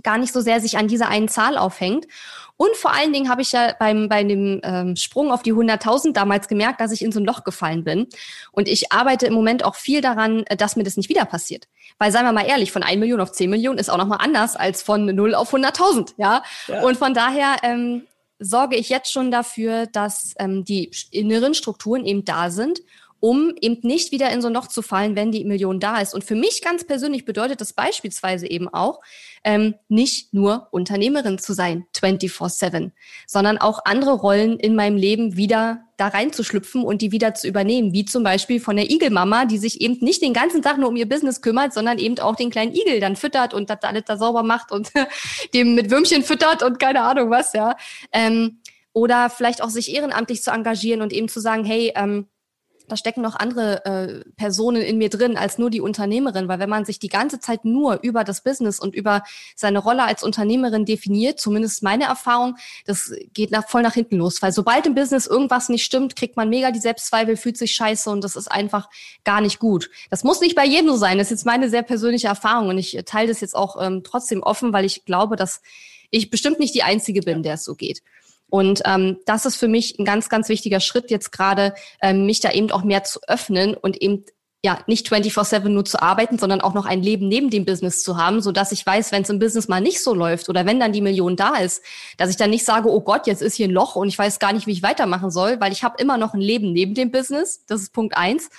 gar 0.02 0.18
nicht 0.18 0.32
so 0.32 0.40
sehr 0.40 0.60
sich 0.60 0.78
an 0.78 0.88
dieser 0.88 1.08
einen 1.08 1.28
Zahl 1.28 1.58
aufhängt. 1.58 2.06
Und 2.56 2.76
vor 2.76 2.92
allen 2.92 3.12
Dingen 3.12 3.30
habe 3.30 3.40
ich 3.40 3.52
ja 3.52 3.74
beim, 3.78 4.08
bei 4.08 4.22
dem 4.22 4.60
ähm, 4.62 4.94
Sprung 4.94 5.32
auf 5.32 5.42
die 5.42 5.54
100.000 5.54 6.12
damals 6.12 6.46
gemerkt, 6.46 6.80
dass 6.80 6.92
ich 6.92 7.02
in 7.02 7.10
so 7.10 7.18
ein 7.18 7.24
Loch 7.24 7.42
gefallen 7.42 7.84
bin. 7.84 8.06
Und 8.52 8.68
ich 8.68 8.92
arbeite 8.92 9.26
im 9.26 9.32
Moment 9.32 9.64
auch 9.64 9.76
viel 9.76 10.02
daran, 10.02 10.44
äh, 10.46 10.56
dass 10.56 10.76
mir 10.76 10.84
das 10.84 10.98
nicht 10.98 11.08
wieder 11.08 11.24
passiert. 11.24 11.68
Weil, 11.98 12.12
seien 12.12 12.24
wir 12.24 12.32
mal 12.32 12.46
ehrlich, 12.46 12.70
von 12.70 12.82
1 12.82 12.98
Million 12.98 13.20
auf 13.20 13.32
10 13.32 13.48
Millionen 13.48 13.78
ist 13.78 13.88
auch 13.88 13.96
nochmal 13.96 14.18
anders 14.20 14.56
als 14.56 14.82
von 14.82 15.06
0 15.06 15.34
auf 15.34 15.54
100.000. 15.54 16.12
Ja? 16.18 16.42
ja? 16.66 16.82
Und 16.82 16.98
von 16.98 17.14
daher 17.14 17.56
ähm, 17.62 18.06
sorge 18.40 18.76
ich 18.76 18.88
jetzt 18.88 19.12
schon 19.12 19.30
dafür, 19.30 19.86
dass 19.86 20.34
ähm, 20.38 20.64
die 20.64 20.90
inneren 21.10 21.54
Strukturen 21.54 22.04
eben 22.04 22.24
da 22.24 22.50
sind, 22.50 22.80
um 23.20 23.54
eben 23.60 23.86
nicht 23.86 24.12
wieder 24.12 24.30
in 24.30 24.40
so 24.40 24.48
ein 24.48 24.54
Loch 24.54 24.66
zu 24.66 24.80
fallen, 24.80 25.14
wenn 25.14 25.30
die 25.30 25.44
Million 25.44 25.78
da 25.78 26.00
ist. 26.00 26.14
Und 26.14 26.24
für 26.24 26.34
mich 26.34 26.62
ganz 26.62 26.84
persönlich 26.84 27.26
bedeutet 27.26 27.60
das 27.60 27.74
beispielsweise 27.74 28.50
eben 28.50 28.68
auch, 28.68 29.00
ähm, 29.44 29.74
nicht 29.88 30.32
nur 30.32 30.68
Unternehmerin 30.70 31.38
zu 31.38 31.52
sein, 31.52 31.86
24-7, 31.94 32.92
sondern 33.26 33.58
auch 33.58 33.80
andere 33.84 34.12
Rollen 34.12 34.58
in 34.58 34.74
meinem 34.74 34.96
Leben 34.96 35.36
wieder 35.36 35.84
da 36.00 36.08
reinzuschlüpfen 36.08 36.82
und 36.82 37.02
die 37.02 37.12
wieder 37.12 37.34
zu 37.34 37.46
übernehmen, 37.46 37.92
wie 37.92 38.06
zum 38.06 38.22
Beispiel 38.22 38.58
von 38.58 38.76
der 38.76 38.90
Igelmama, 38.90 39.44
die 39.44 39.58
sich 39.58 39.80
eben 39.82 39.98
nicht 40.00 40.22
den 40.22 40.32
ganzen 40.32 40.62
Tag 40.62 40.78
nur 40.78 40.88
um 40.88 40.96
ihr 40.96 41.08
Business 41.08 41.42
kümmert, 41.42 41.74
sondern 41.74 41.98
eben 41.98 42.18
auch 42.20 42.36
den 42.36 42.50
kleinen 42.50 42.74
Igel 42.74 43.00
dann 43.00 43.16
füttert 43.16 43.52
und 43.52 43.68
das 43.68 43.82
alles 43.82 44.04
da 44.06 44.16
sauber 44.16 44.42
macht 44.42 44.72
und 44.72 44.90
dem 45.54 45.74
mit 45.74 45.90
Würmchen 45.90 46.22
füttert 46.22 46.62
und 46.62 46.78
keine 46.78 47.02
Ahnung 47.02 47.30
was, 47.30 47.52
ja. 47.52 47.76
Ähm, 48.12 48.60
oder 48.92 49.30
vielleicht 49.30 49.62
auch 49.62 49.68
sich 49.68 49.94
ehrenamtlich 49.94 50.42
zu 50.42 50.50
engagieren 50.50 51.02
und 51.02 51.12
eben 51.12 51.28
zu 51.28 51.38
sagen, 51.40 51.64
hey, 51.64 51.92
ähm, 51.94 52.26
da 52.90 52.96
stecken 52.96 53.22
noch 53.22 53.36
andere 53.36 53.84
äh, 53.84 54.30
Personen 54.36 54.82
in 54.82 54.98
mir 54.98 55.08
drin 55.08 55.36
als 55.36 55.58
nur 55.58 55.70
die 55.70 55.80
Unternehmerin, 55.80 56.48
weil 56.48 56.58
wenn 56.58 56.68
man 56.68 56.84
sich 56.84 56.98
die 56.98 57.08
ganze 57.08 57.40
Zeit 57.40 57.64
nur 57.64 58.00
über 58.02 58.24
das 58.24 58.42
Business 58.42 58.78
und 58.80 58.94
über 58.94 59.22
seine 59.54 59.78
Rolle 59.78 60.04
als 60.04 60.22
Unternehmerin 60.22 60.84
definiert, 60.84 61.40
zumindest 61.40 61.82
meine 61.82 62.04
Erfahrung, 62.04 62.56
das 62.86 63.12
geht 63.32 63.50
nach, 63.50 63.68
voll 63.68 63.82
nach 63.82 63.94
hinten 63.94 64.16
los, 64.16 64.42
weil 64.42 64.52
sobald 64.52 64.86
im 64.86 64.94
Business 64.94 65.26
irgendwas 65.26 65.68
nicht 65.68 65.84
stimmt, 65.84 66.16
kriegt 66.16 66.36
man 66.36 66.48
mega 66.48 66.70
die 66.70 66.80
Selbstzweifel, 66.80 67.36
fühlt 67.36 67.56
sich 67.56 67.72
scheiße 67.72 68.10
und 68.10 68.24
das 68.24 68.36
ist 68.36 68.50
einfach 68.50 68.88
gar 69.24 69.40
nicht 69.40 69.58
gut. 69.58 69.90
Das 70.10 70.24
muss 70.24 70.40
nicht 70.40 70.56
bei 70.56 70.66
jedem 70.66 70.90
so 70.90 70.96
sein, 70.96 71.18
das 71.18 71.28
ist 71.28 71.30
jetzt 71.30 71.46
meine 71.46 71.70
sehr 71.70 71.82
persönliche 71.82 72.28
Erfahrung 72.28 72.68
und 72.68 72.78
ich 72.78 72.98
teile 73.06 73.28
das 73.28 73.40
jetzt 73.40 73.54
auch 73.54 73.76
ähm, 73.80 74.02
trotzdem 74.04 74.42
offen, 74.42 74.72
weil 74.72 74.84
ich 74.84 75.04
glaube, 75.04 75.36
dass 75.36 75.62
ich 76.10 76.30
bestimmt 76.30 76.58
nicht 76.58 76.74
die 76.74 76.82
Einzige 76.82 77.20
bin, 77.20 77.42
der 77.42 77.54
es 77.54 77.64
so 77.64 77.74
geht. 77.74 78.02
Und 78.50 78.82
ähm, 78.84 79.18
das 79.24 79.46
ist 79.46 79.56
für 79.56 79.68
mich 79.68 79.98
ein 79.98 80.04
ganz, 80.04 80.28
ganz 80.28 80.48
wichtiger 80.48 80.80
Schritt 80.80 81.10
jetzt 81.10 81.32
gerade, 81.32 81.74
ähm, 82.02 82.26
mich 82.26 82.40
da 82.40 82.50
eben 82.50 82.70
auch 82.70 82.84
mehr 82.84 83.04
zu 83.04 83.20
öffnen 83.26 83.74
und 83.74 84.00
eben 84.02 84.24
ja, 84.62 84.78
nicht 84.86 85.10
24-7 85.10 85.68
nur 85.68 85.86
zu 85.86 86.02
arbeiten, 86.02 86.38
sondern 86.38 86.60
auch 86.60 86.74
noch 86.74 86.84
ein 86.84 87.02
Leben 87.02 87.28
neben 87.28 87.48
dem 87.48 87.64
Business 87.64 88.02
zu 88.02 88.18
haben, 88.18 88.42
so 88.42 88.52
dass 88.52 88.72
ich 88.72 88.84
weiß, 88.84 89.10
wenn 89.10 89.22
es 89.22 89.30
im 89.30 89.38
Business 89.38 89.68
mal 89.68 89.80
nicht 89.80 90.02
so 90.02 90.14
läuft 90.14 90.50
oder 90.50 90.66
wenn 90.66 90.78
dann 90.78 90.92
die 90.92 91.00
Million 91.00 91.34
da 91.34 91.56
ist, 91.56 91.82
dass 92.18 92.28
ich 92.28 92.36
dann 92.36 92.50
nicht 92.50 92.66
sage, 92.66 92.90
oh 92.90 93.00
Gott, 93.00 93.26
jetzt 93.26 93.40
ist 93.40 93.54
hier 93.54 93.68
ein 93.68 93.72
Loch 93.72 93.96
und 93.96 94.08
ich 94.08 94.18
weiß 94.18 94.38
gar 94.38 94.52
nicht, 94.52 94.66
wie 94.66 94.72
ich 94.72 94.82
weitermachen 94.82 95.30
soll, 95.30 95.60
weil 95.60 95.72
ich 95.72 95.82
habe 95.82 95.96
immer 95.98 96.18
noch 96.18 96.34
ein 96.34 96.42
Leben 96.42 96.72
neben 96.72 96.94
dem 96.94 97.10
Business. 97.10 97.64
Das 97.66 97.80
ist 97.80 97.94
Punkt 97.94 98.16
eins. 98.16 98.50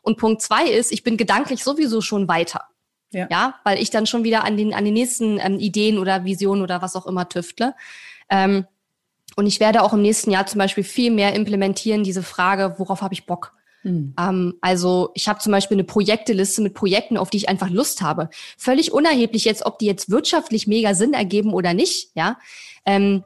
Und 0.00 0.16
Punkt 0.16 0.40
zwei 0.40 0.64
ist, 0.64 0.92
ich 0.92 1.02
bin 1.02 1.18
gedanklich 1.18 1.62
sowieso 1.62 2.00
schon 2.00 2.26
weiter. 2.26 2.64
Ja, 3.12 3.26
ja 3.30 3.54
weil 3.62 3.82
ich 3.82 3.90
dann 3.90 4.06
schon 4.06 4.24
wieder 4.24 4.44
an 4.44 4.56
den, 4.56 4.72
an 4.72 4.86
den 4.86 4.94
nächsten 4.94 5.38
ähm, 5.38 5.58
Ideen 5.58 5.98
oder 5.98 6.24
Visionen 6.24 6.62
oder 6.62 6.80
was 6.80 6.96
auch 6.96 7.06
immer 7.06 7.28
tüftle. 7.28 7.74
Ähm, 8.30 8.66
und 9.36 9.46
ich 9.46 9.60
werde 9.60 9.82
auch 9.82 9.92
im 9.92 10.02
nächsten 10.02 10.30
Jahr 10.30 10.46
zum 10.46 10.58
Beispiel 10.58 10.84
viel 10.84 11.10
mehr 11.10 11.34
implementieren, 11.34 12.04
diese 12.04 12.22
Frage, 12.22 12.74
worauf 12.78 13.02
habe 13.02 13.14
ich 13.14 13.26
Bock? 13.26 13.52
Mhm. 13.82 14.14
Ähm, 14.18 14.54
also 14.60 15.10
ich 15.14 15.28
habe 15.28 15.40
zum 15.40 15.52
Beispiel 15.52 15.76
eine 15.76 15.84
Projekteliste 15.84 16.62
mit 16.62 16.74
Projekten, 16.74 17.16
auf 17.16 17.30
die 17.30 17.38
ich 17.38 17.48
einfach 17.48 17.70
Lust 17.70 18.02
habe. 18.02 18.28
Völlig 18.58 18.92
unerheblich 18.92 19.44
jetzt, 19.44 19.64
ob 19.64 19.78
die 19.78 19.86
jetzt 19.86 20.10
wirtschaftlich 20.10 20.66
mega 20.66 20.94
Sinn 20.94 21.14
ergeben 21.14 21.52
oder 21.52 21.74
nicht. 21.74 22.10
Ja, 22.14 22.38
ähm, 22.84 23.24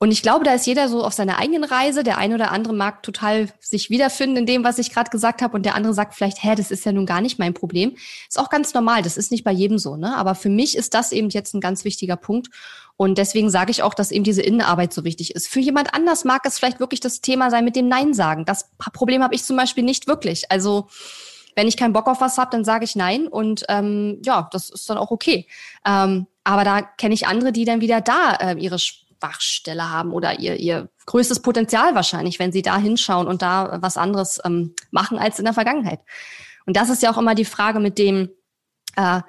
und 0.00 0.12
ich 0.12 0.22
glaube, 0.22 0.44
da 0.44 0.54
ist 0.54 0.66
jeder 0.66 0.88
so 0.88 1.04
auf 1.04 1.12
seiner 1.12 1.38
eigenen 1.38 1.64
Reise. 1.64 2.04
Der 2.04 2.18
eine 2.18 2.36
oder 2.36 2.52
andere 2.52 2.72
mag 2.72 3.02
total 3.02 3.48
sich 3.58 3.90
wiederfinden 3.90 4.36
in 4.36 4.46
dem, 4.46 4.62
was 4.62 4.78
ich 4.78 4.92
gerade 4.92 5.10
gesagt 5.10 5.42
habe. 5.42 5.56
Und 5.56 5.66
der 5.66 5.74
andere 5.74 5.92
sagt 5.92 6.14
vielleicht, 6.14 6.42
hä, 6.44 6.54
das 6.54 6.70
ist 6.70 6.84
ja 6.84 6.92
nun 6.92 7.04
gar 7.04 7.20
nicht 7.20 7.40
mein 7.40 7.52
Problem. 7.52 7.96
Ist 8.28 8.38
auch 8.38 8.48
ganz 8.48 8.72
normal. 8.74 9.02
Das 9.02 9.16
ist 9.16 9.32
nicht 9.32 9.42
bei 9.42 9.50
jedem 9.50 9.76
so. 9.78 9.96
Ne? 9.96 10.16
Aber 10.16 10.36
für 10.36 10.50
mich 10.50 10.76
ist 10.76 10.94
das 10.94 11.10
eben 11.10 11.30
jetzt 11.30 11.52
ein 11.52 11.60
ganz 11.60 11.84
wichtiger 11.84 12.14
Punkt. 12.14 12.48
Und 12.98 13.16
deswegen 13.16 13.48
sage 13.48 13.70
ich 13.70 13.84
auch, 13.84 13.94
dass 13.94 14.10
eben 14.10 14.24
diese 14.24 14.42
Innenarbeit 14.42 14.92
so 14.92 15.04
wichtig 15.04 15.36
ist. 15.36 15.46
Für 15.46 15.60
jemand 15.60 15.94
anders 15.94 16.24
mag 16.24 16.44
es 16.44 16.58
vielleicht 16.58 16.80
wirklich 16.80 16.98
das 16.98 17.20
Thema 17.20 17.48
sein 17.48 17.64
mit 17.64 17.76
dem 17.76 17.86
Nein 17.86 18.12
sagen. 18.12 18.44
Das 18.44 18.70
Problem 18.92 19.22
habe 19.22 19.36
ich 19.36 19.44
zum 19.44 19.56
Beispiel 19.56 19.84
nicht 19.84 20.08
wirklich. 20.08 20.50
Also 20.50 20.88
wenn 21.54 21.68
ich 21.68 21.76
keinen 21.76 21.92
Bock 21.92 22.08
auf 22.08 22.20
was 22.20 22.38
habe, 22.38 22.50
dann 22.50 22.64
sage 22.64 22.84
ich 22.84 22.96
Nein. 22.96 23.28
Und 23.28 23.64
ähm, 23.68 24.20
ja, 24.24 24.48
das 24.50 24.68
ist 24.68 24.90
dann 24.90 24.98
auch 24.98 25.12
okay. 25.12 25.46
Ähm, 25.86 26.26
aber 26.42 26.64
da 26.64 26.82
kenne 26.82 27.14
ich 27.14 27.28
andere, 27.28 27.52
die 27.52 27.64
dann 27.64 27.80
wieder 27.80 28.00
da 28.00 28.34
äh, 28.34 28.56
ihre 28.58 28.80
Schwachstelle 28.80 29.88
haben 29.88 30.12
oder 30.12 30.40
ihr, 30.40 30.56
ihr 30.56 30.88
größtes 31.06 31.40
Potenzial 31.40 31.94
wahrscheinlich, 31.94 32.40
wenn 32.40 32.50
sie 32.50 32.62
da 32.62 32.78
hinschauen 32.78 33.28
und 33.28 33.42
da 33.42 33.78
was 33.80 33.96
anderes 33.96 34.40
ähm, 34.44 34.74
machen 34.90 35.20
als 35.20 35.38
in 35.38 35.44
der 35.44 35.54
Vergangenheit. 35.54 36.00
Und 36.66 36.76
das 36.76 36.90
ist 36.90 37.04
ja 37.04 37.12
auch 37.12 37.18
immer 37.18 37.36
die 37.36 37.44
Frage 37.44 37.78
mit 37.78 37.96
dem, 37.96 38.30
äh, 38.96 39.20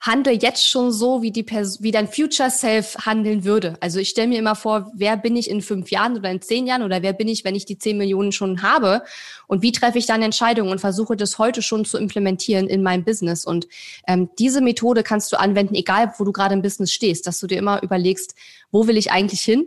handle 0.00 0.32
jetzt 0.32 0.66
schon 0.66 0.92
so, 0.92 1.20
wie, 1.20 1.30
die 1.30 1.42
Pers 1.42 1.82
wie 1.82 1.90
dein 1.90 2.08
Future 2.08 2.50
Self 2.50 2.96
handeln 3.04 3.44
würde. 3.44 3.74
Also 3.80 3.98
ich 3.98 4.08
stelle 4.08 4.28
mir 4.28 4.38
immer 4.38 4.54
vor, 4.54 4.90
wer 4.94 5.16
bin 5.18 5.36
ich 5.36 5.50
in 5.50 5.60
fünf 5.60 5.90
Jahren 5.90 6.16
oder 6.16 6.30
in 6.30 6.40
zehn 6.40 6.66
Jahren 6.66 6.82
oder 6.82 7.02
wer 7.02 7.12
bin 7.12 7.28
ich, 7.28 7.44
wenn 7.44 7.54
ich 7.54 7.66
die 7.66 7.76
zehn 7.76 7.98
Millionen 7.98 8.32
schon 8.32 8.62
habe 8.62 9.02
und 9.46 9.60
wie 9.60 9.72
treffe 9.72 9.98
ich 9.98 10.06
dann 10.06 10.22
Entscheidungen 10.22 10.70
und 10.70 10.80
versuche 10.80 11.16
das 11.16 11.38
heute 11.38 11.60
schon 11.60 11.84
zu 11.84 11.98
implementieren 11.98 12.66
in 12.66 12.82
meinem 12.82 13.04
Business. 13.04 13.44
Und 13.44 13.68
ähm, 14.06 14.30
diese 14.38 14.62
Methode 14.62 15.02
kannst 15.02 15.32
du 15.32 15.38
anwenden, 15.38 15.74
egal 15.74 16.14
wo 16.16 16.24
du 16.24 16.32
gerade 16.32 16.54
im 16.54 16.62
Business 16.62 16.92
stehst, 16.92 17.26
dass 17.26 17.38
du 17.38 17.46
dir 17.46 17.58
immer 17.58 17.82
überlegst, 17.82 18.34
wo 18.70 18.86
will 18.86 18.96
ich 18.96 19.12
eigentlich 19.12 19.42
hin? 19.42 19.66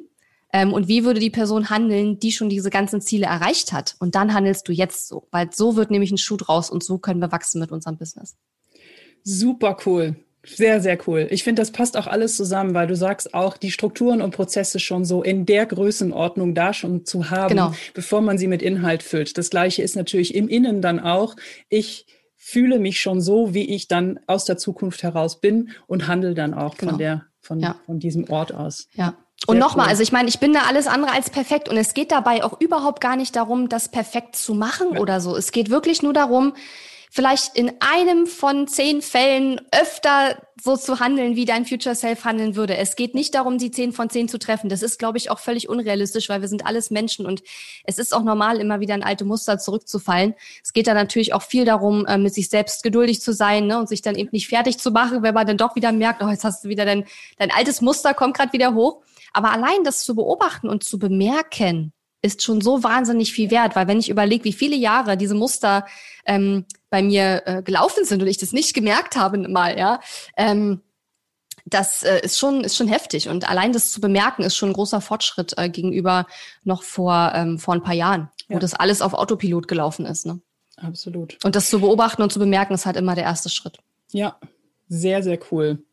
Ähm, 0.51 0.73
und 0.73 0.87
wie 0.87 1.03
würde 1.03 1.19
die 1.19 1.29
Person 1.29 1.69
handeln, 1.69 2.19
die 2.19 2.31
schon 2.31 2.49
diese 2.49 2.71
ganzen 2.71 3.01
Ziele 3.01 3.27
erreicht 3.27 3.71
hat? 3.71 3.95
Und 3.99 4.15
dann 4.15 4.33
handelst 4.33 4.67
du 4.67 4.71
jetzt 4.71 5.07
so, 5.07 5.27
weil 5.29 5.49
so 5.53 5.75
wird 5.75 5.91
nämlich 5.91 6.11
ein 6.11 6.17
Schuh 6.17 6.37
draus 6.37 6.71
und 6.71 6.83
so 6.83 6.97
können 6.97 7.19
wir 7.19 7.31
wachsen 7.31 7.59
mit 7.59 7.71
unserem 7.71 7.97
Business. 7.97 8.35
Super 9.23 9.77
cool. 9.85 10.15
Sehr, 10.45 10.81
sehr 10.81 10.97
cool. 11.07 11.27
Ich 11.31 11.43
finde, 11.43 11.61
das 11.61 11.71
passt 11.71 11.95
auch 11.95 12.05
alles 12.05 12.35
zusammen, 12.35 12.73
weil 12.73 12.87
du 12.87 12.97
sagst 12.97 13.33
auch, 13.33 13.55
die 13.55 13.71
Strukturen 13.71 14.21
und 14.21 14.35
Prozesse 14.35 14.79
schon 14.79 15.05
so 15.05 15.23
in 15.23 15.45
der 15.45 15.65
Größenordnung 15.65 16.53
da 16.53 16.73
schon 16.73 17.05
zu 17.05 17.29
haben, 17.29 17.49
genau. 17.49 17.73
bevor 17.93 18.19
man 18.19 18.37
sie 18.37 18.47
mit 18.47 18.61
Inhalt 18.61 19.03
füllt. 19.03 19.37
Das 19.37 19.49
Gleiche 19.49 19.81
ist 19.81 19.95
natürlich 19.95 20.35
im 20.35 20.49
Innen 20.49 20.81
dann 20.81 20.99
auch. 20.99 21.37
Ich 21.69 22.07
fühle 22.35 22.77
mich 22.77 22.99
schon 22.99 23.21
so, 23.21 23.53
wie 23.53 23.73
ich 23.73 23.87
dann 23.87 24.19
aus 24.27 24.43
der 24.43 24.57
Zukunft 24.57 25.01
heraus 25.01 25.39
bin 25.39 25.69
und 25.87 26.07
handle 26.07 26.33
dann 26.33 26.53
auch 26.53 26.75
genau. 26.75 26.91
von 26.91 26.99
der, 26.99 27.25
von, 27.39 27.59
ja. 27.61 27.75
von 27.85 27.99
diesem 27.99 28.29
Ort 28.29 28.53
aus. 28.53 28.89
Ja. 28.95 29.15
Und 29.47 29.59
nochmal, 29.59 29.85
cool. 29.85 29.91
also 29.91 30.03
ich 30.03 30.11
meine, 30.11 30.27
ich 30.27 30.39
bin 30.39 30.53
da 30.53 30.63
alles 30.67 30.87
andere 30.87 31.13
als 31.13 31.29
perfekt 31.29 31.69
und 31.69 31.77
es 31.77 31.93
geht 31.93 32.11
dabei 32.11 32.43
auch 32.43 32.59
überhaupt 32.59 32.99
gar 32.99 33.15
nicht 33.15 33.35
darum, 33.37 33.69
das 33.69 33.89
perfekt 33.89 34.35
zu 34.35 34.53
machen 34.53 34.87
ja. 34.93 34.99
oder 34.99 35.21
so. 35.21 35.37
Es 35.37 35.53
geht 35.53 35.69
wirklich 35.69 36.01
nur 36.01 36.13
darum, 36.13 36.53
vielleicht 37.15 37.55
in 37.55 37.71
einem 37.79 38.25
von 38.25 38.67
zehn 38.67 39.03
Fällen 39.03 39.61
öfter 39.71 40.35
so 40.59 40.75
zu 40.75 40.99
handeln, 40.99 41.35
wie 41.35 41.45
dein 41.45 41.63
Future 41.63 41.93
Self 41.93 42.25
handeln 42.25 42.55
würde. 42.55 42.75
Es 42.75 42.95
geht 42.95 43.13
nicht 43.13 43.35
darum, 43.35 43.59
die 43.59 43.69
zehn 43.69 43.93
von 43.93 44.09
zehn 44.09 44.27
zu 44.27 44.39
treffen. 44.39 44.67
Das 44.67 44.81
ist, 44.81 44.97
glaube 44.97 45.19
ich, 45.19 45.29
auch 45.29 45.37
völlig 45.37 45.69
unrealistisch, 45.69 46.27
weil 46.29 46.41
wir 46.41 46.47
sind 46.47 46.65
alles 46.65 46.89
Menschen 46.89 47.27
und 47.27 47.43
es 47.83 47.99
ist 47.99 48.15
auch 48.15 48.23
normal, 48.23 48.59
immer 48.59 48.79
wieder 48.79 48.95
in 48.95 49.03
alte 49.03 49.25
Muster 49.25 49.59
zurückzufallen. 49.59 50.33
Es 50.63 50.73
geht 50.73 50.87
da 50.87 50.95
natürlich 50.95 51.35
auch 51.35 51.43
viel 51.43 51.65
darum, 51.65 52.07
äh, 52.07 52.17
mit 52.17 52.33
sich 52.33 52.49
selbst 52.49 52.81
geduldig 52.81 53.21
zu 53.21 53.31
sein 53.31 53.67
ne, 53.67 53.77
und 53.77 53.87
sich 53.87 54.01
dann 54.01 54.15
eben 54.15 54.29
nicht 54.31 54.47
fertig 54.47 54.79
zu 54.79 54.89
machen, 54.89 55.21
wenn 55.21 55.35
man 55.35 55.45
dann 55.45 55.57
doch 55.57 55.75
wieder 55.75 55.91
merkt, 55.91 56.23
oh, 56.23 56.29
jetzt 56.29 56.43
hast 56.43 56.63
du 56.63 56.69
wieder 56.69 56.85
dein, 56.85 57.05
dein 57.37 57.51
altes 57.51 57.81
Muster, 57.81 58.15
kommt 58.15 58.35
gerade 58.35 58.53
wieder 58.53 58.73
hoch. 58.73 59.03
Aber 59.33 59.51
allein 59.51 59.83
das 59.83 60.03
zu 60.03 60.15
beobachten 60.15 60.67
und 60.67 60.83
zu 60.83 60.97
bemerken, 60.97 61.93
ist 62.23 62.41
schon 62.41 62.61
so 62.61 62.83
wahnsinnig 62.83 63.33
viel 63.33 63.51
wert, 63.51 63.75
weil 63.75 63.87
wenn 63.87 63.99
ich 63.99 64.09
überlege, 64.09 64.45
wie 64.45 64.53
viele 64.53 64.75
Jahre 64.75 65.17
diese 65.17 65.35
Muster 65.35 65.85
ähm, 66.25 66.65
bei 66.89 67.03
mir 67.03 67.43
äh, 67.45 67.61
gelaufen 67.61 68.05
sind 68.05 68.21
und 68.21 68.27
ich 68.27 68.37
das 68.37 68.53
nicht 68.53 68.73
gemerkt 68.73 69.15
habe 69.15 69.37
mal, 69.49 69.77
ja, 69.77 69.99
ähm, 70.37 70.81
das 71.65 72.03
äh, 72.03 72.21
ist 72.21 72.39
schon 72.39 72.63
ist 72.63 72.75
schon 72.75 72.87
heftig 72.87 73.29
und 73.29 73.49
allein 73.49 73.73
das 73.73 73.91
zu 73.91 74.01
bemerken 74.01 74.43
ist 74.43 74.55
schon 74.55 74.69
ein 74.69 74.73
großer 74.73 75.01
Fortschritt 75.01 75.53
äh, 75.57 75.69
gegenüber 75.69 76.25
noch 76.63 76.83
vor 76.83 77.31
ähm, 77.35 77.59
vor 77.59 77.73
ein 77.73 77.83
paar 77.83 77.93
Jahren, 77.93 78.29
wo 78.49 78.57
das 78.57 78.73
alles 78.73 79.01
auf 79.01 79.13
Autopilot 79.13 79.67
gelaufen 79.67 80.05
ist. 80.05 80.25
Ne? 80.25 80.41
Absolut. 80.77 81.37
Und 81.43 81.55
das 81.55 81.69
zu 81.69 81.79
beobachten 81.79 82.21
und 82.21 82.31
zu 82.31 82.39
bemerken 82.39 82.73
ist 82.73 82.85
halt 82.85 82.97
immer 82.97 83.15
der 83.15 83.25
erste 83.25 83.49
Schritt. 83.49 83.77
Ja, 84.11 84.37
sehr 84.87 85.23
sehr 85.23 85.39
cool. 85.51 85.83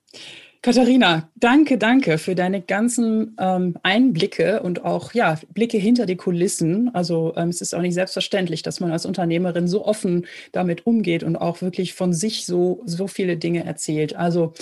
Katharina, 0.63 1.31
danke, 1.37 1.79
danke 1.79 2.19
für 2.19 2.35
deine 2.35 2.61
ganzen 2.61 3.35
ähm, 3.41 3.79
Einblicke 3.83 4.63
und 4.63 4.85
auch 4.85 5.15
ja, 5.15 5.39
Blicke 5.55 5.79
hinter 5.79 6.05
die 6.05 6.17
Kulissen. 6.17 6.95
Also 6.95 7.33
ähm, 7.37 7.49
es 7.49 7.63
ist 7.63 7.75
auch 7.75 7.81
nicht 7.81 7.95
selbstverständlich, 7.95 8.63
dass 8.63 8.79
man 8.79 8.93
als 8.93 9.07
Unternehmerin 9.07 9.69
so 9.69 9.87
offen 9.87 10.27
damit 10.53 10.87
umgeht 10.87 11.23
und 11.23 11.37
auch 11.37 11.63
wirklich 11.63 11.95
von 11.95 12.13
sich 12.13 12.45
so, 12.45 12.83
so 12.85 13.07
viele 13.07 13.39
Dinge 13.39 13.65
erzählt. 13.65 14.17
Also 14.17 14.53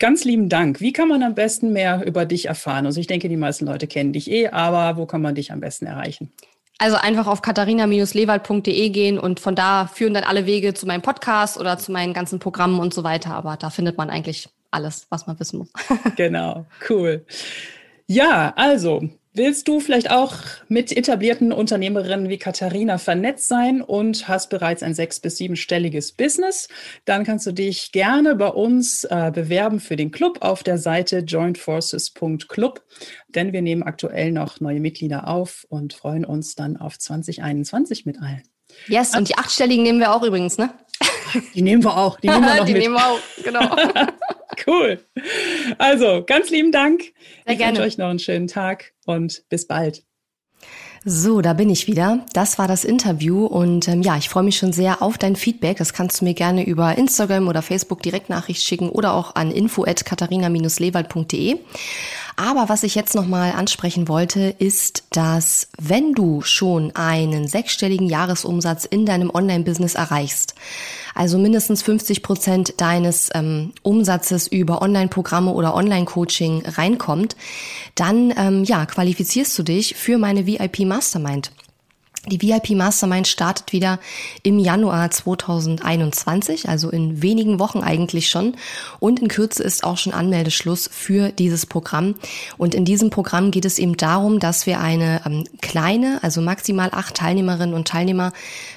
ganz 0.00 0.24
lieben 0.24 0.48
Dank. 0.48 0.80
Wie 0.80 0.92
kann 0.92 1.06
man 1.06 1.22
am 1.22 1.36
besten 1.36 1.72
mehr 1.72 2.04
über 2.04 2.24
dich 2.24 2.46
erfahren? 2.46 2.84
Also 2.84 2.98
ich 2.98 3.06
denke, 3.06 3.28
die 3.28 3.36
meisten 3.36 3.66
Leute 3.66 3.86
kennen 3.86 4.12
dich 4.12 4.28
eh, 4.28 4.48
aber 4.48 4.96
wo 4.96 5.06
kann 5.06 5.22
man 5.22 5.36
dich 5.36 5.52
am 5.52 5.60
besten 5.60 5.86
erreichen? 5.86 6.32
Also 6.78 6.96
einfach 6.96 7.28
auf 7.28 7.40
katharina-lewald.de 7.40 8.90
gehen 8.90 9.16
und 9.16 9.38
von 9.38 9.54
da 9.54 9.86
führen 9.86 10.12
dann 10.12 10.24
alle 10.24 10.44
Wege 10.44 10.74
zu 10.74 10.86
meinem 10.86 11.02
Podcast 11.02 11.56
oder 11.56 11.78
zu 11.78 11.92
meinen 11.92 12.14
ganzen 12.14 12.40
Programmen 12.40 12.80
und 12.80 12.92
so 12.92 13.04
weiter. 13.04 13.30
Aber 13.30 13.56
da 13.56 13.70
findet 13.70 13.96
man 13.96 14.10
eigentlich 14.10 14.48
alles, 14.76 15.06
was 15.10 15.26
man 15.26 15.38
wissen 15.40 15.58
muss. 15.58 15.72
genau, 16.16 16.66
cool. 16.88 17.24
Ja, 18.06 18.52
also 18.56 19.08
Willst 19.38 19.68
du 19.68 19.80
vielleicht 19.80 20.10
auch 20.10 20.32
mit 20.68 20.96
etablierten 20.96 21.52
Unternehmerinnen 21.52 22.30
wie 22.30 22.38
Katharina 22.38 22.96
vernetzt 22.96 23.48
sein 23.48 23.82
und 23.82 24.28
hast 24.28 24.48
bereits 24.48 24.82
ein 24.82 24.94
sechs- 24.94 25.20
bis 25.20 25.36
siebenstelliges 25.36 26.12
Business? 26.12 26.68
Dann 27.04 27.24
kannst 27.24 27.46
du 27.46 27.52
dich 27.52 27.92
gerne 27.92 28.34
bei 28.34 28.48
uns 28.48 29.04
äh, 29.04 29.30
bewerben 29.34 29.78
für 29.78 29.96
den 29.96 30.10
Club 30.10 30.38
auf 30.40 30.62
der 30.62 30.78
Seite 30.78 31.18
jointforces.club, 31.18 32.82
denn 33.28 33.52
wir 33.52 33.60
nehmen 33.60 33.82
aktuell 33.82 34.32
noch 34.32 34.58
neue 34.60 34.80
Mitglieder 34.80 35.28
auf 35.28 35.66
und 35.68 35.92
freuen 35.92 36.24
uns 36.24 36.54
dann 36.54 36.78
auf 36.78 36.98
2021 36.98 38.06
mit 38.06 38.18
allen. 38.22 38.55
Yes, 38.88 39.16
und 39.16 39.28
die 39.28 39.36
achtstelligen 39.36 39.82
nehmen 39.82 40.00
wir 40.00 40.12
auch 40.12 40.22
übrigens, 40.22 40.58
ne? 40.58 40.72
Die 41.54 41.62
nehmen 41.62 41.84
wir 41.84 41.96
auch. 41.96 42.18
Die 42.20 42.28
nehmen 42.30 42.44
wir, 42.44 42.64
die 42.64 42.74
nehmen 42.74 42.94
wir 42.94 43.06
auch, 43.06 43.20
genau. 43.42 43.76
cool. 44.66 45.04
Also, 45.78 46.24
ganz 46.24 46.50
lieben 46.50 46.72
Dank. 46.72 47.02
Sehr 47.02 47.12
ich 47.52 47.58
gerne. 47.58 47.78
wünsche 47.78 47.86
euch 47.86 47.98
noch 47.98 48.08
einen 48.08 48.18
schönen 48.18 48.46
Tag 48.46 48.92
und 49.04 49.44
bis 49.48 49.66
bald. 49.66 50.05
So, 51.08 51.40
da 51.40 51.52
bin 51.52 51.70
ich 51.70 51.86
wieder. 51.86 52.26
Das 52.32 52.58
war 52.58 52.66
das 52.66 52.82
Interview 52.82 53.46
und 53.46 53.86
ähm, 53.86 54.02
ja, 54.02 54.16
ich 54.16 54.28
freue 54.28 54.42
mich 54.42 54.56
schon 54.56 54.72
sehr 54.72 55.02
auf 55.02 55.18
dein 55.18 55.36
Feedback. 55.36 55.76
Das 55.76 55.92
kannst 55.92 56.20
du 56.20 56.24
mir 56.24 56.34
gerne 56.34 56.66
über 56.66 56.98
Instagram 56.98 57.46
oder 57.46 57.62
Facebook 57.62 58.02
direkt 58.02 58.28
Nachricht 58.28 58.64
schicken 58.64 58.88
oder 58.88 59.14
auch 59.14 59.36
an 59.36 59.52
info@katharina-lewald.de. 59.52 61.58
Aber 62.34 62.68
was 62.68 62.82
ich 62.82 62.96
jetzt 62.96 63.14
nochmal 63.14 63.52
ansprechen 63.52 64.08
wollte, 64.08 64.56
ist, 64.58 65.04
dass 65.12 65.68
wenn 65.78 66.12
du 66.12 66.42
schon 66.42 66.90
einen 66.96 67.46
sechsstelligen 67.46 68.08
Jahresumsatz 68.08 68.84
in 68.84 69.06
deinem 69.06 69.30
Online-Business 69.30 69.94
erreichst, 69.94 70.56
also 71.16 71.38
mindestens 71.38 71.82
50 71.82 72.22
Prozent 72.22 72.80
deines 72.80 73.30
ähm, 73.34 73.72
Umsatzes 73.82 74.46
über 74.46 74.82
Online-Programme 74.82 75.52
oder 75.52 75.74
Online-Coaching 75.74 76.64
reinkommt, 76.66 77.36
dann 77.94 78.32
ähm, 78.36 78.64
ja, 78.64 78.86
qualifizierst 78.86 79.58
du 79.58 79.62
dich 79.62 79.94
für 79.94 80.18
meine 80.18 80.46
VIP 80.46 80.80
Mastermind. 80.80 81.50
Die 82.26 82.42
VIP 82.42 82.70
Mastermind 82.70 83.28
startet 83.28 83.72
wieder 83.72 84.00
im 84.42 84.58
Januar 84.58 85.10
2021, 85.10 86.68
also 86.68 86.90
in 86.90 87.22
wenigen 87.22 87.60
Wochen 87.60 87.80
eigentlich 87.80 88.28
schon. 88.28 88.56
Und 88.98 89.20
in 89.20 89.28
Kürze 89.28 89.62
ist 89.62 89.84
auch 89.84 89.96
schon 89.96 90.12
Anmeldeschluss 90.12 90.90
für 90.92 91.30
dieses 91.30 91.66
Programm. 91.66 92.16
Und 92.58 92.74
in 92.74 92.84
diesem 92.84 93.10
Programm 93.10 93.52
geht 93.52 93.64
es 93.64 93.78
eben 93.78 93.96
darum, 93.96 94.40
dass 94.40 94.66
wir 94.66 94.80
eine 94.80 95.20
ähm, 95.24 95.44
kleine, 95.60 96.18
also 96.22 96.40
maximal 96.40 96.90
acht 96.92 97.14
Teilnehmerinnen 97.14 97.74
und 97.74 97.86
Teilnehmer, 97.86 98.32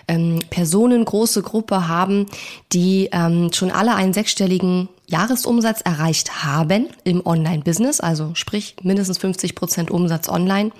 ähm, 0.07 0.39
personengroße 0.51 1.41
Gruppe 1.41 1.87
haben, 1.87 2.27
die 2.71 3.09
ähm, 3.11 3.51
schon 3.51 3.71
alle 3.71 3.95
einen 3.95 4.13
sechsstelligen 4.13 4.89
Jahresumsatz 5.09 5.81
erreicht 5.81 6.43
haben 6.43 6.87
im 7.03 7.25
Online-Business, 7.25 7.99
also 7.99 8.31
sprich 8.35 8.75
mindestens 8.83 9.17
50 9.17 9.55
Prozent 9.55 9.91
Umsatz 9.91 10.29
online 10.29 10.71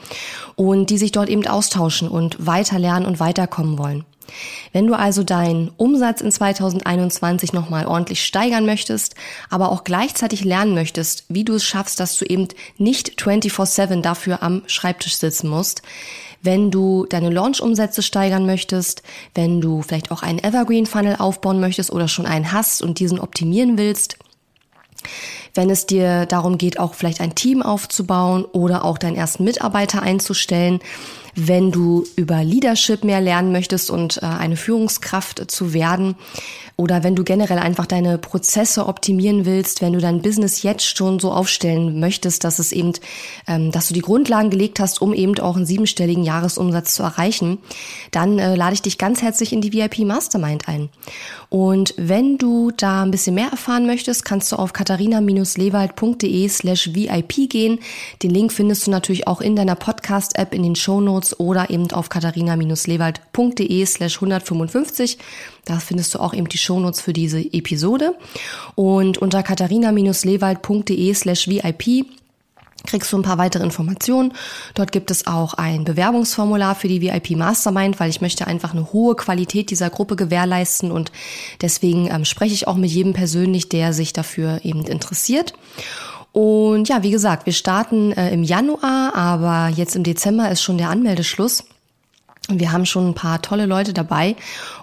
und 0.56 0.90
die 0.90 0.98
sich 0.98 1.12
dort 1.12 1.30
eben 1.30 1.46
austauschen 1.48 2.08
und 2.08 2.46
weiter 2.46 2.78
lernen 2.80 3.06
und 3.06 3.20
weiterkommen 3.20 3.78
wollen. 3.78 4.06
Wenn 4.72 4.86
du 4.86 4.94
also 4.94 5.24
deinen 5.24 5.72
Umsatz 5.78 6.22
in 6.22 6.32
2021 6.32 7.54
nochmal 7.54 7.88
ordentlich 7.88 8.24
steigern 8.24 8.66
möchtest, 8.66 9.16
aber 9.50 9.72
auch 9.72 9.84
gleichzeitig 9.84 10.44
lernen 10.44 10.76
möchtest, 10.76 11.26
wie 11.30 11.44
du 11.44 11.56
es 11.56 11.64
schaffst, 11.64 12.00
dass 12.00 12.16
du 12.18 12.26
eben 12.26 12.48
nicht 12.78 13.20
24-7 13.20 14.02
dafür 14.02 14.44
am 14.44 14.62
Schreibtisch 14.68 15.18
sitzen 15.18 15.50
musst, 15.50 15.82
wenn 16.42 16.72
du 16.72 17.06
deine 17.10 17.30
Launch-Umsätze 17.30 18.02
steigern 18.02 18.46
möchtest, 18.46 19.04
wenn 19.36 19.62
du 19.62 19.82
vielleicht 19.82 20.12
auch 20.12 20.24
einen 20.24 20.40
Evergreen-Funnel 20.40 21.18
aufbauen 21.18 21.60
möchtest 21.60 21.92
oder 21.92 22.08
schon 22.08 22.26
einen 22.26 22.52
hast 22.52 22.82
und 22.82 23.00
diesen 23.00 23.20
optimieren 23.20 23.78
willst, 23.78 24.18
wenn 25.56 25.70
es 25.70 25.86
dir 25.86 26.26
darum 26.26 26.58
geht, 26.58 26.80
auch 26.80 26.94
vielleicht 26.94 27.22
ein 27.22 27.36
Team 27.36 27.62
aufzubauen 27.62 28.46
oder 28.46 28.86
auch 28.86 28.98
deinen 28.98 29.16
ersten 29.16 29.44
Mitarbeiter 29.44 30.02
einzustellen, 30.02 30.80
wenn 31.36 31.72
du 31.72 32.06
über 32.16 32.44
Leadership 32.44 33.04
mehr 33.04 33.22
lernen 33.22 33.52
möchtest 33.52 33.90
und 33.90 34.18
äh, 34.18 34.26
eine 34.26 34.58
Führungskraft 34.58 35.50
zu 35.50 35.74
werden 35.74 36.16
oder 36.80 37.04
wenn 37.04 37.14
du 37.14 37.26
generell 37.26 37.60
einfach 37.60 37.86
deine 37.86 38.18
Prozesse 38.18 38.88
optimieren 38.88 39.44
willst, 39.46 39.82
wenn 39.82 39.92
du 39.92 40.00
dein 40.00 40.22
Business 40.22 40.64
jetzt 40.64 40.98
schon 40.98 41.20
so 41.20 41.30
aufstellen 41.30 42.00
möchtest, 42.00 42.46
dass 42.46 42.58
es 42.58 42.72
eben, 42.72 42.94
ähm, 43.48 43.74
dass 43.74 43.90
du 43.90 43.94
die 43.94 44.00
Grundlagen 44.00 44.50
gelegt 44.50 44.80
hast, 44.80 45.02
um 45.02 45.14
eben 45.14 45.38
auch 45.40 45.58
einen 45.58 45.66
siebenstelligen 45.66 46.24
Jahresumsatz 46.24 46.94
zu 46.94 47.04
erreichen, 47.04 47.58
dann 48.12 48.40
äh, 48.40 48.56
lade 48.56 48.76
ich 48.76 48.82
dich 48.82 48.98
ganz 48.98 49.22
herzlich 49.22 49.52
in 49.52 49.60
die 49.60 49.74
VIP 49.74 50.00
Mastermind 50.00 50.70
ein. 50.70 50.88
Und 51.50 51.96
wenn 51.98 52.38
du 52.38 52.72
da 52.72 53.04
ein 53.04 53.12
bisschen 53.12 53.36
mehr 53.36 53.50
erfahren 53.50 53.86
möchtest, 53.86 54.24
kannst 54.24 54.50
du 54.54 54.56
auf 54.56 54.72
katharina-lewald.de 54.72 56.48
slash 56.48 56.94
VIP 56.94 57.50
gehen. 57.50 57.80
Den 58.24 58.30
Link 58.30 58.54
findest 58.54 58.88
du 58.88 58.92
natürlich 58.92 59.28
auch 59.28 59.42
in 59.42 59.58
deiner 59.58 59.76
Podcast-App 59.76 60.54
in 60.54 60.64
den 60.64 60.78
Show 60.78 61.02
Notes 61.02 61.38
oder 61.42 61.70
eben 61.70 61.92
auf 61.92 62.08
katharina-lewald.de 62.08 63.86
slash 63.86 64.16
155. 64.16 65.18
Da 65.66 65.80
findest 65.80 66.16
du 66.16 66.20
auch 66.20 66.34
eben 66.34 66.50
die 66.50 66.58
Shownotes 66.58 67.02
für 67.02 67.14
diese 67.14 67.40
Episode. 67.40 68.16
Und 68.76 69.18
unter 69.18 69.44
katharina-lewald.de 69.44 71.14
slash 71.14 71.48
VIP 71.48 72.06
kriegst 72.86 73.12
du 73.12 73.18
ein 73.18 73.24
paar 73.24 73.38
weitere 73.38 73.64
Informationen. 73.64 74.34
Dort 74.74 74.92
gibt 74.92 75.12
es 75.12 75.28
auch 75.28 75.54
ein 75.54 75.84
Bewerbungsformular 75.84 76.76
für 76.76 76.88
die 76.88 77.02
VIP 77.02 77.32
Mastermind, 77.32 78.00
weil 78.00 78.10
ich 78.10 78.22
möchte 78.22 78.48
einfach 78.48 78.74
eine 78.74 78.92
hohe 78.94 79.16
Qualität 79.16 79.70
dieser 79.70 79.90
Gruppe 79.90 80.16
gewährleisten 80.16 80.92
und 80.92 81.12
deswegen 81.62 82.10
ähm, 82.10 82.26
spreche 82.26 82.54
ich 82.54 82.68
auch 82.68 82.76
mit 82.76 82.90
jedem 82.90 83.14
persönlich, 83.14 83.70
der 83.70 83.94
sich 83.94 84.14
dafür 84.14 84.62
eben 84.64 84.86
interessiert. 84.86 85.54
Und 86.32 86.88
ja, 86.90 87.04
wie 87.04 87.12
gesagt, 87.12 87.46
wir 87.46 87.54
starten 87.54 88.12
äh, 88.12 88.32
im 88.32 88.44
Januar, 88.44 89.16
aber 89.16 89.70
jetzt 89.76 89.96
im 89.96 90.04
Dezember 90.04 90.50
ist 90.50 90.62
schon 90.62 90.78
der 90.78 90.90
Anmeldeschluss. 90.90 91.66
Wir 92.50 92.72
haben 92.72 92.86
schon 92.86 93.10
ein 93.10 93.14
paar 93.14 93.42
tolle 93.42 93.66
Leute 93.66 93.94
dabei. 93.94 94.36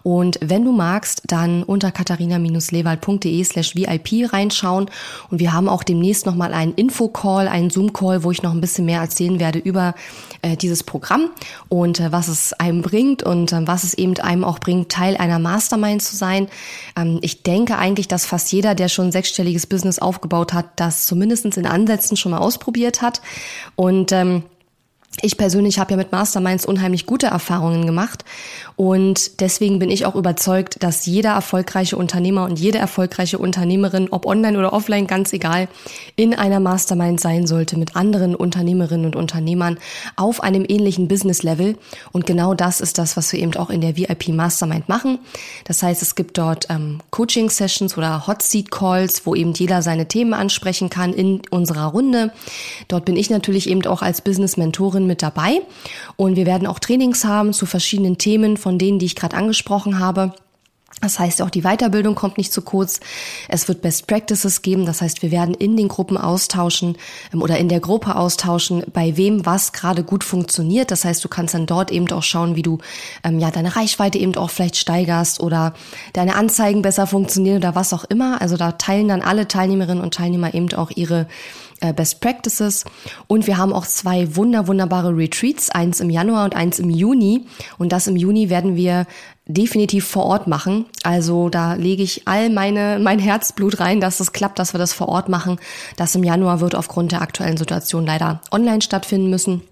Und 0.03 0.39
wenn 0.41 0.65
du 0.65 0.73
magst, 0.73 1.23
dann 1.27 1.63
unter 1.65 1.91
katharina-lewald.de 1.91 3.43
slash 3.45 3.75
VIP 3.75 4.33
reinschauen. 4.33 4.89
Und 5.31 5.41
wir 5.41 5.53
haben 5.53 5.69
auch 5.69 5.83
demnächst 5.83 6.27
nochmal 6.27 6.55
einen 6.55 6.75
Infocall, 6.75 7.49
einen 7.49 7.71
Zoom-Call, 7.71 8.23
wo 8.23 8.31
ich 8.31 8.43
noch 8.43 8.53
ein 8.53 8.61
bisschen 8.61 8.85
mehr 8.85 9.01
erzählen 9.01 9.41
werde 9.41 9.59
über 9.59 9.95
äh, 10.43 10.57
dieses 10.57 10.85
Programm 10.85 11.31
und 11.69 12.01
äh, 12.01 12.13
was 12.13 12.29
es 12.29 12.53
einem 12.53 12.83
bringt 12.83 13.23
und 13.23 13.53
äh, 13.53 13.67
was 13.67 13.85
es 13.85 13.95
eben 13.95 14.17
einem 14.19 14.45
auch 14.45 14.59
bringt, 14.59 14.91
Teil 14.91 15.17
einer 15.17 15.39
Mastermind 15.39 16.03
zu 16.03 16.15
sein. 16.15 16.49
Ähm, 16.97 17.19
ich 17.23 17.43
denke 17.43 17.79
eigentlich, 17.79 18.09
dass 18.09 18.27
fast 18.27 18.53
jeder, 18.53 18.75
der 18.75 18.89
schon 18.89 19.07
ein 19.07 19.13
sechsstelliges 19.13 19.67
Business 19.67 19.99
aufgebaut 19.99 20.53
hat, 20.53 20.67
das 20.77 21.07
zumindest 21.07 21.47
in 21.57 21.67
Ansätzen 21.67 22.17
schon 22.17 22.33
mal 22.33 22.39
ausprobiert 22.39 23.03
hat. 23.03 23.21
Und 23.75 24.13
ähm, 24.13 24.45
ich 25.23 25.39
persönlich 25.39 25.79
habe 25.79 25.93
ja 25.93 25.97
mit 25.97 26.13
Masterminds 26.13 26.67
unheimlich 26.67 27.07
gute 27.07 27.29
Erfahrungen 27.29 27.87
gemacht 27.87 28.25
und 28.77 29.41
deswegen 29.41 29.79
bin 29.79 29.91
ich 29.91 30.05
auch 30.05 30.15
überzeugt, 30.15 30.83
dass 30.83 31.07
jeder 31.07 31.31
erfolgreiche 31.31 31.97
Unternehmer 31.97 32.45
und 32.45 32.59
jede 32.59 32.77
erfolgreiche 32.77 33.39
Unternehmerin, 33.39 34.09
ob 34.11 34.27
online 34.27 34.59
oder 34.59 34.75
offline, 34.75 35.07
ganz 35.07 35.33
egal, 35.33 35.69
in 36.15 36.35
einer 36.35 36.61
Mastermind 36.61 37.19
sein 37.19 37.47
sollte 37.47 37.79
mit 37.79 37.97
anderen 37.97 38.35
Unternehmerinnen 38.35 39.07
und 39.07 39.17
Unternehmern 39.17 39.79
auf 40.17 40.43
einem 40.43 40.67
ähnlichen 40.69 41.09
Business-Level. 41.09 41.79
Und 42.13 42.27
genau 42.27 42.53
das 42.53 42.83
ist 42.83 42.99
das, 42.99 43.17
was 43.17 43.33
wir 43.33 43.41
eben 43.41 43.57
auch 43.57 43.71
in 43.71 43.81
der 43.81 43.97
VIP 43.97 44.29
Mastermind 44.29 44.91
machen. 44.91 45.19
Das 45.65 45.83
heißt, 45.83 46.03
es 46.03 46.15
gibt 46.15 46.37
dort 46.37 46.67
ähm, 46.69 47.01
Coaching-Sessions 47.11 47.97
oder 47.97 48.27
Hot 48.27 48.43
Seat 48.43 48.71
Calls, 48.71 49.25
wo 49.25 49.35
eben 49.35 49.55
jeder 49.55 49.81
seine 49.81 50.07
Themen 50.07 50.35
ansprechen 50.35 50.91
kann 50.91 51.15
in 51.15 51.41
unserer 51.51 51.87
Runde. 51.87 52.31
Dort 52.89 53.07
bin 53.07 53.17
ich 53.17 53.31
natürlich 53.31 53.71
eben 53.71 53.87
auch 53.87 54.03
als 54.03 54.21
Business-Mentorin 54.21 54.96
mit 55.05 55.21
dabei 55.21 55.61
und 56.15 56.37
wir 56.37 56.47
werden 56.47 56.69
auch 56.69 56.79
Trainings 56.79 57.25
haben 57.25 57.53
zu 57.53 57.67
verschiedenen 57.67 58.19
Themen 58.19 58.57
von 58.57 58.79
denen, 58.79 59.01
die 59.01 59.07
ich 59.07 59.17
gerade 59.17 59.37
angesprochen 59.37 59.99
habe. 59.99 60.33
Das 61.03 61.19
heißt, 61.19 61.43
auch 61.43 61.51
die 61.51 61.61
Weiterbildung 61.61 62.15
kommt 62.15 62.39
nicht 62.39 62.55
zu 62.55 62.63
kurz. 62.63 63.01
Es 63.49 63.69
wird 63.69 63.83
Best 63.83 64.07
Practices 64.07 64.63
geben. 64.63 64.87
Das 64.87 65.03
heißt, 65.03 65.21
wir 65.21 65.31
werden 65.31 65.55
in 65.55 65.77
den 65.77 65.89
Gruppen 65.89 66.17
austauschen 66.17 66.97
ähm, 67.35 67.43
oder 67.43 67.59
in 67.59 67.69
der 67.69 67.81
Gruppe 67.81 68.17
austauschen, 68.17 68.83
bei 68.93 69.17
wem 69.19 69.45
was 69.45 69.73
gerade 69.73 70.05
gut 70.05 70.25
funktioniert. 70.25 70.91
Das 70.91 71.05
heißt, 71.05 71.23
du 71.23 71.29
kannst 71.29 71.53
dann 71.53 71.67
dort 71.67 71.91
eben 71.93 72.11
auch 72.13 72.23
schauen, 72.23 72.57
wie 72.57 72.63
du 72.63 72.79
ähm, 73.25 73.39
ja 73.39 73.51
deine 73.51 73.77
Reichweite 73.77 74.19
eben 74.19 74.35
auch 74.37 74.49
vielleicht 74.49 74.77
steigerst 74.77 75.41
oder 75.41 75.75
deine 76.15 76.35
Anzeigen 76.35 76.81
besser 76.81 77.07
funktionieren 77.07 77.59
oder 77.59 77.75
was 77.75 77.93
auch 77.93 78.05
immer. 78.05 78.41
Also 78.41 78.57
da 78.57 78.73
teilen 78.73 79.09
dann 79.09 79.21
alle 79.21 79.47
Teilnehmerinnen 79.47 80.03
und 80.03 80.15
Teilnehmer 80.15 80.55
eben 80.55 80.73
auch 80.73 80.91
ihre 80.91 81.27
äh, 81.81 81.93
Best 81.93 82.21
Practices. 82.23 82.85
Und 83.27 83.47
wir 83.47 83.59
haben 83.59 83.75
auch 83.75 83.87
zwei 83.87 84.35
wunder, 84.35 84.67
wunderbare 84.67 85.15
Retreats, 85.15 85.69
eins 85.69 86.01
im 86.01 86.09
Januar 86.09 86.47
und 86.47 86.57
eins 86.57 86.79
im 86.79 86.89
Juni. 86.89 87.47
Und 87.77 87.93
das 87.93 88.07
im 88.07 88.17
Juni 88.17 88.49
werden 88.49 88.77
wir 88.77 89.07
definitiv 89.47 90.07
vor 90.07 90.25
Ort 90.25 90.47
machen. 90.47 90.87
Also 91.03 91.49
da 91.49 91.75
lege 91.75 92.03
ich 92.03 92.27
all 92.27 92.51
meine, 92.51 92.99
mein 93.01 93.19
Herzblut 93.19 93.81
rein, 93.81 94.01
dass 94.01 94.21
es 94.21 94.33
klappt, 94.33 94.59
dass 94.59 94.75
wir 94.75 94.79
das 94.79 94.93
vor 94.93 95.09
Ort 95.09 95.29
machen. 95.29 95.59
Das 95.97 96.15
im 96.15 96.25
Januar 96.25 96.61
wird 96.61 96.75
aufgrund 96.75 97.13
der 97.13 97.23
aktuellen 97.23 97.57
Situation 97.57 98.07
leider 98.07 98.41
online 98.51 98.83
stattfinden 98.83 99.31
müssen. 99.31 99.63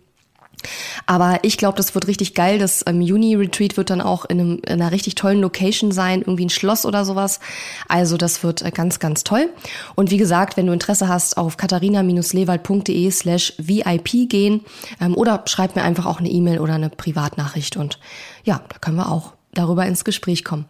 Aber 1.06 1.40
ich 1.42 1.58
glaube, 1.58 1.76
das 1.76 1.94
wird 1.94 2.06
richtig 2.06 2.34
geil. 2.34 2.58
Das 2.58 2.82
ähm, 2.86 3.00
Juni-Retreat 3.00 3.76
wird 3.76 3.90
dann 3.90 4.00
auch 4.00 4.24
in, 4.24 4.40
einem, 4.40 4.58
in, 4.66 4.80
einer 4.80 4.92
richtig 4.92 5.14
tollen 5.14 5.40
Location 5.40 5.92
sein, 5.92 6.20
irgendwie 6.20 6.46
ein 6.46 6.50
Schloss 6.50 6.86
oder 6.86 7.04
sowas. 7.04 7.40
Also 7.88 8.16
das 8.16 8.42
wird 8.42 8.62
äh, 8.62 8.70
ganz, 8.70 8.98
ganz 8.98 9.24
toll. 9.24 9.50
Und 9.94 10.10
wie 10.10 10.16
gesagt, 10.16 10.56
wenn 10.56 10.66
du 10.66 10.72
Interesse 10.72 11.08
hast, 11.08 11.36
auf 11.36 11.56
katharina-lewald.de 11.56 13.10
slash 13.10 13.54
VIP 13.58 14.28
gehen 14.28 14.62
ähm, 15.00 15.16
oder 15.16 15.42
schreib 15.46 15.76
mir 15.76 15.82
einfach 15.82 16.06
auch 16.06 16.20
eine 16.20 16.30
E-Mail 16.30 16.60
oder 16.60 16.74
eine 16.74 16.90
Privatnachricht 16.90 17.76
und 17.76 17.98
ja, 18.44 18.62
da 18.68 18.78
können 18.78 18.96
wir 18.96 19.10
auch 19.10 19.32
darüber 19.54 19.86
ins 19.86 20.04
Gespräch 20.04 20.44
kommen. 20.44 20.66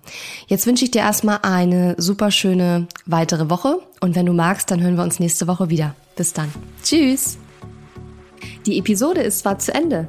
Jetzt 0.47 0.67
wünsche 0.67 0.85
ich 0.85 0.91
dir 0.91 1.01
erstmal 1.01 1.41
eine 1.43 1.95
super 1.99 2.31
schöne 2.31 2.87
weitere 3.07 3.51
Woche 3.51 3.79
und 4.01 4.15
wenn 4.15 4.27
du 4.27 4.33
magst, 4.33 4.71
dann 4.71 4.81
hören 4.81 4.97
wir 4.97 5.05
uns 5.05 5.21
nächste 5.21 5.47
Woche 5.47 5.71
wieder. 5.71 5.95
Bis 6.17 6.33
dann. 6.33 6.53
Tschüss. 6.83 7.39
Die 8.67 8.79
Episode 8.79 9.21
ist 9.21 9.41
zwar 9.41 9.59
zu 9.59 9.75
Ende, 9.75 10.09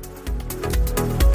Bye. 1.01 1.30